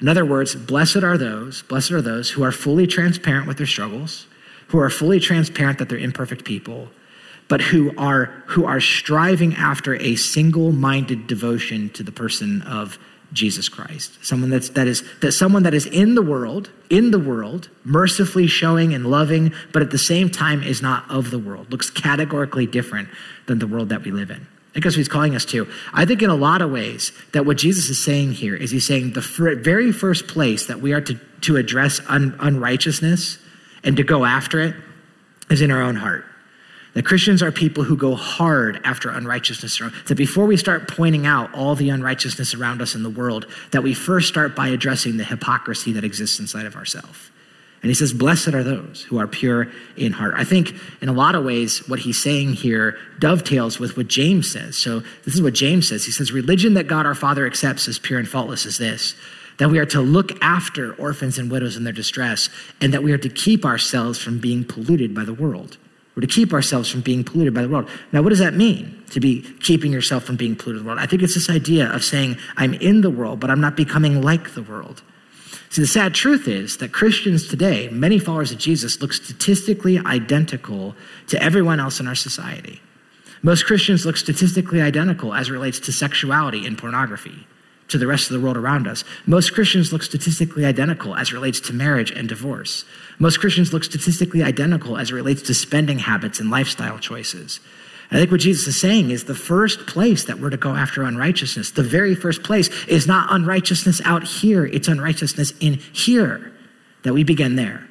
In 0.00 0.08
other 0.08 0.24
words, 0.24 0.56
blessed 0.56 1.04
are 1.04 1.16
those, 1.16 1.62
blessed 1.62 1.92
are 1.92 2.02
those 2.02 2.30
who 2.30 2.42
are 2.42 2.50
fully 2.50 2.88
transparent 2.88 3.46
with 3.46 3.58
their 3.58 3.66
struggles, 3.68 4.26
who 4.68 4.78
are 4.78 4.90
fully 4.90 5.20
transparent 5.20 5.78
that 5.78 5.88
they're 5.88 5.98
imperfect 5.98 6.44
people, 6.44 6.88
but 7.48 7.60
who 7.60 7.92
are, 7.98 8.26
who 8.46 8.64
are 8.64 8.80
striving 8.80 9.54
after 9.54 9.94
a 9.96 10.16
single 10.16 10.72
minded 10.72 11.26
devotion 11.26 11.90
to 11.90 12.02
the 12.02 12.12
person 12.12 12.62
of 12.62 12.98
Jesus 13.32 13.68
Christ. 13.68 14.24
Someone 14.24 14.50
that's, 14.50 14.70
that 14.70 14.86
is, 14.86 15.02
that 15.20 15.32
someone 15.32 15.62
that 15.62 15.74
is 15.74 15.86
in 15.86 16.14
the 16.14 16.22
world, 16.22 16.70
in 16.90 17.10
the 17.10 17.18
world, 17.18 17.68
mercifully 17.84 18.46
showing 18.46 18.94
and 18.94 19.06
loving, 19.06 19.52
but 19.72 19.82
at 19.82 19.90
the 19.90 19.98
same 19.98 20.30
time 20.30 20.62
is 20.62 20.82
not 20.82 21.10
of 21.10 21.30
the 21.30 21.38
world, 21.38 21.70
looks 21.70 21.90
categorically 21.90 22.66
different 22.66 23.08
than 23.46 23.58
the 23.58 23.66
world 23.66 23.88
that 23.88 24.04
we 24.04 24.10
live 24.10 24.30
in. 24.30 24.46
I 24.74 24.80
guess 24.80 24.94
he's 24.94 25.08
calling 25.08 25.36
us 25.36 25.44
to. 25.46 25.68
I 25.92 26.06
think 26.06 26.22
in 26.22 26.30
a 26.30 26.34
lot 26.34 26.62
of 26.62 26.70
ways 26.70 27.12
that 27.32 27.44
what 27.44 27.58
Jesus 27.58 27.90
is 27.90 28.02
saying 28.02 28.32
here 28.32 28.54
is 28.54 28.70
he's 28.70 28.86
saying 28.86 29.12
the 29.12 29.20
very 29.20 29.92
first 29.92 30.26
place 30.26 30.66
that 30.66 30.80
we 30.80 30.92
are 30.94 31.00
to, 31.02 31.14
to 31.42 31.56
address 31.56 32.00
un, 32.08 32.34
unrighteousness 32.40 33.38
and 33.84 33.96
to 33.96 34.02
go 34.02 34.24
after 34.24 34.60
it 34.60 34.74
is 35.50 35.62
in 35.62 35.70
our 35.70 35.82
own 35.82 35.96
heart. 35.96 36.24
That 36.94 37.06
Christians 37.06 37.42
are 37.42 37.50
people 37.50 37.84
who 37.84 37.96
go 37.96 38.14
hard 38.14 38.80
after 38.84 39.10
unrighteousness. 39.10 39.80
That 40.08 40.14
before 40.14 40.44
we 40.44 40.58
start 40.58 40.88
pointing 40.88 41.26
out 41.26 41.52
all 41.54 41.74
the 41.74 41.88
unrighteousness 41.88 42.54
around 42.54 42.82
us 42.82 42.94
in 42.94 43.02
the 43.02 43.10
world, 43.10 43.46
that 43.70 43.82
we 43.82 43.94
first 43.94 44.28
start 44.28 44.54
by 44.54 44.68
addressing 44.68 45.16
the 45.16 45.24
hypocrisy 45.24 45.92
that 45.92 46.04
exists 46.04 46.38
inside 46.38 46.66
of 46.66 46.76
ourselves. 46.76 47.30
And 47.80 47.90
he 47.90 47.94
says, 47.94 48.12
Blessed 48.12 48.48
are 48.48 48.62
those 48.62 49.02
who 49.02 49.18
are 49.18 49.26
pure 49.26 49.68
in 49.96 50.12
heart. 50.12 50.34
I 50.36 50.44
think 50.44 50.74
in 51.00 51.08
a 51.08 51.12
lot 51.12 51.34
of 51.34 51.44
ways, 51.44 51.78
what 51.88 51.98
he's 51.98 52.22
saying 52.22 52.52
here 52.52 52.96
dovetails 53.18 53.80
with 53.80 53.96
what 53.96 54.06
James 54.06 54.52
says. 54.52 54.76
So 54.76 55.00
this 55.24 55.34
is 55.34 55.42
what 55.42 55.54
James 55.54 55.88
says. 55.88 56.04
He 56.04 56.12
says, 56.12 56.30
Religion 56.30 56.74
that 56.74 56.86
God 56.86 57.06
our 57.06 57.14
Father 57.14 57.46
accepts 57.46 57.88
as 57.88 57.98
pure 57.98 58.18
and 58.18 58.28
faultless 58.28 58.66
is 58.66 58.78
this 58.78 59.14
that 59.62 59.70
we 59.70 59.78
are 59.78 59.86
to 59.86 60.00
look 60.00 60.32
after 60.42 60.92
orphans 60.94 61.38
and 61.38 61.48
widows 61.48 61.76
in 61.76 61.84
their 61.84 61.92
distress, 61.92 62.48
and 62.80 62.92
that 62.92 63.04
we 63.04 63.12
are 63.12 63.18
to 63.18 63.28
keep 63.28 63.64
ourselves 63.64 64.18
from 64.18 64.40
being 64.40 64.64
polluted 64.64 65.14
by 65.14 65.22
the 65.22 65.32
world. 65.32 65.76
We're 66.16 66.22
to 66.22 66.26
keep 66.26 66.52
ourselves 66.52 66.90
from 66.90 67.00
being 67.00 67.22
polluted 67.22 67.54
by 67.54 67.62
the 67.62 67.68
world. 67.68 67.88
Now, 68.10 68.22
what 68.22 68.30
does 68.30 68.40
that 68.40 68.54
mean 68.54 69.04
to 69.10 69.20
be 69.20 69.42
keeping 69.60 69.92
yourself 69.92 70.24
from 70.24 70.34
being 70.34 70.56
polluted 70.56 70.82
by 70.82 70.82
the 70.82 70.88
world? 70.88 70.98
I 70.98 71.06
think 71.06 71.22
it's 71.22 71.34
this 71.34 71.48
idea 71.48 71.88
of 71.92 72.02
saying, 72.02 72.38
I'm 72.56 72.74
in 72.74 73.02
the 73.02 73.10
world, 73.10 73.38
but 73.38 73.50
I'm 73.50 73.60
not 73.60 73.76
becoming 73.76 74.20
like 74.20 74.54
the 74.54 74.64
world. 74.64 75.00
See, 75.70 75.80
the 75.80 75.86
sad 75.86 76.12
truth 76.12 76.48
is 76.48 76.78
that 76.78 76.90
Christians 76.90 77.46
today, 77.46 77.88
many 77.90 78.18
followers 78.18 78.50
of 78.50 78.58
Jesus, 78.58 79.00
look 79.00 79.12
statistically 79.12 80.00
identical 80.00 80.96
to 81.28 81.40
everyone 81.40 81.78
else 81.78 82.00
in 82.00 82.08
our 82.08 82.16
society. 82.16 82.82
Most 83.42 83.64
Christians 83.64 84.04
look 84.04 84.16
statistically 84.16 84.82
identical 84.82 85.32
as 85.32 85.52
relates 85.52 85.78
to 85.78 85.92
sexuality 85.92 86.66
and 86.66 86.76
pornography 86.76 87.46
to 87.88 87.98
the 87.98 88.06
rest 88.06 88.30
of 88.30 88.34
the 88.34 88.40
world 88.40 88.56
around 88.56 88.86
us. 88.86 89.04
Most 89.26 89.52
Christians 89.52 89.92
look 89.92 90.02
statistically 90.02 90.64
identical 90.64 91.14
as 91.14 91.32
relates 91.32 91.60
to 91.60 91.72
marriage 91.72 92.10
and 92.10 92.28
divorce. 92.28 92.84
Most 93.18 93.38
Christians 93.40 93.72
look 93.72 93.84
statistically 93.84 94.42
identical 94.42 94.96
as 94.96 95.10
it 95.10 95.14
relates 95.14 95.42
to 95.42 95.54
spending 95.54 95.98
habits 95.98 96.40
and 96.40 96.50
lifestyle 96.50 96.98
choices. 96.98 97.60
I 98.10 98.16
think 98.16 98.30
what 98.30 98.40
Jesus 98.40 98.66
is 98.66 98.78
saying 98.78 99.10
is 99.10 99.24
the 99.24 99.34
first 99.34 99.86
place 99.86 100.24
that 100.24 100.38
we're 100.38 100.50
to 100.50 100.58
go 100.58 100.74
after 100.74 101.02
unrighteousness, 101.02 101.70
the 101.70 101.82
very 101.82 102.14
first 102.14 102.42
place 102.42 102.68
is 102.86 103.06
not 103.06 103.32
unrighteousness 103.32 104.02
out 104.04 104.22
here, 104.22 104.66
it's 104.66 104.86
unrighteousness 104.86 105.54
in 105.60 105.74
here, 105.92 106.52
that 107.04 107.14
we 107.14 107.24
begin 107.24 107.56
there. 107.56 107.88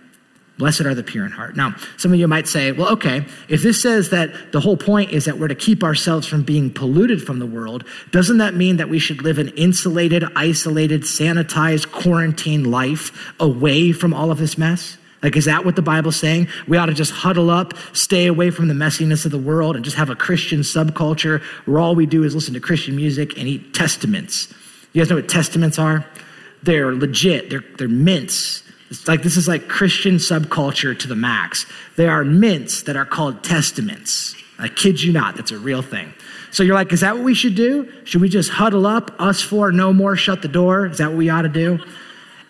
Blessed 0.62 0.82
are 0.82 0.94
the 0.94 1.02
pure 1.02 1.26
in 1.26 1.32
heart. 1.32 1.56
Now, 1.56 1.74
some 1.98 2.14
of 2.14 2.20
you 2.20 2.28
might 2.28 2.48
say, 2.48 2.72
well, 2.72 2.90
okay, 2.90 3.26
if 3.50 3.64
this 3.64 3.82
says 3.82 4.12
that 4.12 4.52
the 4.52 4.60
whole 4.60 4.78
point 4.78 5.10
is 5.10 5.26
that 5.26 5.40
we're 5.40 5.48
to 5.48 5.56
keep 5.56 5.84
ourselves 5.84 6.28
from 6.28 6.44
being 6.44 6.70
polluted 6.70 7.24
from 7.24 7.40
the 7.40 7.48
world, 7.48 7.84
doesn't 8.12 8.38
that 8.38 8.54
mean 8.54 8.78
that 8.78 8.88
we 8.88 9.00
should 9.00 9.24
live 9.24 9.40
an 9.40 9.48
insulated, 9.58 10.24
isolated, 10.36 11.02
sanitized, 11.02 11.92
quarantine 11.92 12.70
life 12.70 13.34
away 13.40 13.92
from 13.92 14.14
all 14.14 14.30
of 14.30 14.38
this 14.38 14.56
mess? 14.56 15.00
Like, 15.24 15.36
is 15.36 15.46
that 15.46 15.66
what 15.66 15.76
the 15.76 15.82
Bible's 15.82 16.18
saying? 16.18 16.48
We 16.68 16.78
ought 16.78 16.86
to 16.86 16.94
just 16.94 17.12
huddle 17.12 17.50
up, 17.50 17.74
stay 17.94 18.28
away 18.28 18.52
from 18.52 18.68
the 18.68 18.76
messiness 18.76 19.26
of 19.26 19.32
the 19.32 19.40
world, 19.40 19.76
and 19.76 19.84
just 19.84 19.98
have 19.98 20.12
a 20.12 20.16
Christian 20.16 20.60
subculture 20.60 21.42
where 21.66 21.80
all 21.80 21.96
we 21.96 22.06
do 22.06 22.24
is 22.24 22.36
listen 22.36 22.54
to 22.54 22.60
Christian 22.60 22.96
music 22.96 23.36
and 23.36 23.48
eat 23.48 23.74
Testamints. 23.74 24.54
You 24.94 25.02
guys 25.02 25.10
know 25.10 25.16
what 25.16 25.28
Testamints 25.28 25.82
are? 25.82 26.06
They're 26.62 26.94
legit, 26.94 27.50
they're, 27.50 27.64
they're 27.80 27.88
mints 27.88 28.62
it's 28.92 29.08
like 29.08 29.24
this 29.24 29.38
is 29.38 29.48
like 29.48 29.70
Christian 29.70 30.16
subculture 30.16 30.98
to 31.00 31.08
the 31.08 31.16
max. 31.16 31.66
There 31.96 32.12
are 32.12 32.26
mints 32.26 32.84
that 32.84 32.98
are 32.98 33.06
called 33.06 33.42
Testamints. 33.42 34.36
I 34.60 34.68
kid 34.68 35.02
you 35.02 35.14
not, 35.14 35.38
that's 35.38 35.52
a 35.52 35.58
real 35.58 35.82
thing. 35.82 36.14
So 36.52 36.62
you're 36.62 36.76
like, 36.76 36.92
is 36.92 37.00
that 37.00 37.16
what 37.16 37.24
we 37.24 37.34
should 37.34 37.56
do? 37.56 37.90
Should 38.04 38.20
we 38.20 38.28
just 38.28 38.50
huddle 38.50 38.86
up, 38.86 39.16
us 39.18 39.42
four, 39.42 39.72
no 39.72 39.94
more, 39.94 40.18
shut 40.18 40.42
the 40.42 40.50
door? 40.50 40.88
Is 40.88 40.98
that 40.98 41.08
what 41.08 41.18
we 41.18 41.30
ought 41.30 41.44
to 41.44 41.50
do? 41.50 41.80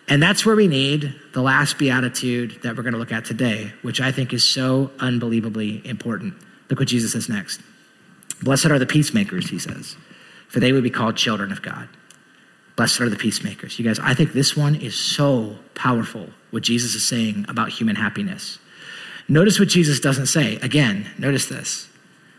And 0.08 0.20
that's 0.20 0.44
where 0.44 0.56
we 0.56 0.66
need 0.66 1.14
the 1.32 1.40
last 1.40 1.78
beatitude 1.78 2.60
that 2.62 2.76
we're 2.76 2.82
going 2.82 2.94
to 2.94 2.98
look 2.98 3.12
at 3.12 3.24
today, 3.24 3.72
which 3.82 4.00
I 4.00 4.10
think 4.10 4.32
is 4.32 4.42
so 4.42 4.90
unbelievably 4.98 5.86
important. 5.86 6.34
Look 6.68 6.80
what 6.80 6.88
Jesus 6.88 7.12
says 7.12 7.28
next. 7.28 7.60
Blessed 8.42 8.66
are 8.66 8.80
the 8.80 8.86
peacemakers, 8.86 9.48
he 9.48 9.60
says, 9.60 9.96
for 10.48 10.58
they 10.58 10.72
will 10.72 10.82
be 10.82 10.90
called 10.90 11.16
children 11.16 11.52
of 11.52 11.62
God. 11.62 11.88
Blessed 12.76 13.00
are 13.00 13.08
the 13.08 13.16
peacemakers. 13.16 13.78
You 13.78 13.84
guys, 13.84 13.98
I 13.98 14.14
think 14.14 14.32
this 14.32 14.56
one 14.56 14.74
is 14.74 14.94
so 14.94 15.56
powerful, 15.74 16.30
what 16.50 16.62
Jesus 16.62 16.94
is 16.94 17.06
saying 17.06 17.44
about 17.48 17.68
human 17.68 17.96
happiness. 17.96 18.58
Notice 19.28 19.58
what 19.58 19.68
Jesus 19.68 20.00
doesn't 20.00 20.26
say. 20.26 20.56
Again, 20.56 21.10
notice 21.18 21.46
this. 21.46 21.88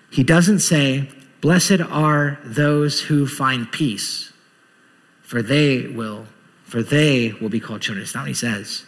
He 0.09 0.23
doesn't 0.23 0.59
say, 0.59 1.09
Blessed 1.41 1.81
are 1.81 2.39
those 2.43 3.01
who 3.01 3.27
find 3.27 3.71
peace, 3.71 4.31
for 5.21 5.41
they 5.41 5.87
will, 5.87 6.27
for 6.63 6.81
they 6.81 7.33
will 7.33 7.49
be 7.49 7.59
called 7.59 7.81
children. 7.81 8.03
It's 8.03 8.15
not 8.15 8.21
what 8.21 8.29
he 8.29 8.33
says. 8.33 8.85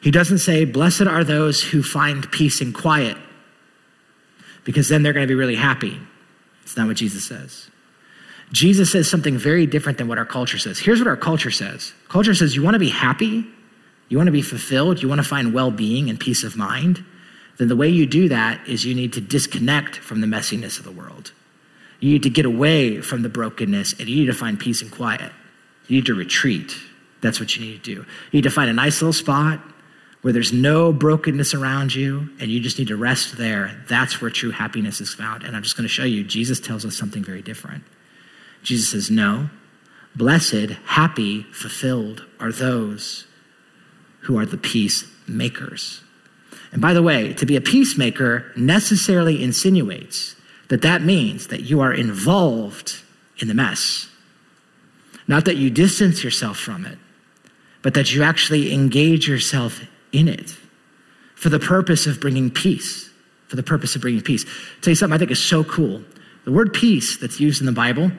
He 0.00 0.10
doesn't 0.10 0.38
say, 0.38 0.64
Blessed 0.64 1.02
are 1.02 1.22
those 1.22 1.62
who 1.62 1.82
find 1.82 2.30
peace 2.30 2.60
and 2.60 2.74
quiet, 2.74 3.16
because 4.64 4.88
then 4.88 5.02
they're 5.02 5.12
going 5.12 5.26
to 5.26 5.30
be 5.30 5.34
really 5.34 5.54
happy. 5.54 6.00
It's 6.62 6.76
not 6.76 6.86
what 6.86 6.96
Jesus 6.96 7.24
says. 7.24 7.70
Jesus 8.54 8.92
says 8.92 9.10
something 9.10 9.36
very 9.36 9.66
different 9.66 9.98
than 9.98 10.06
what 10.06 10.16
our 10.16 10.24
culture 10.24 10.58
says. 10.58 10.78
Here's 10.78 11.00
what 11.00 11.08
our 11.08 11.16
culture 11.16 11.50
says 11.50 11.92
culture 12.08 12.34
says, 12.34 12.54
You 12.54 12.62
want 12.62 12.76
to 12.76 12.78
be 12.78 12.88
happy? 12.88 13.44
You 14.08 14.16
want 14.16 14.28
to 14.28 14.32
be 14.32 14.42
fulfilled? 14.42 15.02
You 15.02 15.08
want 15.08 15.20
to 15.20 15.26
find 15.28 15.52
well 15.52 15.72
being 15.72 16.08
and 16.08 16.20
peace 16.20 16.44
of 16.44 16.56
mind? 16.56 17.04
Then 17.58 17.66
the 17.68 17.74
way 17.74 17.88
you 17.88 18.06
do 18.06 18.28
that 18.28 18.66
is 18.68 18.84
you 18.84 18.94
need 18.94 19.12
to 19.14 19.20
disconnect 19.20 19.96
from 19.96 20.20
the 20.20 20.28
messiness 20.28 20.78
of 20.78 20.84
the 20.84 20.92
world. 20.92 21.32
You 21.98 22.12
need 22.12 22.22
to 22.22 22.30
get 22.30 22.46
away 22.46 23.00
from 23.00 23.22
the 23.22 23.28
brokenness 23.28 23.94
and 23.98 24.08
you 24.08 24.16
need 24.16 24.26
to 24.26 24.34
find 24.34 24.58
peace 24.58 24.82
and 24.82 24.90
quiet. 24.90 25.32
You 25.88 25.96
need 25.96 26.06
to 26.06 26.14
retreat. 26.14 26.76
That's 27.22 27.40
what 27.40 27.56
you 27.56 27.64
need 27.64 27.82
to 27.82 27.94
do. 27.94 28.00
You 28.00 28.06
need 28.34 28.42
to 28.42 28.50
find 28.50 28.70
a 28.70 28.74
nice 28.74 29.02
little 29.02 29.12
spot 29.12 29.60
where 30.22 30.32
there's 30.32 30.52
no 30.52 30.92
brokenness 30.92 31.54
around 31.54 31.92
you 31.92 32.28
and 32.38 32.52
you 32.52 32.60
just 32.60 32.78
need 32.78 32.88
to 32.88 32.96
rest 32.96 33.36
there. 33.36 33.82
That's 33.88 34.20
where 34.20 34.30
true 34.30 34.52
happiness 34.52 35.00
is 35.00 35.12
found. 35.12 35.42
And 35.42 35.56
I'm 35.56 35.62
just 35.62 35.76
going 35.76 35.88
to 35.88 35.92
show 35.92 36.04
you, 36.04 36.22
Jesus 36.22 36.60
tells 36.60 36.84
us 36.84 36.96
something 36.96 37.24
very 37.24 37.42
different. 37.42 37.82
Jesus 38.64 38.90
says, 38.90 39.10
No. 39.10 39.50
Blessed, 40.16 40.70
happy, 40.86 41.42
fulfilled 41.52 42.24
are 42.38 42.52
those 42.52 43.26
who 44.20 44.38
are 44.38 44.46
the 44.46 44.56
peacemakers. 44.56 46.02
And 46.72 46.80
by 46.80 46.92
the 46.92 47.02
way, 47.02 47.32
to 47.34 47.46
be 47.46 47.56
a 47.56 47.60
peacemaker 47.60 48.52
necessarily 48.56 49.42
insinuates 49.42 50.36
that 50.68 50.82
that 50.82 51.02
means 51.02 51.48
that 51.48 51.62
you 51.62 51.80
are 51.80 51.92
involved 51.92 53.02
in 53.38 53.48
the 53.48 53.54
mess. 53.54 54.08
Not 55.26 55.44
that 55.44 55.56
you 55.56 55.70
distance 55.70 56.24
yourself 56.24 56.58
from 56.58 56.86
it, 56.86 56.98
but 57.82 57.94
that 57.94 58.14
you 58.14 58.22
actually 58.22 58.72
engage 58.72 59.28
yourself 59.28 59.82
in 60.12 60.28
it 60.28 60.56
for 61.34 61.48
the 61.48 61.58
purpose 61.58 62.06
of 62.06 62.20
bringing 62.20 62.50
peace. 62.50 63.10
For 63.48 63.56
the 63.56 63.62
purpose 63.62 63.94
of 63.94 64.00
bringing 64.00 64.22
peace. 64.22 64.44
I'll 64.46 64.80
tell 64.80 64.92
you 64.92 64.96
something 64.96 65.14
I 65.14 65.18
think 65.18 65.30
is 65.30 65.42
so 65.42 65.64
cool. 65.64 66.02
The 66.44 66.52
word 66.52 66.72
peace 66.72 67.18
that's 67.18 67.38
used 67.38 67.60
in 67.60 67.66
the 67.66 67.72
Bible 67.72 68.10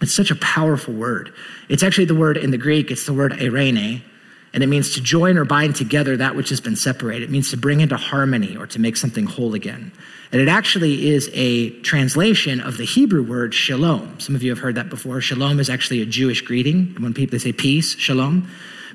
it's 0.00 0.14
such 0.14 0.30
a 0.30 0.36
powerful 0.36 0.94
word. 0.94 1.32
It's 1.68 1.82
actually 1.82 2.06
the 2.06 2.14
word 2.14 2.36
in 2.36 2.50
the 2.50 2.58
Greek, 2.58 2.90
it's 2.90 3.06
the 3.06 3.12
word 3.12 3.32
eirene, 3.32 4.02
and 4.54 4.62
it 4.62 4.66
means 4.66 4.94
to 4.94 5.00
join 5.00 5.36
or 5.36 5.44
bind 5.44 5.76
together 5.76 6.16
that 6.16 6.34
which 6.34 6.48
has 6.48 6.60
been 6.60 6.76
separated. 6.76 7.24
It 7.24 7.30
means 7.30 7.50
to 7.50 7.56
bring 7.56 7.80
into 7.80 7.96
harmony 7.96 8.56
or 8.56 8.66
to 8.68 8.78
make 8.78 8.96
something 8.96 9.26
whole 9.26 9.54
again. 9.54 9.92
And 10.32 10.40
it 10.40 10.48
actually 10.48 11.08
is 11.08 11.30
a 11.32 11.70
translation 11.80 12.60
of 12.60 12.76
the 12.76 12.84
Hebrew 12.84 13.22
word 13.22 13.54
shalom. 13.54 14.20
Some 14.20 14.34
of 14.34 14.42
you 14.42 14.50
have 14.50 14.58
heard 14.58 14.74
that 14.74 14.88
before. 14.88 15.20
Shalom 15.20 15.60
is 15.60 15.70
actually 15.70 16.02
a 16.02 16.06
Jewish 16.06 16.42
greeting. 16.42 16.96
When 16.98 17.14
people 17.14 17.38
say 17.38 17.52
peace, 17.52 17.96
shalom. 17.96 18.48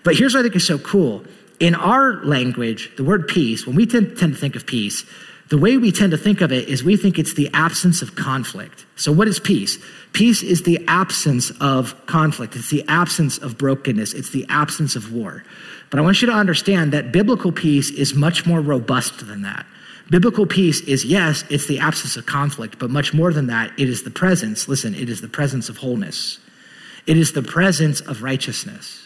But 0.03 0.15
here's 0.15 0.33
what 0.33 0.41
I 0.41 0.43
think 0.43 0.55
is 0.55 0.67
so 0.67 0.77
cool. 0.79 1.23
In 1.59 1.75
our 1.75 2.23
language, 2.25 2.91
the 2.97 3.03
word 3.03 3.27
peace, 3.27 3.65
when 3.65 3.75
we 3.75 3.85
tend 3.85 4.17
to 4.17 4.35
think 4.35 4.55
of 4.55 4.65
peace, 4.65 5.05
the 5.53 5.59
way 5.59 5.77
we 5.77 5.91
tend 5.91 6.09
to 6.09 6.17
think 6.17 6.41
of 6.41 6.51
it 6.51 6.67
is 6.67 6.83
we 6.83 6.97
think 6.97 7.19
it's 7.19 7.35
the 7.35 7.47
absence 7.53 8.01
of 8.01 8.15
conflict. 8.15 8.87
So, 8.95 9.11
what 9.11 9.27
is 9.27 9.39
peace? 9.39 9.77
Peace 10.11 10.41
is 10.41 10.63
the 10.63 10.83
absence 10.87 11.51
of 11.61 11.93
conflict, 12.07 12.55
it's 12.55 12.71
the 12.71 12.83
absence 12.87 13.37
of 13.37 13.55
brokenness, 13.55 14.15
it's 14.15 14.31
the 14.31 14.47
absence 14.49 14.95
of 14.95 15.13
war. 15.13 15.43
But 15.91 15.99
I 15.99 16.01
want 16.01 16.23
you 16.23 16.25
to 16.25 16.33
understand 16.33 16.91
that 16.93 17.11
biblical 17.11 17.51
peace 17.51 17.91
is 17.91 18.15
much 18.15 18.47
more 18.47 18.61
robust 18.61 19.27
than 19.27 19.43
that. 19.43 19.67
Biblical 20.09 20.47
peace 20.47 20.81
is, 20.81 21.05
yes, 21.05 21.43
it's 21.51 21.67
the 21.67 21.77
absence 21.77 22.17
of 22.17 22.25
conflict, 22.25 22.79
but 22.79 22.89
much 22.89 23.13
more 23.13 23.31
than 23.31 23.45
that, 23.45 23.79
it 23.79 23.87
is 23.87 24.01
the 24.01 24.09
presence, 24.09 24.67
listen, 24.67 24.95
it 24.95 25.07
is 25.07 25.21
the 25.21 25.27
presence 25.27 25.69
of 25.69 25.77
wholeness. 25.77 26.39
It 27.05 27.15
is 27.15 27.33
the 27.33 27.43
presence 27.43 28.01
of 28.01 28.23
righteousness. 28.23 29.02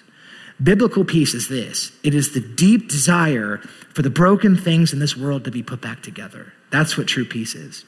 Biblical 0.61 1.05
peace 1.05 1.33
is 1.33 1.49
this 1.49 1.91
it 2.03 2.15
is 2.15 2.33
the 2.33 2.41
deep 2.41 2.89
desire 2.89 3.57
for 3.93 4.01
the 4.01 4.09
broken 4.09 4.55
things 4.55 4.93
in 4.93 4.99
this 4.99 5.15
world 5.15 5.45
to 5.45 5.51
be 5.51 5.63
put 5.63 5.81
back 5.81 6.01
together. 6.01 6.53
That's 6.71 6.97
what 6.97 7.07
true 7.07 7.25
peace 7.25 7.55
is. 7.55 7.85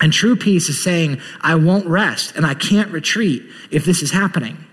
And 0.00 0.12
true 0.12 0.36
peace 0.36 0.68
is 0.68 0.82
saying, 0.82 1.20
I 1.42 1.56
won't 1.56 1.86
rest 1.86 2.34
and 2.36 2.46
I 2.46 2.54
can't 2.54 2.90
retreat 2.90 3.42
if 3.70 3.84
this 3.84 4.02
is 4.02 4.10
happening 4.10 4.64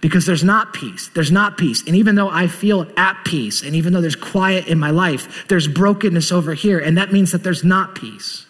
because 0.00 0.26
there's 0.26 0.44
not 0.44 0.74
peace. 0.74 1.08
There's 1.14 1.32
not 1.32 1.56
peace. 1.56 1.82
And 1.86 1.96
even 1.96 2.14
though 2.14 2.28
I 2.28 2.46
feel 2.46 2.86
at 2.98 3.24
peace, 3.24 3.62
and 3.62 3.74
even 3.74 3.94
though 3.94 4.02
there's 4.02 4.16
quiet 4.16 4.66
in 4.66 4.78
my 4.78 4.90
life, 4.90 5.48
there's 5.48 5.66
brokenness 5.66 6.30
over 6.30 6.52
here. 6.52 6.78
And 6.78 6.98
that 6.98 7.10
means 7.10 7.32
that 7.32 7.42
there's 7.42 7.64
not 7.64 7.94
peace. 7.94 8.44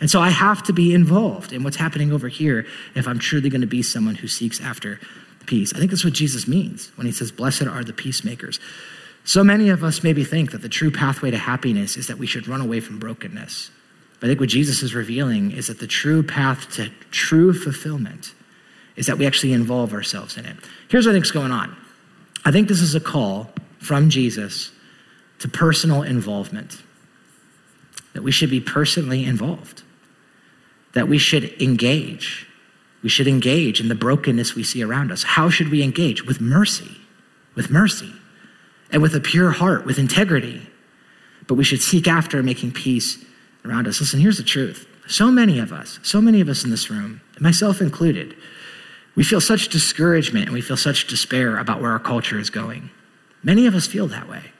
And 0.00 0.10
so 0.10 0.20
I 0.20 0.28
have 0.28 0.62
to 0.64 0.74
be 0.74 0.92
involved 0.92 1.52
in 1.52 1.62
what's 1.62 1.76
happening 1.76 2.12
over 2.12 2.28
here 2.28 2.66
if 2.94 3.08
I'm 3.08 3.18
truly 3.18 3.48
going 3.48 3.62
to 3.62 3.66
be 3.66 3.82
someone 3.82 4.16
who 4.16 4.28
seeks 4.28 4.60
after 4.60 5.00
peace. 5.52 5.74
I 5.74 5.78
think 5.78 5.90
that's 5.90 6.02
what 6.02 6.14
Jesus 6.14 6.48
means 6.48 6.90
when 6.96 7.06
he 7.06 7.12
says, 7.12 7.30
Blessed 7.30 7.64
are 7.64 7.84
the 7.84 7.92
peacemakers. 7.92 8.58
So 9.24 9.44
many 9.44 9.68
of 9.68 9.84
us 9.84 10.02
maybe 10.02 10.24
think 10.24 10.50
that 10.52 10.62
the 10.62 10.68
true 10.68 10.90
pathway 10.90 11.30
to 11.30 11.36
happiness 11.36 11.98
is 11.98 12.06
that 12.06 12.16
we 12.16 12.26
should 12.26 12.48
run 12.48 12.62
away 12.62 12.80
from 12.80 12.98
brokenness. 12.98 13.70
But 14.18 14.26
I 14.26 14.30
think 14.30 14.40
what 14.40 14.48
Jesus 14.48 14.82
is 14.82 14.94
revealing 14.94 15.52
is 15.52 15.66
that 15.66 15.78
the 15.78 15.86
true 15.86 16.22
path 16.22 16.72
to 16.76 16.88
true 17.10 17.52
fulfillment 17.52 18.32
is 18.96 19.04
that 19.08 19.18
we 19.18 19.26
actually 19.26 19.52
involve 19.52 19.92
ourselves 19.92 20.38
in 20.38 20.46
it. 20.46 20.56
Here's 20.88 21.04
what 21.04 21.12
I 21.12 21.16
think's 21.16 21.30
going 21.30 21.52
on. 21.52 21.76
I 22.46 22.50
think 22.50 22.66
this 22.66 22.80
is 22.80 22.94
a 22.94 23.00
call 23.00 23.50
from 23.78 24.08
Jesus 24.08 24.72
to 25.40 25.48
personal 25.48 26.02
involvement. 26.02 26.80
That 28.14 28.22
we 28.22 28.32
should 28.32 28.48
be 28.48 28.60
personally 28.60 29.26
involved. 29.26 29.82
That 30.94 31.08
we 31.08 31.18
should 31.18 31.60
engage. 31.60 32.46
We 33.02 33.08
should 33.08 33.26
engage 33.26 33.80
in 33.80 33.88
the 33.88 33.94
brokenness 33.94 34.54
we 34.54 34.62
see 34.62 34.82
around 34.82 35.10
us. 35.10 35.22
How 35.22 35.50
should 35.50 35.70
we 35.70 35.82
engage? 35.82 36.24
With 36.24 36.40
mercy. 36.40 36.96
With 37.54 37.70
mercy. 37.70 38.12
And 38.90 39.02
with 39.02 39.14
a 39.14 39.20
pure 39.20 39.50
heart, 39.50 39.84
with 39.84 39.98
integrity. 39.98 40.68
But 41.48 41.54
we 41.54 41.64
should 41.64 41.82
seek 41.82 42.06
after 42.06 42.42
making 42.42 42.72
peace 42.72 43.22
around 43.64 43.88
us. 43.88 44.00
Listen, 44.00 44.20
here's 44.20 44.36
the 44.36 44.44
truth. 44.44 44.86
So 45.08 45.32
many 45.32 45.58
of 45.58 45.72
us, 45.72 45.98
so 46.02 46.20
many 46.20 46.40
of 46.40 46.48
us 46.48 46.62
in 46.62 46.70
this 46.70 46.88
room, 46.88 47.20
myself 47.40 47.80
included, 47.80 48.36
we 49.16 49.24
feel 49.24 49.40
such 49.40 49.68
discouragement 49.68 50.46
and 50.46 50.54
we 50.54 50.60
feel 50.60 50.76
such 50.76 51.06
despair 51.06 51.58
about 51.58 51.80
where 51.80 51.90
our 51.90 51.98
culture 51.98 52.38
is 52.38 52.50
going. 52.50 52.90
Many 53.42 53.66
of 53.66 53.74
us 53.74 53.86
feel 53.86 54.06
that 54.08 54.28
way. 54.28 54.52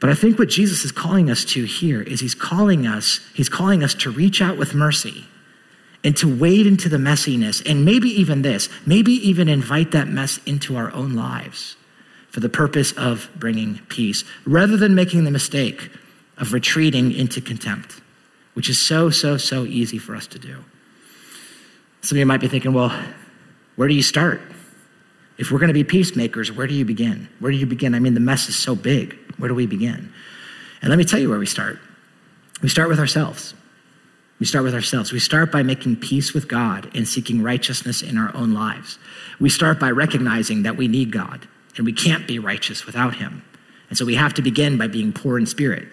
But 0.00 0.10
I 0.10 0.14
think 0.14 0.38
what 0.38 0.50
Jesus 0.50 0.84
is 0.84 0.92
calling 0.92 1.30
us 1.30 1.44
to 1.46 1.64
here 1.64 2.02
is 2.02 2.20
he's 2.20 2.34
calling 2.34 2.86
us, 2.86 3.20
he's 3.32 3.48
calling 3.48 3.82
us 3.82 3.94
to 3.94 4.10
reach 4.10 4.42
out 4.42 4.58
with 4.58 4.74
mercy 4.74 5.26
and 6.04 6.16
to 6.18 6.32
wade 6.32 6.66
into 6.66 6.88
the 6.88 6.98
messiness 6.98 7.68
and 7.68 7.84
maybe 7.84 8.08
even 8.10 8.42
this, 8.42 8.68
maybe 8.86 9.12
even 9.26 9.48
invite 9.48 9.90
that 9.92 10.06
mess 10.06 10.38
into 10.44 10.76
our 10.76 10.92
own 10.92 11.14
lives 11.14 11.76
for 12.28 12.40
the 12.40 12.48
purpose 12.48 12.92
of 12.92 13.30
bringing 13.36 13.78
peace 13.88 14.22
rather 14.44 14.76
than 14.76 14.94
making 14.94 15.24
the 15.24 15.30
mistake 15.30 15.90
of 16.36 16.52
retreating 16.52 17.10
into 17.10 17.40
contempt, 17.40 18.00
which 18.52 18.68
is 18.68 18.78
so, 18.78 19.08
so, 19.08 19.38
so 19.38 19.64
easy 19.64 19.98
for 19.98 20.14
us 20.14 20.26
to 20.26 20.38
do. 20.38 20.62
Some 22.02 22.16
of 22.16 22.18
you 22.18 22.26
might 22.26 22.40
be 22.40 22.48
thinking, 22.48 22.74
well, 22.74 22.92
where 23.76 23.88
do 23.88 23.94
you 23.94 24.02
start? 24.02 24.42
If 25.38 25.50
we're 25.50 25.58
going 25.58 25.68
to 25.68 25.74
be 25.74 25.84
peacemakers, 25.84 26.52
where 26.52 26.66
do 26.66 26.74
you 26.74 26.84
begin? 26.84 27.28
Where 27.40 27.50
do 27.50 27.56
you 27.56 27.66
begin? 27.66 27.94
I 27.94 27.98
mean, 27.98 28.14
the 28.14 28.20
mess 28.20 28.48
is 28.48 28.56
so 28.56 28.76
big. 28.76 29.16
Where 29.38 29.48
do 29.48 29.54
we 29.54 29.66
begin? 29.66 30.12
And 30.82 30.90
let 30.90 30.98
me 30.98 31.04
tell 31.04 31.18
you 31.18 31.30
where 31.30 31.38
we 31.38 31.46
start. 31.46 31.78
We 32.62 32.68
start 32.68 32.88
with 32.88 33.00
ourselves. 33.00 33.54
We 34.44 34.48
start 34.48 34.64
with 34.64 34.74
ourselves. 34.74 35.10
We 35.10 35.20
start 35.20 35.50
by 35.50 35.62
making 35.62 35.96
peace 35.96 36.34
with 36.34 36.48
God 36.48 36.90
and 36.94 37.08
seeking 37.08 37.42
righteousness 37.42 38.02
in 38.02 38.18
our 38.18 38.30
own 38.36 38.52
lives. 38.52 38.98
We 39.40 39.48
start 39.48 39.80
by 39.80 39.90
recognizing 39.90 40.64
that 40.64 40.76
we 40.76 40.86
need 40.86 41.10
God 41.10 41.48
and 41.78 41.86
we 41.86 41.94
can't 41.94 42.26
be 42.26 42.38
righteous 42.38 42.84
without 42.84 43.14
Him. 43.14 43.42
And 43.88 43.96
so 43.96 44.04
we 44.04 44.16
have 44.16 44.34
to 44.34 44.42
begin 44.42 44.76
by 44.76 44.86
being 44.86 45.14
poor 45.14 45.38
in 45.38 45.46
spirit, 45.46 45.88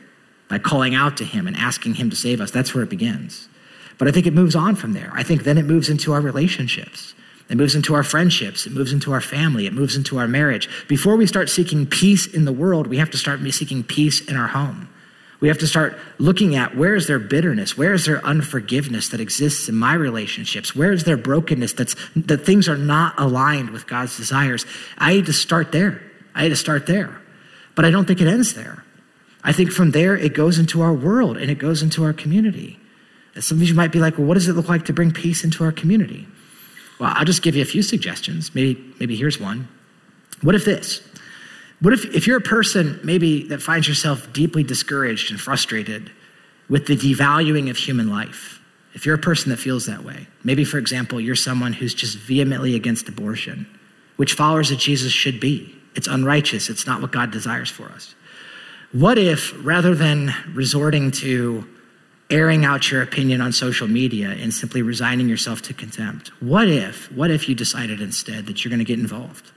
by 0.50 0.60
calling 0.60 0.94
out 0.94 1.16
to 1.16 1.24
Him 1.24 1.48
and 1.48 1.56
asking 1.56 1.94
Him 1.94 2.10
to 2.10 2.16
save 2.18 2.42
us. 2.42 2.52
That's 2.52 2.76
where 2.76 2.84
it 2.84 2.90
begins. 2.90 3.48
But 3.98 4.10
I 4.10 4.12
think 4.12 4.28
it 4.28 4.34
moves 4.34 4.54
on 4.54 4.76
from 4.76 4.92
there. 4.92 5.12
I 5.14 5.24
think 5.24 5.46
then 5.46 5.58
it 5.58 5.64
moves 5.64 5.88
into 5.88 6.12
our 6.12 6.20
relationships. 6.20 7.16
It 7.50 7.56
moves 7.56 7.74
into 7.74 7.94
our 7.94 8.04
friendships. 8.04 8.66
It 8.66 8.74
moves 8.74 8.92
into 8.92 9.14
our 9.14 9.22
family. 9.22 9.66
It 9.66 9.72
moves 9.72 9.96
into 9.96 10.18
our 10.18 10.28
marriage. 10.28 10.68
Before 10.90 11.16
we 11.16 11.26
start 11.26 11.50
seeking 11.50 11.86
peace 11.86 12.28
in 12.28 12.44
the 12.44 12.52
world, 12.52 12.88
we 12.88 12.98
have 12.98 13.12
to 13.12 13.18
start 13.18 13.40
seeking 13.54 13.82
peace 13.82 14.20
in 14.20 14.36
our 14.36 14.50
home. 14.50 14.90
We 15.42 15.48
have 15.48 15.58
to 15.58 15.68
start 15.68 15.98
looking 16.20 16.56
at 16.56 16.78
where 16.78 16.96
is 16.96 17.08
there 17.08 17.18
bitterness? 17.18 17.76
Where 17.76 17.94
is 17.94 18.06
there 18.06 18.24
unforgiveness 18.24 19.10
that 19.10 19.20
exists 19.20 19.68
in 19.68 19.76
my 19.76 19.96
relationships? 19.96 20.76
Where 20.76 20.92
is 20.92 21.04
there 21.04 21.18
brokenness 21.18 21.74
that's, 21.74 21.96
that 22.16 22.46
things 22.46 22.70
are 22.70 22.78
not 22.78 23.20
aligned 23.20 23.72
with 23.72 23.88
God's 23.88 24.16
desires? 24.16 24.68
I 25.00 25.16
need 25.16 25.26
to 25.26 25.34
start 25.34 25.72
there. 25.72 26.00
I 26.36 26.44
need 26.44 26.50
to 26.50 26.56
start 26.56 26.86
there. 26.86 27.20
But 27.74 27.86
I 27.86 27.92
don't 27.92 28.06
think 28.06 28.22
it 28.22 28.28
ends 28.28 28.54
there. 28.54 28.86
I 29.44 29.52
think 29.52 29.72
from 29.72 29.92
there 29.92 30.16
it 30.16 30.36
goes 30.36 30.60
into 30.60 30.82
our 30.84 30.94
world 30.94 31.38
and 31.38 31.50
it 31.50 31.58
goes 31.58 31.82
into 31.82 32.04
our 32.04 32.14
community. 32.14 32.80
And 33.34 33.44
some 33.44 33.60
of 33.60 33.68
you 33.68 33.74
might 33.74 33.92
be 33.92 34.00
like, 34.00 34.20
well, 34.20 34.28
what 34.28 34.36
does 34.36 34.48
it 34.48 34.54
look 34.54 34.70
like 34.70 34.86
to 34.86 34.94
bring 34.94 35.12
peace 35.12 35.44
into 35.44 35.64
our 35.64 35.72
community? 35.72 36.28
Well, 37.00 37.12
I'll 37.16 37.26
just 37.26 37.42
give 37.42 37.56
you 37.56 37.64
a 37.64 37.66
few 37.66 37.82
suggestions. 37.82 38.54
Maybe, 38.54 38.94
maybe 39.00 39.16
here's 39.16 39.40
one. 39.40 39.68
What 40.42 40.54
if 40.54 40.66
this? 40.66 41.00
What 41.82 41.94
if, 41.94 42.06
if 42.16 42.28
you're 42.28 42.38
a 42.38 42.42
person 42.42 43.00
maybe 43.04 43.48
that 43.48 43.62
finds 43.62 43.88
yourself 43.88 44.32
deeply 44.32 44.64
discouraged 44.64 45.32
and 45.32 45.42
frustrated 45.42 46.12
with 46.70 46.86
the 46.86 46.96
devaluing 46.96 47.70
of 47.70 47.78
human 47.78 48.10
life? 48.10 48.62
If 48.94 49.06
you're 49.06 49.16
a 49.16 49.20
person 49.20 49.50
that 49.50 49.58
feels 49.58 49.88
that 49.88 50.04
way, 50.04 50.28
maybe, 50.44 50.64
for 50.64 50.78
example, 50.78 51.20
you're 51.20 51.36
someone 51.36 51.74
who's 51.74 51.94
just 51.94 52.18
vehemently 52.18 52.76
against 52.76 53.10
abortion, 53.10 53.66
which 54.18 54.34
followers 54.34 54.70
of 54.70 54.78
Jesus 54.78 55.12
should 55.12 55.40
be. 55.40 55.76
It's 55.96 56.08
unrighteous, 56.08 56.70
it's 56.70 56.86
not 56.86 57.02
what 57.02 57.12
God 57.12 57.32
desires 57.32 57.70
for 57.70 57.90
us. 57.90 58.16
What 58.92 59.18
if, 59.18 59.54
rather 59.66 59.96
than 59.96 60.34
resorting 60.54 61.12
to 61.12 61.68
airing 62.30 62.64
out 62.64 62.92
your 62.92 63.02
opinion 63.02 63.42
on 63.42 63.52
social 63.54 63.88
media 63.88 64.30
and 64.30 64.54
simply 64.54 64.82
resigning 64.82 65.28
yourself 65.28 65.62
to 65.64 65.74
contempt? 65.74 66.30
What 66.42 66.68
if, 66.68 67.12
what 67.12 67.32
if 67.32 67.50
you 67.50 67.56
decided 67.56 68.02
instead 68.02 68.46
that 68.46 68.64
you're 68.64 68.70
going 68.70 68.80
to 68.80 68.86
get 68.86 69.00
involved? 69.00 69.52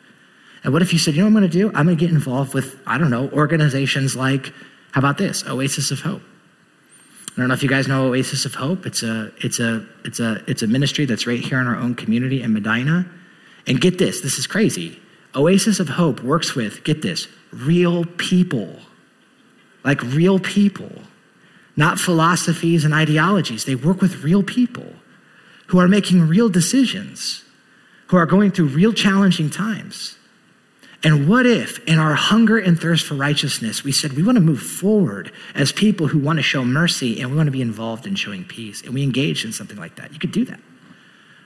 And 0.64 0.72
what 0.72 0.82
if 0.82 0.92
you 0.92 0.98
said, 0.98 1.14
you 1.14 1.20
know 1.20 1.26
what 1.26 1.36
I'm 1.36 1.40
going 1.42 1.50
to 1.50 1.58
do? 1.58 1.68
I'm 1.68 1.86
going 1.86 1.96
to 1.96 2.00
get 2.00 2.10
involved 2.10 2.54
with, 2.54 2.80
I 2.86 2.98
don't 2.98 3.10
know, 3.10 3.28
organizations 3.30 4.16
like, 4.16 4.52
how 4.92 5.00
about 5.00 5.18
this, 5.18 5.44
Oasis 5.46 5.90
of 5.90 6.00
Hope? 6.00 6.22
I 7.36 7.40
don't 7.40 7.48
know 7.48 7.54
if 7.54 7.62
you 7.62 7.68
guys 7.68 7.86
know 7.86 8.08
Oasis 8.08 8.44
of 8.44 8.54
Hope. 8.54 8.86
It's 8.86 9.02
a, 9.02 9.30
it's 9.38 9.60
a, 9.60 9.86
it's 10.04 10.20
a, 10.20 10.42
it's 10.46 10.62
a 10.62 10.66
ministry 10.66 11.04
that's 11.04 11.26
right 11.26 11.40
here 11.40 11.60
in 11.60 11.66
our 11.66 11.76
own 11.76 11.94
community 11.94 12.42
in 12.42 12.52
Medina. 12.52 13.06
And 13.66 13.80
get 13.80 13.98
this, 13.98 14.20
this 14.22 14.38
is 14.38 14.46
crazy. 14.46 15.00
Oasis 15.34 15.80
of 15.80 15.88
Hope 15.88 16.22
works 16.22 16.54
with, 16.54 16.82
get 16.84 17.02
this, 17.02 17.28
real 17.52 18.04
people. 18.04 18.78
Like 19.84 20.02
real 20.02 20.38
people 20.38 20.90
not 21.76 21.98
philosophies 21.98 22.84
and 22.84 22.94
ideologies. 22.94 23.64
They 23.64 23.74
work 23.74 24.00
with 24.00 24.22
real 24.22 24.42
people 24.42 24.86
who 25.68 25.78
are 25.80 25.88
making 25.88 26.28
real 26.28 26.48
decisions, 26.48 27.42
who 28.08 28.16
are 28.16 28.26
going 28.26 28.50
through 28.52 28.66
real 28.66 28.92
challenging 28.92 29.50
times. 29.50 30.16
And 31.04 31.28
what 31.28 31.44
if, 31.44 31.86
in 31.86 31.98
our 31.98 32.14
hunger 32.14 32.58
and 32.58 32.80
thirst 32.80 33.04
for 33.04 33.14
righteousness, 33.14 33.84
we 33.84 33.92
said 33.92 34.14
we 34.14 34.22
want 34.22 34.36
to 34.36 34.40
move 34.40 34.62
forward 34.62 35.30
as 35.54 35.70
people 35.70 36.06
who 36.06 36.18
want 36.18 36.38
to 36.38 36.42
show 36.42 36.64
mercy 36.64 37.20
and 37.20 37.30
we 37.30 37.36
want 37.36 37.46
to 37.46 37.52
be 37.52 37.60
involved 37.60 38.06
in 38.06 38.14
showing 38.14 38.42
peace 38.42 38.80
and 38.80 38.94
we 38.94 39.02
engage 39.02 39.44
in 39.44 39.52
something 39.52 39.76
like 39.76 39.96
that? 39.96 40.14
You 40.14 40.18
could 40.18 40.32
do 40.32 40.46
that. 40.46 40.58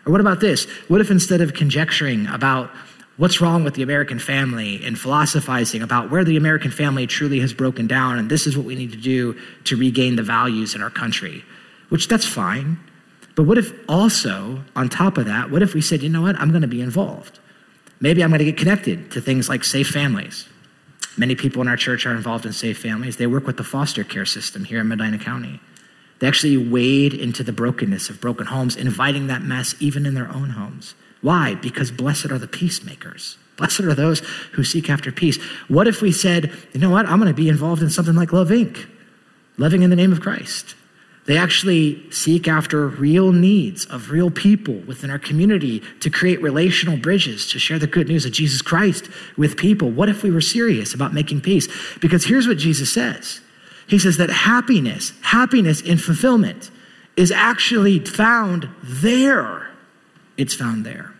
Or 0.06 0.12
what 0.12 0.20
about 0.20 0.38
this? 0.38 0.66
What 0.86 1.00
if 1.00 1.10
instead 1.10 1.40
of 1.40 1.54
conjecturing 1.54 2.28
about 2.28 2.70
what's 3.16 3.40
wrong 3.40 3.64
with 3.64 3.74
the 3.74 3.82
American 3.82 4.20
family 4.20 4.80
and 4.84 4.96
philosophizing 4.96 5.82
about 5.82 6.08
where 6.08 6.22
the 6.22 6.36
American 6.36 6.70
family 6.70 7.08
truly 7.08 7.40
has 7.40 7.52
broken 7.52 7.88
down 7.88 8.16
and 8.16 8.30
this 8.30 8.46
is 8.46 8.56
what 8.56 8.64
we 8.64 8.76
need 8.76 8.92
to 8.92 8.96
do 8.96 9.36
to 9.64 9.76
regain 9.76 10.14
the 10.14 10.22
values 10.22 10.76
in 10.76 10.82
our 10.84 10.90
country, 10.90 11.44
which 11.88 12.06
that's 12.06 12.24
fine. 12.24 12.78
But 13.34 13.42
what 13.42 13.58
if 13.58 13.72
also, 13.88 14.62
on 14.76 14.88
top 14.88 15.18
of 15.18 15.26
that, 15.26 15.50
what 15.50 15.62
if 15.62 15.74
we 15.74 15.80
said, 15.80 16.00
you 16.00 16.08
know 16.08 16.22
what, 16.22 16.38
I'm 16.38 16.50
going 16.50 16.62
to 16.62 16.68
be 16.68 16.80
involved? 16.80 17.40
Maybe 18.00 18.22
I'm 18.22 18.30
going 18.30 18.38
to 18.38 18.44
get 18.44 18.56
connected 18.56 19.10
to 19.12 19.20
things 19.20 19.48
like 19.48 19.64
safe 19.64 19.88
families. 19.88 20.46
Many 21.16 21.34
people 21.34 21.60
in 21.62 21.68
our 21.68 21.76
church 21.76 22.06
are 22.06 22.14
involved 22.14 22.46
in 22.46 22.52
safe 22.52 22.78
families. 22.78 23.16
They 23.16 23.26
work 23.26 23.46
with 23.46 23.56
the 23.56 23.64
foster 23.64 24.04
care 24.04 24.24
system 24.24 24.64
here 24.64 24.80
in 24.80 24.88
Medina 24.88 25.18
County. 25.18 25.60
They 26.20 26.28
actually 26.28 26.56
wade 26.56 27.14
into 27.14 27.42
the 27.42 27.52
brokenness 27.52 28.08
of 28.08 28.20
broken 28.20 28.46
homes, 28.46 28.76
inviting 28.76 29.26
that 29.26 29.42
mess 29.42 29.74
even 29.80 30.06
in 30.06 30.14
their 30.14 30.28
own 30.28 30.50
homes. 30.50 30.94
Why? 31.20 31.56
Because 31.56 31.90
blessed 31.90 32.26
are 32.26 32.38
the 32.38 32.46
peacemakers. 32.46 33.36
Blessed 33.56 33.80
are 33.80 33.94
those 33.94 34.20
who 34.52 34.62
seek 34.62 34.88
after 34.88 35.10
peace. 35.10 35.36
What 35.66 35.88
if 35.88 36.00
we 36.00 36.12
said, 36.12 36.52
you 36.72 36.80
know 36.80 36.90
what, 36.90 37.06
I'm 37.06 37.18
going 37.18 37.28
to 37.28 37.34
be 37.34 37.48
involved 37.48 37.82
in 37.82 37.90
something 37.90 38.14
like 38.14 38.32
Love 38.32 38.50
Inc., 38.50 38.88
loving 39.56 39.82
in 39.82 39.90
the 39.90 39.96
name 39.96 40.12
of 40.12 40.20
Christ? 40.20 40.76
They 41.28 41.36
actually 41.36 42.10
seek 42.10 42.48
after 42.48 42.88
real 42.88 43.30
needs 43.32 43.84
of 43.84 44.10
real 44.10 44.30
people 44.30 44.74
within 44.74 45.10
our 45.10 45.18
community 45.18 45.82
to 46.00 46.10
create 46.10 46.42
relational 46.42 46.96
bridges 46.96 47.46
to 47.52 47.60
share 47.60 47.78
the 47.78 47.86
good 47.86 48.08
news 48.08 48.24
of 48.24 48.32
Jesus 48.32 48.62
Christ 48.62 49.08
with 49.36 49.56
people. 49.56 49.90
What 49.90 50.08
if 50.08 50.24
we 50.24 50.30
were 50.30 50.40
serious 50.40 50.94
about 50.94 51.14
making 51.14 51.42
peace? 51.42 51.68
Because 52.00 52.24
here's 52.24 52.48
what 52.48 52.58
Jesus 52.58 52.92
says 52.92 53.40
He 53.86 54.00
says 54.00 54.16
that 54.16 54.30
happiness, 54.30 55.12
happiness 55.20 55.80
in 55.80 55.98
fulfillment, 55.98 56.70
is 57.16 57.30
actually 57.30 58.00
found 58.00 58.68
there 58.82 59.68
it's 60.38 60.54
found 60.54 60.86
there. 60.86 61.12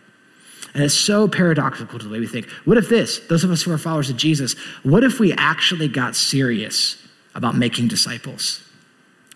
And 0.73 0.81
it's 0.81 0.93
so 0.93 1.27
paradoxical 1.27 1.99
to 1.99 2.05
the 2.05 2.11
way 2.11 2.19
we 2.19 2.27
think. 2.27 2.47
What 2.65 2.77
if 2.77 2.89
this, 2.89 3.19
those 3.27 3.43
of 3.43 3.51
us 3.51 3.61
who 3.63 3.71
are 3.71 3.77
followers 3.77 4.09
of 4.09 4.17
Jesus, 4.17 4.53
what 4.81 5.03
if 5.03 5.19
we 5.19 5.33
actually 5.33 5.87
got 5.87 6.15
serious 6.15 6.95
about 7.35 7.55
making 7.55 7.89
disciples? 7.89 8.63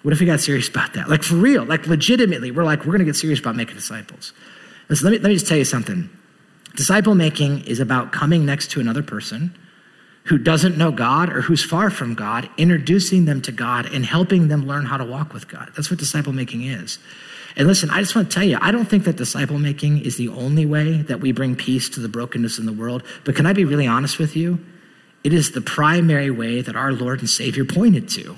What 0.04 0.14
if 0.14 0.20
we 0.20 0.26
got 0.26 0.40
serious 0.40 0.68
about 0.70 0.94
that? 0.94 1.10
Like 1.10 1.24
for 1.24 1.36
real, 1.36 1.64
like 1.64 1.88
legitimately, 1.88 2.52
we're 2.52 2.64
like, 2.64 2.80
we're 2.80 2.92
going 2.92 3.00
to 3.00 3.06
get 3.06 3.16
serious 3.16 3.40
about 3.40 3.56
making 3.56 3.76
disciples. 3.76 4.34
Listen, 4.90 5.06
let 5.06 5.12
me, 5.12 5.20
let 5.20 5.30
me 5.30 5.36
just 5.36 5.48
tell 5.48 5.58
you 5.58 5.66
something. 5.66 6.10
Disciple 6.76 7.16
making 7.16 7.66
is 7.66 7.80
about 7.80 8.12
coming 8.12 8.46
next 8.46 8.72
to 8.72 8.80
another 8.80 9.02
person 9.02 9.56
who 10.26 10.38
doesn't 10.38 10.78
know 10.78 10.92
God 10.92 11.32
or 11.32 11.42
who's 11.42 11.64
far 11.64 11.90
from 11.90 12.16
God, 12.16 12.50
introducing 12.58 13.26
them 13.26 13.42
to 13.44 13.52
God 13.52 13.86
and 13.86 14.06
helping 14.06 14.48
them 14.48 14.66
learn 14.66 14.86
how 14.86 14.98
to 14.98 15.04
walk 15.06 15.34
with 15.34 15.48
God. 15.48 15.72
That's 15.76 15.90
what 15.90 16.00
disciple 16.00 16.34
making 16.34 16.64
is. 16.64 17.00
And 17.56 17.68
listen, 17.68 17.90
I 17.90 18.00
just 18.00 18.16
want 18.16 18.30
to 18.30 18.34
tell 18.34 18.44
you, 18.44 18.58
I 18.62 18.72
don't 18.72 18.86
think 18.86 19.04
that 19.04 19.18
disciple 19.18 19.60
making 19.60 20.00
is 20.00 20.18
the 20.18 20.30
only 20.30 20.66
way 20.66 21.02
that 21.04 21.20
we 21.20 21.32
bring 21.32 21.56
peace 21.56 21.88
to 21.90 22.00
the 22.00 22.10
brokenness 22.10 22.58
in 22.58 22.66
the 22.66 22.74
world. 22.74 23.04
But 23.26 23.36
can 23.36 23.46
I 23.46 23.54
be 23.54 23.66
really 23.66 23.86
honest 23.86 24.18
with 24.18 24.36
you? 24.36 24.64
It 25.24 25.34
is 25.34 25.52
the 25.52 25.62
primary 25.62 26.32
way 26.32 26.62
that 26.62 26.76
our 26.76 26.92
Lord 26.92 27.20
and 27.20 27.30
Savior 27.30 27.64
pointed 27.64 28.10
to. 28.10 28.38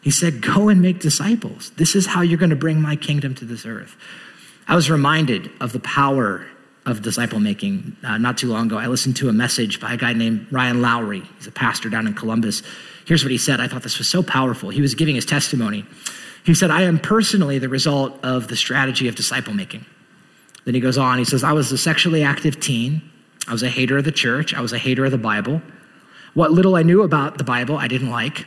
He 0.00 0.10
said, 0.10 0.40
Go 0.40 0.68
and 0.68 0.80
make 0.80 1.00
disciples. 1.00 1.70
This 1.76 1.94
is 1.94 2.06
how 2.06 2.22
you're 2.22 2.38
going 2.38 2.50
to 2.50 2.56
bring 2.56 2.80
my 2.80 2.96
kingdom 2.96 3.34
to 3.36 3.44
this 3.44 3.66
earth. 3.66 3.96
I 4.66 4.74
was 4.74 4.90
reminded 4.90 5.50
of 5.60 5.72
the 5.72 5.80
power 5.80 6.46
of 6.86 7.02
disciple 7.02 7.40
making 7.40 7.96
uh, 8.02 8.18
not 8.18 8.38
too 8.38 8.48
long 8.48 8.66
ago. 8.66 8.78
I 8.78 8.86
listened 8.86 9.16
to 9.16 9.28
a 9.28 9.32
message 9.32 9.80
by 9.80 9.94
a 9.94 9.96
guy 9.96 10.12
named 10.12 10.46
Ryan 10.50 10.80
Lowry. 10.80 11.22
He's 11.36 11.46
a 11.46 11.52
pastor 11.52 11.90
down 11.90 12.06
in 12.06 12.14
Columbus. 12.14 12.62
Here's 13.04 13.22
what 13.22 13.30
he 13.30 13.38
said. 13.38 13.60
I 13.60 13.68
thought 13.68 13.82
this 13.82 13.98
was 13.98 14.08
so 14.08 14.22
powerful. 14.22 14.70
He 14.70 14.80
was 14.80 14.94
giving 14.94 15.14
his 15.14 15.26
testimony. 15.26 15.84
He 16.44 16.54
said, 16.54 16.70
I 16.70 16.82
am 16.82 16.98
personally 16.98 17.58
the 17.58 17.68
result 17.68 18.18
of 18.24 18.48
the 18.48 18.56
strategy 18.56 19.08
of 19.08 19.14
disciple 19.14 19.52
making. 19.52 19.84
Then 20.64 20.74
he 20.74 20.80
goes 20.80 20.98
on, 20.98 21.18
he 21.18 21.24
says, 21.24 21.44
I 21.44 21.52
was 21.52 21.72
a 21.72 21.78
sexually 21.78 22.22
active 22.22 22.60
teen. 22.60 23.02
I 23.48 23.52
was 23.52 23.62
a 23.62 23.68
hater 23.68 23.98
of 23.98 24.04
the 24.04 24.12
church. 24.12 24.54
I 24.54 24.60
was 24.60 24.72
a 24.72 24.78
hater 24.78 25.04
of 25.04 25.10
the 25.10 25.18
Bible. 25.18 25.60
What 26.34 26.52
little 26.52 26.76
I 26.76 26.82
knew 26.82 27.02
about 27.02 27.38
the 27.38 27.44
Bible, 27.44 27.76
I 27.76 27.88
didn't 27.88 28.10
like. 28.10 28.46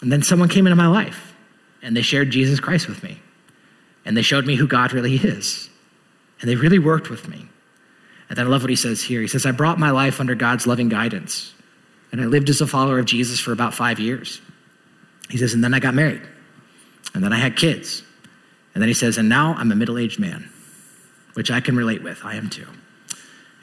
And 0.00 0.10
then 0.10 0.22
someone 0.22 0.48
came 0.48 0.66
into 0.66 0.76
my 0.76 0.86
life 0.86 1.34
and 1.82 1.96
they 1.96 2.02
shared 2.02 2.30
Jesus 2.30 2.60
Christ 2.60 2.88
with 2.88 3.02
me. 3.02 3.20
And 4.04 4.16
they 4.16 4.22
showed 4.22 4.46
me 4.46 4.56
who 4.56 4.66
God 4.66 4.92
really 4.92 5.16
is. 5.16 5.68
And 6.40 6.48
they 6.48 6.56
really 6.56 6.78
worked 6.78 7.10
with 7.10 7.28
me. 7.28 7.46
And 8.28 8.38
then 8.38 8.46
I 8.46 8.48
love 8.48 8.62
what 8.62 8.70
he 8.70 8.76
says 8.76 9.02
here. 9.02 9.20
He 9.20 9.26
says, 9.26 9.44
I 9.44 9.50
brought 9.50 9.78
my 9.78 9.90
life 9.90 10.20
under 10.20 10.34
God's 10.34 10.66
loving 10.66 10.88
guidance. 10.88 11.52
And 12.12 12.20
I 12.20 12.24
lived 12.24 12.48
as 12.48 12.60
a 12.60 12.66
follower 12.66 12.98
of 12.98 13.06
Jesus 13.06 13.38
for 13.38 13.52
about 13.52 13.74
five 13.74 14.00
years. 14.00 14.40
He 15.28 15.36
says, 15.36 15.52
and 15.52 15.62
then 15.62 15.74
I 15.74 15.80
got 15.80 15.94
married. 15.94 16.22
And 17.14 17.22
then 17.22 17.32
I 17.32 17.36
had 17.36 17.56
kids. 17.56 18.02
And 18.74 18.82
then 18.82 18.88
he 18.88 18.94
says, 18.94 19.18
and 19.18 19.28
now 19.28 19.54
I'm 19.54 19.70
a 19.70 19.76
middle 19.76 19.98
aged 19.98 20.18
man, 20.18 20.48
which 21.34 21.50
I 21.50 21.60
can 21.60 21.76
relate 21.76 22.02
with. 22.02 22.24
I 22.24 22.36
am 22.36 22.48
too. 22.48 22.66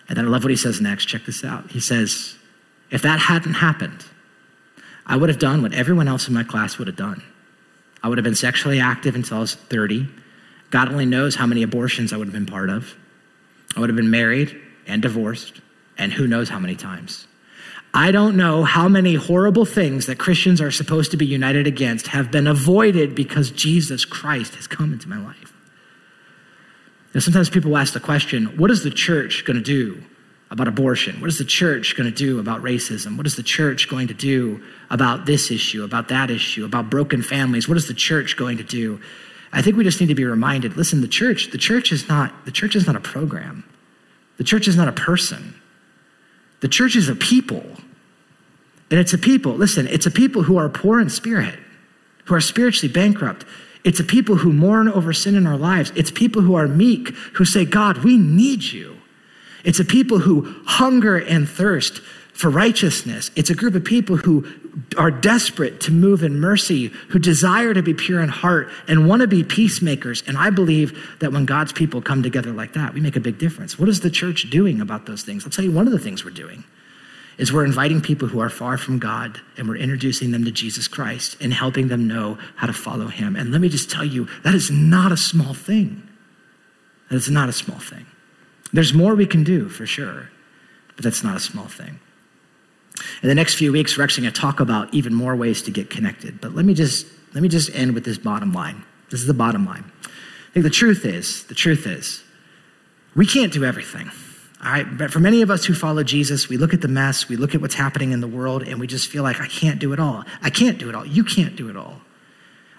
And 0.07 0.17
then 0.17 0.25
I 0.25 0.27
love 0.29 0.43
what 0.43 0.51
he 0.51 0.57
says 0.57 0.79
next. 0.79 1.05
Check 1.05 1.25
this 1.25 1.43
out. 1.43 1.71
He 1.71 1.79
says, 1.79 2.35
if 2.91 3.01
that 3.01 3.19
hadn't 3.19 3.55
happened, 3.55 4.05
I 5.07 5.15
would 5.15 5.29
have 5.29 5.39
done 5.39 5.61
what 5.61 5.73
everyone 5.73 6.07
else 6.07 6.27
in 6.27 6.33
my 6.33 6.43
class 6.43 6.77
would 6.77 6.87
have 6.87 6.97
done. 6.97 7.23
I 8.03 8.09
would 8.09 8.17
have 8.17 8.25
been 8.25 8.35
sexually 8.35 8.79
active 8.79 9.15
until 9.15 9.37
I 9.37 9.39
was 9.39 9.55
30. 9.55 10.07
God 10.69 10.89
only 10.89 11.05
knows 11.05 11.35
how 11.35 11.47
many 11.47 11.63
abortions 11.63 12.11
I 12.11 12.17
would 12.17 12.27
have 12.27 12.33
been 12.33 12.45
part 12.45 12.69
of. 12.69 12.95
I 13.75 13.79
would 13.79 13.89
have 13.89 13.95
been 13.95 14.11
married 14.11 14.59
and 14.85 15.01
divorced, 15.01 15.61
and 15.97 16.11
who 16.11 16.27
knows 16.27 16.49
how 16.49 16.59
many 16.59 16.75
times. 16.75 17.25
I 17.93 18.11
don't 18.11 18.35
know 18.35 18.63
how 18.63 18.89
many 18.89 19.15
horrible 19.15 19.65
things 19.65 20.05
that 20.05 20.19
Christians 20.19 20.61
are 20.61 20.71
supposed 20.71 21.11
to 21.11 21.17
be 21.17 21.25
united 21.25 21.67
against 21.67 22.07
have 22.07 22.29
been 22.29 22.45
avoided 22.45 23.15
because 23.15 23.49
Jesus 23.49 24.05
Christ 24.05 24.55
has 24.55 24.67
come 24.67 24.93
into 24.93 25.09
my 25.09 25.17
life. 25.17 25.53
Now, 27.13 27.21
sometimes 27.21 27.49
people 27.49 27.75
ask 27.77 27.93
the 27.93 27.99
question 27.99 28.57
what 28.57 28.69
is 28.69 28.83
the 28.83 28.91
church 28.91 29.45
going 29.45 29.57
to 29.57 29.63
do 29.63 30.03
about 30.49 30.67
abortion? 30.67 31.19
What 31.19 31.29
is 31.29 31.37
the 31.37 31.45
church 31.45 31.95
going 31.95 32.09
to 32.09 32.15
do 32.15 32.39
about 32.39 32.61
racism? 32.61 33.17
What 33.17 33.25
is 33.25 33.35
the 33.35 33.43
church 33.43 33.89
going 33.89 34.07
to 34.07 34.13
do 34.13 34.63
about 34.89 35.25
this 35.25 35.51
issue, 35.51 35.83
about 35.83 36.07
that 36.07 36.31
issue, 36.31 36.65
about 36.65 36.89
broken 36.89 37.21
families? 37.21 37.67
What 37.67 37.77
is 37.77 37.87
the 37.87 37.93
church 37.93 38.37
going 38.37 38.57
to 38.57 38.63
do? 38.63 39.01
I 39.51 39.61
think 39.61 39.75
we 39.77 39.83
just 39.83 39.99
need 39.99 40.07
to 40.07 40.15
be 40.15 40.25
reminded 40.25 40.77
listen, 40.77 41.01
the 41.01 41.07
church, 41.07 41.51
the 41.51 41.57
church 41.57 41.91
is 41.91 42.07
not 42.07 42.45
the 42.45 42.51
church 42.51 42.75
is 42.75 42.87
not 42.87 42.95
a 42.95 43.01
program. 43.01 43.63
The 44.37 44.43
church 44.43 44.67
is 44.67 44.75
not 44.75 44.87
a 44.87 44.93
person. 44.93 45.55
The 46.61 46.67
church 46.67 46.95
is 46.95 47.09
a 47.09 47.15
people. 47.15 47.63
And 48.89 48.99
it's 48.99 49.13
a 49.13 49.17
people, 49.17 49.53
listen, 49.53 49.87
it's 49.87 50.05
a 50.05 50.11
people 50.11 50.43
who 50.43 50.57
are 50.57 50.69
poor 50.69 50.99
in 51.01 51.09
spirit, 51.09 51.59
who 52.25 52.35
are 52.35 52.41
spiritually 52.41 52.91
bankrupt. 52.91 53.45
It's 53.83 53.99
a 53.99 54.03
people 54.03 54.35
who 54.35 54.53
mourn 54.53 54.87
over 54.87 55.11
sin 55.11 55.35
in 55.35 55.45
our 55.45 55.57
lives. 55.57 55.91
It's 55.95 56.11
people 56.11 56.41
who 56.41 56.55
are 56.55 56.67
meek, 56.67 57.09
who 57.33 57.45
say, 57.45 57.65
God, 57.65 57.99
we 57.99 58.17
need 58.17 58.63
you. 58.63 58.96
It's 59.63 59.79
a 59.79 59.85
people 59.85 60.19
who 60.19 60.53
hunger 60.65 61.17
and 61.17 61.47
thirst 61.47 62.01
for 62.37 62.51
righteousness. 62.51 63.31
It's 63.35 63.49
a 63.49 63.55
group 63.55 63.73
of 63.73 63.83
people 63.83 64.15
who 64.15 64.45
are 64.95 65.09
desperate 65.09 65.81
to 65.81 65.91
move 65.91 66.21
in 66.21 66.39
mercy, 66.39 66.87
who 67.09 67.17
desire 67.17 67.73
to 67.73 67.81
be 67.81 67.95
pure 67.95 68.21
in 68.21 68.29
heart 68.29 68.69
and 68.87 69.09
want 69.09 69.21
to 69.21 69.27
be 69.27 69.43
peacemakers. 69.43 70.23
And 70.27 70.37
I 70.37 70.51
believe 70.51 71.17
that 71.19 71.33
when 71.33 71.45
God's 71.45 71.73
people 71.73 71.99
come 71.99 72.21
together 72.21 72.51
like 72.51 72.73
that, 72.73 72.93
we 72.93 73.01
make 73.01 73.15
a 73.15 73.19
big 73.19 73.39
difference. 73.39 73.79
What 73.79 73.89
is 73.89 74.01
the 74.01 74.11
church 74.11 74.51
doing 74.51 74.79
about 74.79 75.07
those 75.07 75.23
things? 75.23 75.45
I'll 75.45 75.49
tell 75.49 75.65
you 75.65 75.71
one 75.71 75.87
of 75.87 75.93
the 75.93 75.99
things 75.99 76.23
we're 76.23 76.29
doing 76.29 76.63
is 77.39 77.51
we're 77.51 77.65
inviting 77.65 78.01
people 78.01 78.27
who 78.27 78.39
are 78.39 78.49
far 78.49 78.77
from 78.77 78.99
God 78.99 79.41
and 79.57 79.67
we're 79.67 79.77
introducing 79.77 80.31
them 80.31 80.45
to 80.45 80.51
Jesus 80.51 80.87
Christ 80.87 81.37
and 81.41 81.53
helping 81.53 81.87
them 81.87 82.07
know 82.07 82.37
how 82.55 82.67
to 82.67 82.73
follow 82.73 83.07
him. 83.07 83.35
And 83.35 83.51
let 83.51 83.61
me 83.61 83.69
just 83.69 83.89
tell 83.89 84.05
you, 84.05 84.27
that 84.43 84.53
is 84.53 84.69
not 84.69 85.11
a 85.11 85.17
small 85.17 85.53
thing. 85.53 86.07
That 87.09 87.15
is 87.15 87.29
not 87.29 87.49
a 87.49 87.53
small 87.53 87.79
thing. 87.79 88.05
There's 88.73 88.93
more 88.93 89.15
we 89.15 89.25
can 89.25 89.43
do 89.43 89.69
for 89.69 89.85
sure, 89.85 90.29
but 90.95 91.03
that's 91.03 91.23
not 91.23 91.35
a 91.35 91.39
small 91.39 91.67
thing. 91.67 91.99
In 93.21 93.29
the 93.29 93.35
next 93.35 93.55
few 93.55 93.71
weeks, 93.71 93.97
we're 93.97 94.03
actually 94.03 94.23
going 94.23 94.33
to 94.33 94.41
talk 94.41 94.59
about 94.59 94.93
even 94.93 95.13
more 95.13 95.35
ways 95.35 95.61
to 95.63 95.71
get 95.71 95.89
connected. 95.89 96.41
But 96.41 96.55
let 96.55 96.65
me 96.65 96.73
just 96.73 97.05
let 97.33 97.41
me 97.41 97.49
just 97.49 97.73
end 97.75 97.93
with 97.93 98.05
this 98.05 98.17
bottom 98.17 98.53
line. 98.53 98.83
This 99.09 99.21
is 99.21 99.27
the 99.27 99.33
bottom 99.33 99.65
line. 99.65 99.91
I 100.03 100.53
think 100.53 100.63
the 100.63 100.69
truth 100.69 101.05
is, 101.05 101.43
the 101.45 101.55
truth 101.55 101.85
is, 101.85 102.23
we 103.15 103.25
can't 103.25 103.53
do 103.53 103.63
everything. 103.63 104.09
All 104.63 104.71
right, 104.71 104.97
but 104.97 105.11
for 105.11 105.19
many 105.19 105.43
of 105.43 105.51
us 105.51 105.65
who 105.65 105.75
follow 105.75 106.03
Jesus, 106.03 106.49
we 106.49 106.57
look 106.57 106.73
at 106.73 106.81
the 106.81 106.87
mess, 106.87 107.29
we 107.29 107.35
look 107.35 107.53
at 107.53 107.61
what's 107.61 107.75
happening 107.75 108.11
in 108.11 108.21
the 108.21 108.27
world, 108.27 108.63
and 108.63 108.79
we 108.79 108.87
just 108.87 109.07
feel 109.07 109.21
like 109.21 109.39
I 109.39 109.47
can't 109.47 109.79
do 109.79 109.93
it 109.93 109.99
all. 109.99 110.23
I 110.41 110.49
can't 110.49 110.79
do 110.79 110.89
it 110.89 110.95
all. 110.95 111.05
You 111.05 111.23
can't 111.23 111.55
do 111.55 111.69
it 111.69 111.77
all. 111.77 112.01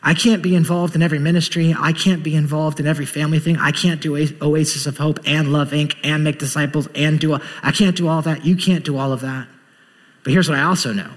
I 0.09 0.15
can't 0.15 0.43
be 0.43 0.57
involved 0.57 0.95
in 0.95 1.03
every 1.03 1.19
ministry. 1.19 1.77
I 1.79 1.93
can't 1.93 2.23
be 2.23 2.35
involved 2.35 2.81
in 2.81 2.87
every 2.87 3.05
family 3.05 3.39
thing. 3.39 3.59
I 3.59 3.73
can't 3.73 4.01
do 4.01 4.17
Oasis 4.41 4.87
of 4.87 4.97
Hope 4.97 5.21
and 5.27 5.53
Love 5.53 5.73
Inc. 5.73 5.97
and 6.03 6.25
make 6.25 6.39
disciples 6.39 6.89
and 6.95 7.21
do. 7.21 7.39
I 7.63 7.73
can't 7.73 7.95
do 7.95 8.09
all 8.09 8.23
that. 8.23 8.43
You 8.43 8.57
can't 8.57 8.87
do 8.87 8.97
all 8.97 9.13
of 9.13 9.21
that. 9.21 9.47
But 10.25 10.33
here's 10.33 10.49
what 10.49 10.57
I 10.59 10.63
also 10.63 10.95
know 10.95 11.11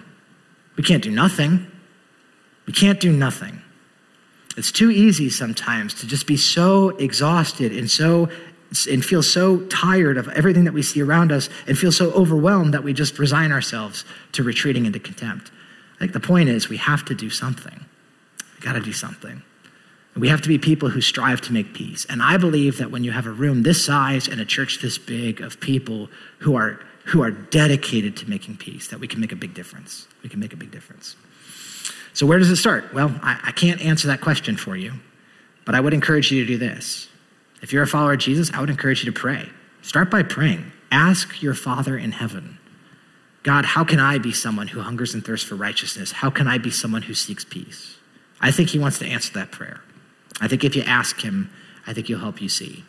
we 0.76 0.84
can't 0.84 1.02
do 1.02 1.10
nothing. 1.10 1.68
We 2.66 2.74
can't 2.74 3.00
do 3.00 3.14
nothing. 3.14 3.62
It's 4.58 4.74
too 4.74 4.92
easy 4.92 5.30
sometimes 5.30 5.94
to 6.02 6.06
just 6.06 6.28
be 6.28 6.36
so 6.36 6.90
exhausted 6.90 7.72
and 7.72 7.90
so 7.90 8.28
and 8.90 9.06
feel 9.06 9.24
so 9.24 9.62
tired 9.68 10.18
of 10.18 10.28
everything 10.28 10.66
that 10.66 10.74
we 10.74 10.82
see 10.82 11.02
around 11.02 11.32
us 11.32 11.48
and 11.66 11.78
feel 11.78 11.94
so 11.94 12.12
overwhelmed 12.12 12.74
that 12.74 12.84
we 12.84 12.92
just 12.92 13.20
resign 13.20 13.54
ourselves 13.54 14.04
to 14.34 14.44
retreating 14.44 14.86
into 14.86 15.00
contempt. 15.00 15.50
I 15.96 16.00
think 16.00 16.12
the 16.12 16.20
point 16.20 16.50
is 16.50 16.68
we 16.68 16.76
have 16.76 17.06
to 17.06 17.16
do 17.16 17.30
something. 17.30 17.86
Got 18.62 18.74
to 18.74 18.80
do 18.80 18.94
something. 18.94 19.44
We 20.16 20.28
have 20.28 20.42
to 20.42 20.50
be 20.50 20.58
people 20.58 20.90
who 20.90 21.02
strive 21.02 21.42
to 21.42 21.54
make 21.54 21.74
peace. 21.74 22.06
And 22.06 22.22
I 22.22 22.38
believe 22.38 22.78
that 22.80 22.92
when 22.92 23.04
you 23.04 23.12
have 23.12 23.26
a 23.26 23.32
room 23.32 23.64
this 23.64 23.86
size 23.86 24.28
and 24.28 24.42
a 24.42 24.46
church 24.46 24.82
this 24.82 24.98
big 24.98 25.42
of 25.42 25.60
people 25.60 26.10
who 26.40 26.56
are 26.56 26.80
who 27.06 27.24
are 27.24 27.32
dedicated 27.32 28.16
to 28.16 28.30
making 28.30 28.58
peace, 28.58 28.90
that 28.90 29.00
we 29.00 29.08
can 29.08 29.20
make 29.20 29.32
a 29.32 29.36
big 29.36 29.54
difference. 29.54 30.08
We 30.22 30.30
can 30.30 30.40
make 30.40 30.54
a 30.54 30.56
big 30.56 30.70
difference. 30.70 31.16
So, 32.14 32.26
where 32.26 32.38
does 32.38 32.52
it 32.52 32.58
start? 32.58 32.94
Well, 32.94 33.14
I, 33.24 33.40
I 33.46 33.52
can't 33.52 33.82
answer 33.82 34.08
that 34.10 34.22
question 34.22 34.56
for 34.56 34.76
you, 34.76 34.94
but 35.66 35.74
I 35.74 35.80
would 35.80 35.94
encourage 35.94 36.32
you 36.32 36.46
to 36.46 36.48
do 36.48 36.58
this. 36.58 37.08
If 37.62 37.74
you're 37.74 37.84
a 37.84 37.88
follower 37.88 38.14
of 38.14 38.20
Jesus, 38.20 38.52
I 38.54 38.60
would 38.60 38.70
encourage 38.70 39.04
you 39.04 39.12
to 39.12 39.20
pray. 39.20 39.50
Start 39.82 40.12
by 40.12 40.24
praying. 40.24 40.72
Ask 40.92 41.42
your 41.42 41.54
Father 41.54 41.98
in 41.98 42.12
heaven 42.12 42.60
God, 43.44 43.66
how 43.66 43.84
can 43.84 44.00
I 44.00 44.20
be 44.20 44.32
someone 44.32 44.68
who 44.68 44.82
hungers 44.82 45.14
and 45.14 45.26
thirsts 45.26 45.48
for 45.48 45.56
righteousness? 45.56 46.12
How 46.12 46.30
can 46.30 46.48
I 46.48 46.58
be 46.60 46.70
someone 46.70 47.02
who 47.02 47.14
seeks 47.14 47.44
peace? 47.44 47.98
I 48.42 48.52
think 48.52 48.70
He 48.70 48.80
wants 48.80 49.00
to 49.00 49.06
answer 49.06 49.34
that 49.34 49.52
prayer. 49.52 49.82
I 50.42 50.48
think 50.48 50.64
if 50.64 50.76
you 50.76 50.84
ask 50.84 51.22
Him, 51.22 51.50
I 51.88 51.94
think 51.94 52.08
He'll 52.08 52.20
help 52.20 52.42
you 52.42 52.50
see. 52.50 52.84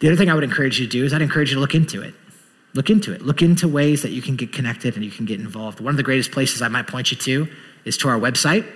The 0.00 0.08
other 0.08 0.16
thing 0.16 0.28
I 0.28 0.34
would 0.34 0.44
encourage 0.44 0.78
you 0.78 0.86
to 0.86 0.90
do 0.90 1.04
is 1.04 1.14
I'd 1.14 1.22
encourage 1.22 1.50
you 1.50 1.54
to 1.54 1.60
look 1.60 1.74
into 1.74 2.02
it. 2.02 2.14
Look 2.74 2.90
into 2.90 3.12
it. 3.12 3.22
Look 3.22 3.40
into 3.40 3.68
ways 3.68 4.02
that 4.02 4.10
you 4.10 4.20
can 4.20 4.36
get 4.36 4.52
connected 4.52 4.96
and 4.96 5.04
you 5.04 5.10
can 5.10 5.24
get 5.24 5.40
involved. 5.40 5.80
One 5.80 5.92
of 5.92 5.96
the 5.96 6.02
greatest 6.02 6.32
places 6.32 6.60
I 6.60 6.68
might 6.68 6.88
point 6.88 7.12
you 7.12 7.16
to 7.16 7.48
is 7.84 7.96
to 7.98 8.08
our 8.08 8.18
website. 8.18 8.66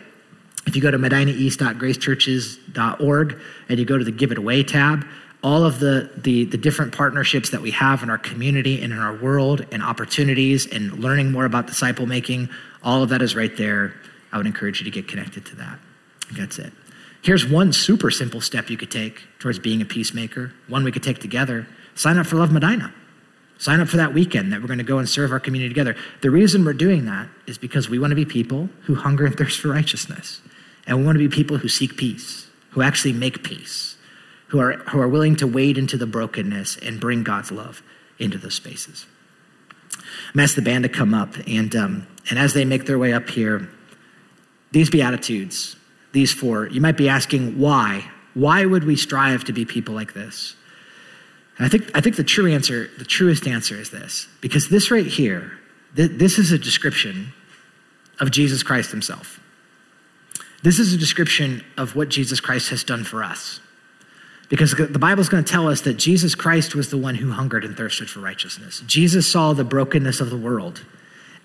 If 0.66 0.76
you 0.76 0.82
go 0.82 0.90
to 0.90 0.98
medinaeast.gracechurches.org 0.98 3.40
and 3.68 3.78
you 3.78 3.84
go 3.84 3.98
to 3.98 4.04
the 4.04 4.12
Give 4.12 4.32
It 4.32 4.38
Away 4.38 4.62
tab, 4.62 5.04
all 5.42 5.64
of 5.64 5.80
the, 5.80 6.10
the, 6.16 6.44
the, 6.44 6.58
different 6.58 6.96
partnerships 6.96 7.50
that 7.50 7.60
we 7.60 7.70
have 7.70 8.02
in 8.02 8.10
our 8.10 8.18
community 8.18 8.82
and 8.82 8.92
in 8.92 8.98
our 8.98 9.14
world 9.14 9.64
and 9.70 9.80
opportunities 9.82 10.66
and 10.66 10.98
learning 10.98 11.30
more 11.30 11.44
about 11.44 11.68
disciple 11.68 12.06
making, 12.06 12.48
all 12.82 13.04
of 13.04 13.10
that 13.10 13.22
is 13.22 13.36
right 13.36 13.56
there. 13.56 13.94
I 14.32 14.36
would 14.36 14.46
encourage 14.46 14.80
you 14.80 14.84
to 14.84 14.90
get 14.90 15.06
connected 15.08 15.46
to 15.46 15.56
that. 15.56 15.78
That's 16.32 16.58
it. 16.58 16.72
Here's 17.22 17.46
one 17.46 17.72
super 17.72 18.10
simple 18.10 18.40
step 18.40 18.70
you 18.70 18.76
could 18.76 18.90
take 18.90 19.22
towards 19.38 19.58
being 19.58 19.82
a 19.82 19.84
peacemaker, 19.84 20.52
one 20.68 20.84
we 20.84 20.92
could 20.92 21.02
take 21.02 21.18
together 21.18 21.66
Sign 21.98 22.16
up 22.16 22.26
for 22.26 22.36
Love 22.36 22.52
Medina. 22.52 22.94
Sign 23.58 23.80
up 23.80 23.88
for 23.88 23.96
that 23.96 24.14
weekend 24.14 24.52
that 24.52 24.60
we're 24.60 24.68
going 24.68 24.78
to 24.78 24.84
go 24.84 24.98
and 24.98 25.08
serve 25.08 25.32
our 25.32 25.40
community 25.40 25.68
together. 25.68 25.96
The 26.20 26.30
reason 26.30 26.64
we're 26.64 26.74
doing 26.74 27.06
that 27.06 27.28
is 27.48 27.58
because 27.58 27.90
we 27.90 27.98
want 27.98 28.12
to 28.12 28.14
be 28.14 28.24
people 28.24 28.68
who 28.82 28.94
hunger 28.94 29.26
and 29.26 29.36
thirst 29.36 29.58
for 29.58 29.70
righteousness. 29.70 30.40
And 30.86 30.98
we 30.98 31.04
want 31.04 31.18
to 31.18 31.28
be 31.28 31.34
people 31.34 31.58
who 31.58 31.68
seek 31.68 31.96
peace, 31.96 32.46
who 32.70 32.82
actually 32.82 33.14
make 33.14 33.42
peace, 33.42 33.96
who 34.46 34.60
are, 34.60 34.74
who 34.74 35.00
are 35.00 35.08
willing 35.08 35.34
to 35.36 35.46
wade 35.48 35.76
into 35.76 35.96
the 35.96 36.06
brokenness 36.06 36.76
and 36.76 37.00
bring 37.00 37.24
God's 37.24 37.50
love 37.50 37.82
into 38.20 38.38
those 38.38 38.54
spaces. 38.54 39.06
I'm 40.32 40.38
asked 40.38 40.54
the 40.54 40.62
band 40.62 40.84
to 40.84 40.88
come 40.88 41.12
up, 41.12 41.34
and, 41.48 41.74
um, 41.74 42.06
and 42.30 42.38
as 42.38 42.54
they 42.54 42.64
make 42.64 42.86
their 42.86 42.98
way 42.98 43.12
up 43.12 43.28
here, 43.28 43.68
these 44.70 44.88
Beatitudes, 44.88 45.74
these 46.12 46.32
four, 46.32 46.66
you 46.68 46.80
might 46.80 46.96
be 46.96 47.08
asking 47.08 47.58
why? 47.58 48.10
Why 48.34 48.64
would 48.64 48.84
we 48.84 48.96
strive 48.96 49.44
to 49.44 49.52
be 49.52 49.64
people 49.64 49.94
like 49.94 50.14
this? 50.14 50.54
And 51.56 51.66
I 51.66 51.68
think, 51.68 51.90
I 51.94 52.00
think 52.00 52.16
the 52.16 52.24
true 52.24 52.50
answer, 52.50 52.88
the 52.98 53.04
truest 53.04 53.46
answer 53.46 53.74
is 53.74 53.90
this, 53.90 54.28
because 54.40 54.68
this 54.68 54.90
right 54.90 55.06
here, 55.06 55.58
th- 55.96 56.12
this 56.12 56.38
is 56.38 56.52
a 56.52 56.58
description 56.58 57.32
of 58.20 58.30
Jesus 58.30 58.62
Christ 58.62 58.90
himself. 58.90 59.40
This 60.62 60.78
is 60.78 60.92
a 60.92 60.96
description 60.96 61.64
of 61.76 61.94
what 61.94 62.08
Jesus 62.08 62.40
Christ 62.40 62.70
has 62.70 62.82
done 62.82 63.04
for 63.04 63.22
us. 63.22 63.60
Because 64.48 64.72
the 64.72 64.98
Bible 64.98 65.20
is 65.20 65.28
going 65.28 65.44
to 65.44 65.52
tell 65.52 65.68
us 65.68 65.82
that 65.82 65.94
Jesus 65.94 66.34
Christ 66.34 66.74
was 66.74 66.90
the 66.90 66.96
one 66.96 67.16
who 67.16 67.32
hungered 67.32 67.64
and 67.64 67.76
thirsted 67.76 68.08
for 68.08 68.20
righteousness. 68.20 68.82
Jesus 68.86 69.30
saw 69.30 69.52
the 69.52 69.64
brokenness 69.64 70.20
of 70.20 70.30
the 70.30 70.38
world 70.38 70.84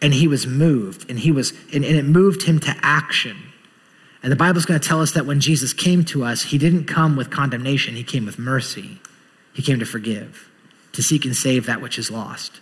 and 0.01 0.13
he 0.13 0.27
was 0.27 0.47
moved 0.47 1.09
and 1.09 1.19
he 1.19 1.31
was 1.31 1.51
and, 1.73 1.83
and 1.83 1.97
it 1.97 2.05
moved 2.05 2.43
him 2.43 2.59
to 2.59 2.75
action. 2.81 3.52
And 4.23 4.31
the 4.31 4.37
Bible 4.37 4.57
is 4.57 4.65
going 4.65 4.79
to 4.79 4.87
tell 4.87 5.01
us 5.01 5.11
that 5.11 5.25
when 5.25 5.41
Jesus 5.41 5.73
came 5.73 6.05
to 6.05 6.23
us, 6.23 6.43
he 6.43 6.57
didn't 6.57 6.85
come 6.85 7.17
with 7.17 7.29
condemnation, 7.29 7.95
he 7.95 8.03
came 8.03 8.25
with 8.25 8.39
mercy. 8.39 8.99
He 9.53 9.61
came 9.61 9.79
to 9.79 9.85
forgive, 9.85 10.49
to 10.93 11.03
seek 11.03 11.25
and 11.25 11.35
save 11.35 11.65
that 11.67 11.81
which 11.81 11.99
is 11.99 12.09
lost. 12.09 12.59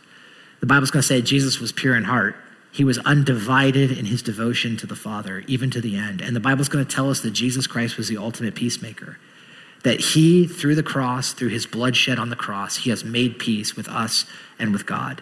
The 0.60 0.66
Bible's 0.66 0.92
going 0.92 1.02
to 1.02 1.08
say 1.08 1.22
Jesus 1.22 1.60
was 1.60 1.72
pure 1.72 1.96
in 1.96 2.04
heart. 2.04 2.36
He 2.72 2.84
was 2.84 2.98
undivided 3.00 3.92
in 3.92 4.06
his 4.06 4.22
devotion 4.22 4.76
to 4.78 4.88
the 4.88 4.96
Father, 4.96 5.44
even 5.48 5.70
to 5.72 5.82
the 5.82 5.96
end. 5.96 6.22
And 6.22 6.36
the 6.36 6.42
Bible's 6.42 6.70
going 6.70 6.86
to 6.86 6.96
tell 6.96 7.10
us 7.10 7.22
that 7.22 7.32
Jesus 7.32 7.68
Christ 7.68 7.98
was 7.98 8.08
the 8.08 8.18
ultimate 8.18 8.56
peacemaker. 8.56 9.18
That 9.84 10.00
he, 10.00 10.48
through 10.48 10.76
the 10.76 10.84
cross, 10.84 11.34
through 11.34 11.50
his 11.50 11.66
blood 11.66 11.96
shed 11.96 12.20
on 12.20 12.30
the 12.30 12.36
cross, 12.36 12.78
he 12.78 12.90
has 12.90 13.04
made 13.04 13.40
peace 13.40 13.76
with 13.76 13.88
us 13.88 14.26
and 14.60 14.72
with 14.72 14.86
God. 14.86 15.22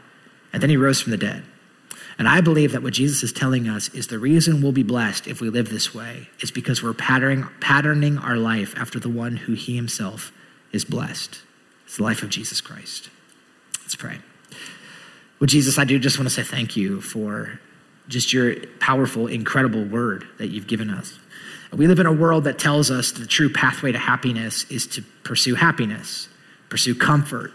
And 0.52 0.62
then 0.62 0.70
he 0.70 0.78
rose 0.78 1.02
from 1.02 1.12
the 1.12 1.18
dead. 1.18 1.44
And 2.20 2.28
I 2.28 2.42
believe 2.42 2.74
that 2.74 2.84
what 2.84 2.94
Jesus 2.94 3.24
is 3.24 3.32
telling 3.32 3.70
us 3.70 3.88
is 3.96 4.08
the 4.08 4.20
reason 4.20 4.62
we'll 4.62 4.74
be 4.74 4.84
blessed 4.84 5.26
if 5.26 5.40
we 5.40 5.50
live 5.50 5.70
this 5.70 5.96
way 5.96 6.28
is 6.42 6.52
because 6.52 6.84
we're 6.84 6.94
patterning, 6.94 7.48
patterning 7.62 8.18
our 8.18 8.36
life 8.36 8.74
after 8.78 9.00
the 9.00 9.08
one 9.08 9.38
who 9.38 9.54
he 9.54 9.78
himself 9.78 10.34
is 10.74 10.84
blessed. 10.84 11.42
It's 11.86 11.96
the 11.96 12.04
life 12.04 12.22
of 12.22 12.30
Jesus 12.30 12.60
Christ. 12.60 13.10
Let's 13.82 13.96
pray. 13.96 14.20
Well, 15.40 15.48
Jesus, 15.48 15.80
I 15.80 15.86
do 15.86 15.98
just 15.98 16.20
want 16.20 16.28
to 16.28 16.36
say 16.36 16.44
thank 16.44 16.76
you 16.76 17.00
for 17.00 17.62
just 18.10 18.34
your 18.34 18.68
powerful, 18.80 19.28
incredible 19.28 19.86
word 19.86 20.26
that 20.40 20.50
you've 20.50 20.68
given 20.68 20.90
us. 20.90 21.18
We 21.72 21.88
live 21.88 22.00
in 22.00 22.06
a 22.06 22.12
world 22.12 22.44
that 22.44 22.60
tells 22.60 22.92
us 22.92 23.14
the 23.14 23.28
true 23.28 23.50
pathway 23.50 23.94
to 23.94 23.98
happiness 23.98 24.66
is 24.70 24.88
to 24.88 25.04
pursue 25.24 25.56
happiness, 25.56 26.28
pursue 26.68 26.96
comfort, 26.96 27.54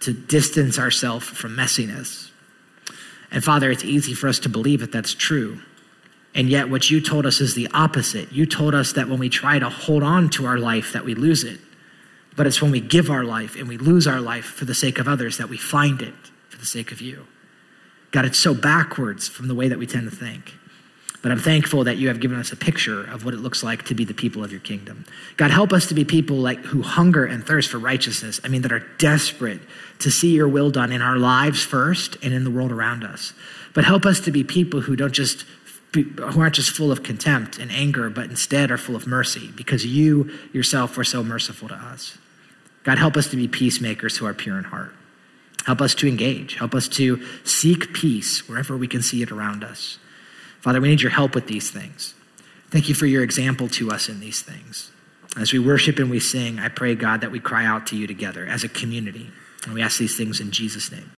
to 0.00 0.12
distance 0.12 0.78
ourselves 0.78 1.26
from 1.26 1.56
messiness. 1.56 2.29
And 3.30 3.44
Father, 3.44 3.70
it's 3.70 3.84
easy 3.84 4.14
for 4.14 4.28
us 4.28 4.38
to 4.40 4.48
believe 4.48 4.80
that 4.80 4.92
that's 4.92 5.14
true. 5.14 5.60
And 6.34 6.48
yet, 6.48 6.70
what 6.70 6.90
you 6.90 7.00
told 7.00 7.26
us 7.26 7.40
is 7.40 7.54
the 7.54 7.68
opposite. 7.74 8.32
You 8.32 8.46
told 8.46 8.74
us 8.74 8.92
that 8.92 9.08
when 9.08 9.18
we 9.18 9.28
try 9.28 9.58
to 9.58 9.68
hold 9.68 10.02
on 10.02 10.30
to 10.30 10.46
our 10.46 10.58
life, 10.58 10.92
that 10.92 11.04
we 11.04 11.14
lose 11.14 11.42
it. 11.42 11.60
But 12.36 12.46
it's 12.46 12.62
when 12.62 12.70
we 12.70 12.80
give 12.80 13.10
our 13.10 13.24
life 13.24 13.56
and 13.56 13.68
we 13.68 13.76
lose 13.76 14.06
our 14.06 14.20
life 14.20 14.44
for 14.44 14.64
the 14.64 14.74
sake 14.74 14.98
of 14.98 15.08
others 15.08 15.38
that 15.38 15.48
we 15.48 15.56
find 15.56 16.00
it 16.00 16.14
for 16.48 16.58
the 16.58 16.66
sake 16.66 16.92
of 16.92 17.00
you. 17.00 17.26
God, 18.12 18.24
it's 18.24 18.38
so 18.38 18.54
backwards 18.54 19.28
from 19.28 19.48
the 19.48 19.54
way 19.54 19.68
that 19.68 19.78
we 19.78 19.86
tend 19.86 20.08
to 20.10 20.16
think. 20.16 20.54
But 21.22 21.32
I'm 21.32 21.38
thankful 21.38 21.84
that 21.84 21.98
you 21.98 22.08
have 22.08 22.20
given 22.20 22.38
us 22.38 22.50
a 22.50 22.56
picture 22.56 23.04
of 23.04 23.26
what 23.26 23.34
it 23.34 23.38
looks 23.38 23.62
like 23.62 23.84
to 23.86 23.94
be 23.94 24.04
the 24.04 24.14
people 24.14 24.42
of 24.42 24.50
your 24.50 24.60
kingdom. 24.60 25.04
God, 25.36 25.50
help 25.50 25.72
us 25.72 25.86
to 25.88 25.94
be 25.94 26.04
people 26.04 26.36
like 26.36 26.60
who 26.60 26.80
hunger 26.80 27.26
and 27.26 27.46
thirst 27.46 27.70
for 27.70 27.78
righteousness. 27.78 28.40
I 28.42 28.48
mean, 28.48 28.62
that 28.62 28.72
are 28.72 28.86
desperate 28.98 29.60
to 29.98 30.10
see 30.10 30.34
your 30.34 30.48
will 30.48 30.70
done 30.70 30.92
in 30.92 31.02
our 31.02 31.18
lives 31.18 31.62
first 31.62 32.16
and 32.22 32.32
in 32.32 32.44
the 32.44 32.50
world 32.50 32.72
around 32.72 33.04
us. 33.04 33.34
But 33.74 33.84
help 33.84 34.06
us 34.06 34.20
to 34.20 34.30
be 34.30 34.44
people 34.44 34.80
who 34.80 34.96
don't 34.96 35.12
just 35.12 35.44
who 35.92 36.40
aren't 36.40 36.54
just 36.54 36.70
full 36.70 36.92
of 36.92 37.02
contempt 37.02 37.58
and 37.58 37.70
anger, 37.72 38.08
but 38.10 38.30
instead 38.30 38.70
are 38.70 38.78
full 38.78 38.94
of 38.94 39.08
mercy 39.08 39.50
because 39.56 39.84
you 39.84 40.30
yourself 40.52 40.96
were 40.96 41.04
so 41.04 41.22
merciful 41.24 41.66
to 41.68 41.74
us. 41.74 42.16
God, 42.84 42.98
help 42.98 43.16
us 43.16 43.28
to 43.28 43.36
be 43.36 43.48
peacemakers 43.48 44.16
who 44.16 44.24
are 44.24 44.32
pure 44.32 44.56
in 44.56 44.64
heart. 44.64 44.94
Help 45.66 45.80
us 45.80 45.94
to 45.96 46.08
engage. 46.08 46.54
Help 46.54 46.74
us 46.74 46.88
to 46.88 47.22
seek 47.44 47.92
peace 47.92 48.48
wherever 48.48 48.76
we 48.76 48.86
can 48.86 49.02
see 49.02 49.20
it 49.20 49.32
around 49.32 49.64
us. 49.64 49.98
Father, 50.60 50.80
we 50.80 50.88
need 50.88 51.02
your 51.02 51.10
help 51.10 51.34
with 51.34 51.46
these 51.46 51.70
things. 51.70 52.14
Thank 52.70 52.88
you 52.88 52.94
for 52.94 53.06
your 53.06 53.22
example 53.22 53.68
to 53.68 53.90
us 53.90 54.08
in 54.08 54.20
these 54.20 54.42
things. 54.42 54.90
As 55.36 55.52
we 55.52 55.58
worship 55.58 55.98
and 55.98 56.10
we 56.10 56.20
sing, 56.20 56.58
I 56.58 56.68
pray, 56.68 56.94
God, 56.94 57.20
that 57.20 57.30
we 57.30 57.40
cry 57.40 57.64
out 57.64 57.86
to 57.88 57.96
you 57.96 58.06
together 58.06 58.46
as 58.46 58.64
a 58.64 58.68
community. 58.68 59.30
And 59.64 59.74
we 59.74 59.82
ask 59.82 59.98
these 59.98 60.16
things 60.16 60.40
in 60.40 60.50
Jesus' 60.50 60.90
name. 60.90 61.08